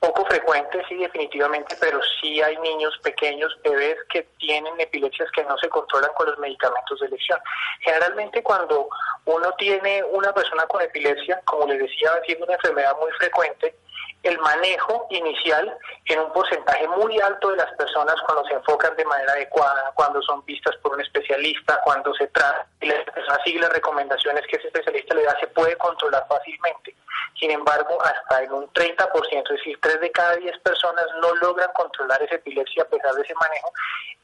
poco 0.00 0.24
frecuente, 0.24 0.82
sí, 0.88 0.96
definitivamente, 0.96 1.76
pero 1.78 2.00
sí 2.20 2.40
hay 2.40 2.56
niños 2.58 2.98
pequeños, 3.02 3.54
bebés 3.62 3.96
que 4.10 4.22
tienen 4.38 4.72
epilepsias 4.80 5.30
que 5.32 5.44
no 5.44 5.56
se 5.58 5.68
controlan 5.68 6.10
con 6.16 6.26
los 6.26 6.38
medicamentos 6.38 6.98
de 7.00 7.06
elección. 7.06 7.38
Generalmente 7.80 8.42
cuando 8.42 8.88
uno 9.26 9.52
tiene 9.58 10.02
una 10.04 10.32
persona 10.32 10.66
con 10.66 10.80
epilepsia, 10.80 11.40
como 11.44 11.66
les 11.66 11.80
decía, 11.80 12.10
siendo 12.24 12.46
una 12.46 12.54
enfermedad 12.54 12.96
muy 12.98 13.10
frecuente, 13.12 13.76
el 14.22 14.38
manejo 14.38 15.06
inicial 15.10 15.76
en 16.04 16.18
un 16.20 16.32
porcentaje 16.32 16.86
muy 16.88 17.18
alto 17.20 17.50
de 17.50 17.56
las 17.56 17.72
personas 17.72 18.16
cuando 18.26 18.44
se 18.44 18.54
enfocan 18.54 18.94
de 18.96 19.04
manera 19.04 19.32
adecuada, 19.32 19.92
cuando 19.94 20.20
son 20.22 20.44
vistas 20.44 20.76
por 20.82 20.92
un 20.92 21.00
especialista, 21.00 21.80
cuando 21.84 22.12
se 22.14 22.26
trata 22.28 22.66
y 22.80 22.86
la 22.86 23.02
persona 23.04 23.38
sigue 23.44 23.60
las 23.60 23.72
recomendaciones 23.72 24.46
que 24.46 24.56
ese 24.56 24.66
especialista 24.66 25.14
le 25.14 25.24
da, 25.24 25.38
se 25.40 25.46
puede 25.48 25.76
controlar 25.76 26.26
fácilmente. 26.28 26.94
Sin 27.38 27.50
embargo, 27.50 27.98
hasta 28.02 28.42
en 28.42 28.52
un 28.52 28.70
30%, 28.72 29.42
es 29.44 29.56
decir, 29.56 29.78
3 29.80 30.00
de 30.00 30.10
cada 30.10 30.36
10 30.36 30.58
personas 30.58 31.06
no 31.22 31.34
logran 31.36 31.70
controlar 31.74 32.22
esa 32.22 32.34
epilepsia 32.34 32.82
a 32.82 32.86
pesar 32.86 33.14
de 33.14 33.22
ese 33.22 33.34
manejo. 33.34 33.72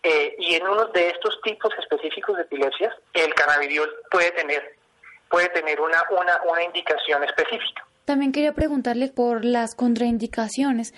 Eh, 0.02 0.37
y 0.38 0.54
en 0.56 0.68
uno 0.68 0.85
de 0.87 1.09
estos 1.09 1.40
tipos 1.40 1.72
específicos 1.78 2.37
de 2.37 2.42
epilepsias, 2.42 2.94
el 3.14 3.33
cannabidiol 3.35 3.90
puede 4.10 4.31
tener, 4.33 4.77
puede 5.31 5.48
tener 5.48 5.81
una, 5.81 6.04
una, 6.10 6.42
una 6.44 6.62
indicación 6.62 7.25
específica. 7.25 7.87
También 8.07 8.31
quería 8.31 8.52
preguntarle 8.52 9.09
por 9.09 9.44
las 9.44 9.75
contraindicaciones. 9.75 10.94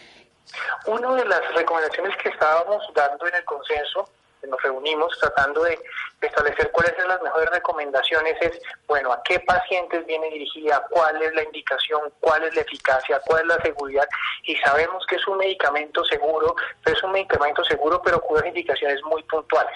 Una 0.86 1.14
de 1.14 1.24
las 1.24 1.40
recomendaciones 1.54 2.14
que 2.18 2.28
estábamos 2.28 2.84
dando 2.94 3.26
en 3.26 3.34
el 3.34 3.44
consenso 3.44 4.10
nos 4.46 4.62
reunimos 4.62 5.18
tratando 5.18 5.64
de 5.64 5.78
establecer 6.20 6.70
cuáles 6.70 6.94
son 6.96 7.08
las 7.08 7.22
mejores 7.22 7.48
recomendaciones 7.50 8.36
es, 8.42 8.60
bueno, 8.86 9.10
a 9.10 9.22
qué 9.22 9.40
pacientes 9.40 10.04
viene 10.06 10.28
dirigida, 10.28 10.86
cuál 10.90 11.20
es 11.22 11.34
la 11.34 11.44
indicación, 11.44 12.02
cuál 12.20 12.44
es 12.44 12.54
la 12.54 12.60
eficacia, 12.60 13.20
cuál 13.24 13.40
es 13.40 13.46
la 13.46 13.62
seguridad, 13.62 14.08
y 14.44 14.54
sabemos 14.56 15.04
que 15.06 15.16
es 15.16 15.26
un 15.26 15.38
medicamento 15.38 16.04
seguro, 16.04 16.54
pero 16.84 16.96
es 16.96 17.02
un 17.02 17.12
medicamento 17.12 17.64
seguro, 17.64 18.02
pero 18.02 18.20
cuyas 18.20 18.46
indicaciones 18.46 19.02
muy 19.04 19.22
puntuales. 19.24 19.74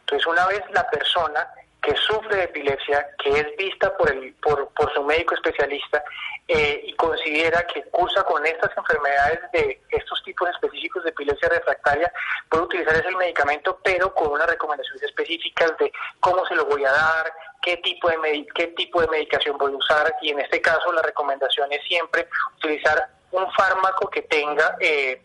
Entonces, 0.00 0.26
una 0.26 0.46
vez 0.46 0.62
la 0.70 0.88
persona 0.90 1.48
que 1.86 1.94
sufre 1.94 2.34
de 2.34 2.42
epilepsia, 2.42 3.06
que 3.22 3.30
es 3.30 3.56
vista 3.56 3.96
por, 3.96 4.10
el, 4.10 4.34
por, 4.42 4.68
por 4.70 4.92
su 4.92 5.04
médico 5.04 5.36
especialista 5.36 6.02
eh, 6.48 6.80
y 6.84 6.92
considera 6.94 7.64
que 7.64 7.84
cursa 7.84 8.24
con 8.24 8.44
estas 8.44 8.76
enfermedades 8.76 9.38
de 9.52 9.80
estos 9.90 10.20
tipos 10.24 10.48
específicos 10.50 11.04
de 11.04 11.10
epilepsia 11.10 11.48
refractaria, 11.48 12.12
puede 12.48 12.64
utilizar 12.64 12.96
ese 12.96 13.12
medicamento, 13.12 13.78
pero 13.84 14.12
con 14.12 14.32
unas 14.32 14.48
recomendaciones 14.48 15.04
específicas 15.04 15.78
de 15.78 15.92
cómo 16.18 16.44
se 16.46 16.56
lo 16.56 16.64
voy 16.64 16.84
a 16.84 16.90
dar, 16.90 17.32
qué 17.62 17.76
tipo 17.76 18.08
de, 18.08 18.46
qué 18.52 18.66
tipo 18.68 19.00
de 19.00 19.06
medicación 19.06 19.56
voy 19.56 19.72
a 19.72 19.76
usar, 19.76 20.12
y 20.22 20.30
en 20.30 20.40
este 20.40 20.60
caso 20.60 20.92
la 20.92 21.02
recomendación 21.02 21.70
es 21.70 21.84
siempre 21.86 22.26
utilizar 22.56 23.06
un 23.30 23.48
fármaco 23.52 24.10
que 24.10 24.22
tenga... 24.22 24.76
Eh, 24.80 25.22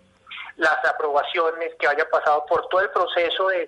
las 0.62 0.86
aprobaciones, 0.86 1.74
que 1.80 1.88
haya 1.88 2.08
pasado 2.08 2.46
por 2.46 2.68
todo 2.70 2.82
el 2.82 2.90
proceso 2.92 3.48
de, 3.48 3.68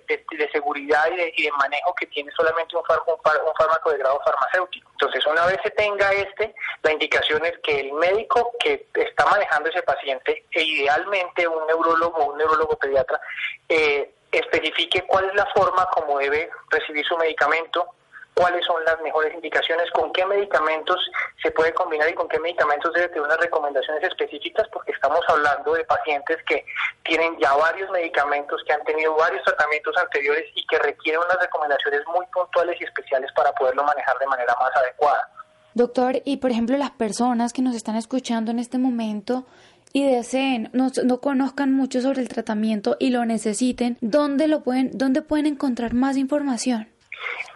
seguridad 0.52 1.06
y 1.10 1.42
de, 1.42 1.52
manejo 1.52 1.92
que 1.96 2.06
tiene 2.06 2.30
solamente 2.36 2.76
un, 2.76 2.82
un, 2.82 3.54
fármaco 3.58 3.90
de 3.90 3.98
grado 3.98 4.20
farmacéutico. 4.24 4.88
Entonces, 4.92 5.26
una 5.26 5.44
vez 5.46 5.58
se 5.64 5.70
tenga 5.70 6.12
este, 6.12 6.54
la 6.84 6.92
indicación 6.92 7.44
es 7.44 7.58
que 7.64 7.80
el 7.80 7.92
médico 7.94 8.52
que 8.60 8.86
está 8.94 9.26
manejando 9.26 9.70
ese 9.70 9.82
paciente, 9.82 10.44
e 10.52 10.62
idealmente 10.62 11.48
un 11.48 11.66
neurólogo 11.66 12.16
o 12.16 12.30
un 12.30 12.38
neurólogo 12.38 12.76
pediatra, 12.76 13.20
eh, 13.68 14.14
especifique 14.30 15.02
cuál 15.02 15.24
es 15.24 15.34
la 15.34 15.46
forma 15.46 15.86
como 15.86 16.20
debe 16.20 16.48
recibir 16.70 17.04
su 17.04 17.16
medicamento, 17.18 17.88
cuáles 18.34 18.64
son 18.66 18.84
las 18.84 19.00
mejores 19.00 19.32
indicaciones, 19.34 19.90
con 19.92 20.12
qué 20.12 20.26
medicamentos 20.26 20.98
se 21.42 21.50
puede 21.52 21.72
combinar 21.72 22.08
y 22.10 22.14
con 22.14 22.28
qué 22.28 22.38
medicamentos 22.40 22.92
debe 22.92 23.08
tener 23.08 23.22
unas 23.22 23.38
recomendaciones 23.38 24.02
específicas, 24.02 24.68
porque 24.72 24.92
estamos 24.92 25.20
hablando 25.28 25.74
de 25.74 25.84
pacientes 25.84 26.38
que 26.46 26.64
tienen 27.04 27.38
ya 27.40 27.54
varios 27.54 27.90
medicamentos, 27.90 28.60
que 28.66 28.72
han 28.72 28.84
tenido 28.84 29.14
varios 29.16 29.42
tratamientos 29.44 29.96
anteriores 29.96 30.44
y 30.54 30.66
que 30.66 30.78
requieren 30.78 31.20
unas 31.20 31.38
recomendaciones 31.40 32.00
muy 32.12 32.26
puntuales 32.26 32.80
y 32.80 32.84
especiales 32.84 33.30
para 33.36 33.52
poderlo 33.52 33.84
manejar 33.84 34.18
de 34.18 34.26
manera 34.26 34.54
más 34.60 34.70
adecuada. 34.76 35.28
Doctor, 35.74 36.22
y 36.24 36.36
por 36.36 36.50
ejemplo 36.50 36.76
las 36.76 36.92
personas 36.92 37.52
que 37.52 37.62
nos 37.62 37.74
están 37.74 37.96
escuchando 37.96 38.50
en 38.50 38.58
este 38.58 38.78
momento 38.78 39.44
y 39.92 40.08
deseen, 40.08 40.70
no, 40.72 40.90
no, 41.04 41.20
conozcan 41.20 41.72
mucho 41.72 42.00
sobre 42.00 42.20
el 42.20 42.28
tratamiento 42.28 42.96
y 42.98 43.10
lo 43.10 43.24
necesiten, 43.24 43.96
¿dónde 44.00 44.48
lo 44.48 44.62
pueden, 44.62 44.90
dónde 44.92 45.22
pueden 45.22 45.46
encontrar 45.46 45.94
más 45.94 46.16
información? 46.16 46.88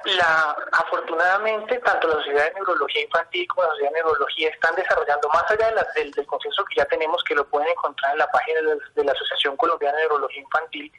La, 0.05 0.57
afortunadamente, 0.73 1.79
tanto 1.81 2.09
la 2.09 2.15
Sociedad 2.15 2.47
de 2.47 2.55
Neurología 2.55 3.03
Infantil 3.03 3.47
como 3.49 3.63
la 3.65 3.71
Sociedad 3.71 3.91
de 3.93 4.03
Neurología 4.03 4.49
están 4.49 4.75
desarrollando, 4.75 5.29
más 5.29 5.51
allá 5.51 5.73
del, 5.95 6.11
del, 6.13 6.27
consenso 6.27 6.65
que 6.65 6.77
ya 6.77 6.85
tenemos, 6.87 7.23
que 7.25 7.35
lo 7.35 7.47
pueden 7.49 7.69
encontrar 7.69 8.13
en 8.13 8.19
la 8.19 8.31
página 8.31 8.61
de, 8.95 9.05
la 9.05 9.13
Asociación 9.13 9.57
Colombiana 9.57 9.97
de 9.99 10.05
Neurología 10.05 10.41
Infantil, 10.41 10.93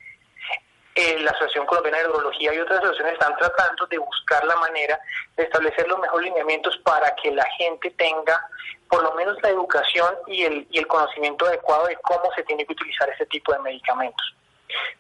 eh, 0.96 1.20
la 1.20 1.32
Asociación 1.32 1.66
Colombiana 1.66 2.00
de 2.00 2.04
Neurología 2.06 2.54
y 2.54 2.60
otras 2.60 2.80
asociaciones 2.80 3.14
están 3.14 3.36
tratando 3.38 3.88
de 3.88 3.98
buscar 3.98 4.44
la 4.44 4.56
manera 4.58 5.00
de 5.38 5.44
establecer 5.44 5.88
los 5.88 6.00
mejores 6.00 6.28
lineamientos 6.28 6.78
para 6.84 7.16
que 7.16 7.32
la 7.32 7.46
gente 7.58 7.90
tenga 7.92 8.46
por 8.90 9.04
lo 9.04 9.14
menos 9.14 9.42
la 9.42 9.50
educación 9.50 10.16
y 10.28 10.44
el, 10.44 10.68
y 10.72 10.80
el 10.80 10.88
conocimiento 10.88 11.46
adecuado 11.46 11.88
de 11.88 11.96
cómo 11.98 12.32
se 12.36 12.44
tiene 12.44 12.66
que 12.66 12.74
utilizar 12.74 13.10
este 13.10 13.26
tipo 13.28 13.54
de 13.54 13.60
medicamentos. 13.60 14.36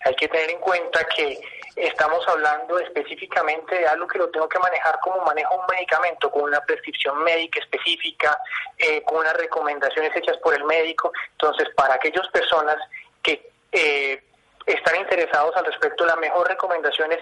Hay 0.05 0.15
que 0.15 0.27
tener 0.27 0.49
en 0.51 0.59
cuenta 0.59 1.03
que 1.05 1.39
estamos 1.75 2.27
hablando 2.27 2.79
específicamente 2.79 3.75
de 3.75 3.87
algo 3.87 4.07
que 4.07 4.17
lo 4.17 4.29
tengo 4.29 4.49
que 4.49 4.59
manejar 4.59 4.99
como 5.01 5.23
manejo 5.23 5.55
un 5.55 5.65
medicamento, 5.71 6.29
con 6.31 6.43
una 6.43 6.61
prescripción 6.61 7.23
médica 7.23 7.59
específica, 7.59 8.37
eh, 8.77 9.01
con 9.03 9.17
unas 9.17 9.33
recomendaciones 9.33 10.15
hechas 10.15 10.37
por 10.37 10.53
el 10.53 10.63
médico. 10.65 11.11
Entonces, 11.31 11.69
para 11.75 11.95
aquellas 11.95 12.27
personas 12.29 12.77
que 13.21 13.51
eh, 13.71 14.23
están 14.65 14.95
interesados 14.97 15.55
al 15.55 15.65
respecto, 15.65 16.05
la 16.05 16.15
mejor 16.15 16.47
recomendación 16.47 17.11
es 17.11 17.19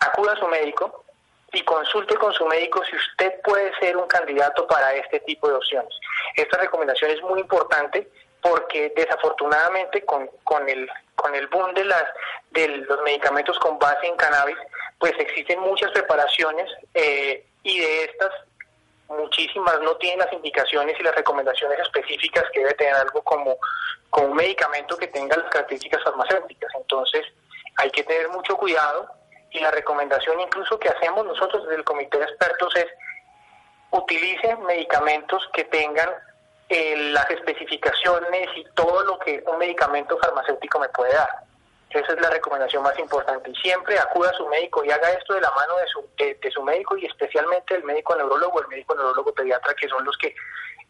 acuda 0.00 0.32
a 0.32 0.36
su 0.36 0.46
médico 0.48 1.04
y 1.52 1.62
consulte 1.62 2.16
con 2.16 2.32
su 2.32 2.44
médico 2.46 2.82
si 2.84 2.96
usted 2.96 3.40
puede 3.42 3.72
ser 3.78 3.96
un 3.96 4.06
candidato 4.06 4.66
para 4.66 4.94
este 4.94 5.20
tipo 5.20 5.48
de 5.48 5.54
opciones. 5.54 5.92
Esta 6.36 6.58
recomendación 6.58 7.10
es 7.10 7.22
muy 7.22 7.40
importante 7.40 8.10
porque 8.44 8.92
desafortunadamente 8.94 10.04
con, 10.04 10.28
con 10.44 10.68
el 10.68 10.86
con 11.16 11.34
el 11.34 11.46
boom 11.46 11.72
de 11.72 11.84
las 11.86 12.04
de 12.50 12.68
los 12.68 13.00
medicamentos 13.00 13.58
con 13.58 13.78
base 13.78 14.06
en 14.06 14.16
cannabis 14.16 14.58
pues 14.98 15.14
existen 15.18 15.60
muchas 15.60 15.90
preparaciones 15.92 16.70
eh, 16.92 17.46
y 17.62 17.80
de 17.80 18.04
estas 18.04 18.30
muchísimas 19.08 19.80
no 19.80 19.96
tienen 19.96 20.18
las 20.18 20.32
indicaciones 20.34 20.94
y 21.00 21.02
las 21.02 21.14
recomendaciones 21.14 21.78
específicas 21.78 22.44
que 22.52 22.60
debe 22.60 22.74
tener 22.74 22.94
algo 22.94 23.22
como, 23.22 23.56
como 24.10 24.28
un 24.28 24.36
medicamento 24.36 24.96
que 24.98 25.08
tenga 25.08 25.36
las 25.36 25.50
características 25.50 26.02
farmacéuticas. 26.02 26.70
Entonces 26.74 27.24
hay 27.76 27.90
que 27.90 28.04
tener 28.04 28.28
mucho 28.28 28.56
cuidado 28.56 29.08
y 29.52 29.60
la 29.60 29.70
recomendación 29.70 30.38
incluso 30.40 30.78
que 30.78 30.90
hacemos 30.90 31.24
nosotros 31.24 31.64
desde 31.64 31.76
el 31.76 31.84
comité 31.84 32.18
de 32.18 32.24
expertos 32.24 32.76
es 32.76 32.86
utilice 33.90 34.54
medicamentos 34.56 35.48
que 35.54 35.64
tengan 35.64 36.10
eh, 36.68 36.96
las 37.12 37.30
especificaciones 37.30 38.48
y 38.56 38.64
todo 38.74 39.04
lo 39.04 39.18
que 39.18 39.42
un 39.46 39.58
medicamento 39.58 40.18
farmacéutico 40.18 40.80
me 40.80 40.88
puede 40.88 41.12
dar. 41.12 41.28
Esa 41.90 42.12
es 42.12 42.20
la 42.20 42.30
recomendación 42.30 42.82
más 42.82 42.98
importante. 42.98 43.50
Y 43.50 43.54
siempre 43.56 43.96
acuda 43.98 44.30
a 44.30 44.34
su 44.34 44.48
médico 44.48 44.84
y 44.84 44.90
haga 44.90 45.10
esto 45.12 45.34
de 45.34 45.40
la 45.40 45.50
mano 45.52 45.76
de 45.76 45.86
su, 45.86 46.04
de, 46.42 46.50
su 46.50 46.62
médico 46.62 46.96
y 46.96 47.06
especialmente 47.06 47.76
el 47.76 47.84
médico 47.84 48.16
neurólogo, 48.16 48.60
el 48.62 48.68
médico 48.68 48.96
neurólogo 48.96 49.32
pediatra, 49.32 49.74
que 49.74 49.88
son 49.88 50.04
los 50.04 50.16
que 50.18 50.34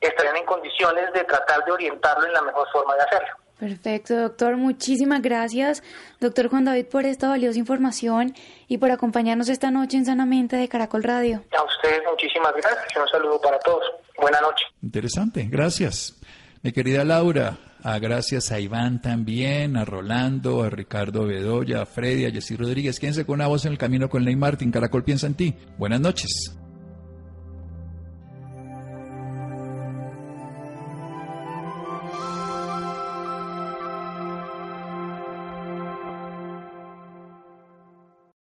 estarían 0.01 0.37
en 0.37 0.47
condiciones 0.47 1.12
de 1.12 1.25
tratar 1.25 1.62
de 1.64 1.72
orientarlo 1.72 2.27
en 2.27 2.33
la 2.33 2.43
mejor 2.43 2.66
forma 2.72 2.95
de 2.95 3.03
hacerlo. 3.03 3.35
Perfecto, 3.59 4.16
doctor. 4.16 4.57
Muchísimas 4.57 5.22
gracias, 5.22 5.83
doctor 6.20 6.49
Juan 6.49 6.64
David, 6.64 6.87
por 6.87 7.05
esta 7.05 7.29
valiosa 7.29 7.59
información 7.59 8.35
y 8.66 8.79
por 8.79 8.91
acompañarnos 8.91 9.49
esta 9.49 9.70
noche 9.70 9.99
en 9.99 10.07
Sanamente 10.07 10.57
de 10.57 10.68
Caracol 10.68 11.03
Radio. 11.03 11.45
A 11.57 11.62
ustedes 11.62 12.03
muchísimas 12.09 12.53
gracias 12.55 12.87
y 12.95 12.99
un 12.99 13.09
saludo 13.09 13.41
para 13.41 13.59
todos. 13.61 13.85
Buenas 14.20 14.42
noches. 14.42 14.66
Interesante, 14.82 15.48
gracias. 15.50 16.20
Mi 16.62 16.72
querida 16.72 17.04
Laura, 17.04 17.58
a 17.82 17.98
gracias 17.98 18.50
a 18.50 18.58
Iván 18.58 19.02
también, 19.02 19.76
a 19.76 19.84
Rolando, 19.84 20.62
a 20.62 20.70
Ricardo 20.70 21.26
Bedoya, 21.26 21.82
a 21.82 21.86
Freddy, 21.86 22.24
a 22.24 22.30
Jessy 22.30 22.56
Rodríguez. 22.56 22.98
Quédense 22.98 23.26
con 23.26 23.34
una 23.34 23.48
voz 23.48 23.66
en 23.66 23.72
el 23.72 23.78
camino 23.78 24.08
con 24.08 24.24
Ley 24.24 24.36
Martín. 24.36 24.70
Caracol 24.70 25.04
piensa 25.04 25.26
en 25.26 25.34
ti. 25.34 25.54
Buenas 25.76 26.00
noches. 26.00 26.56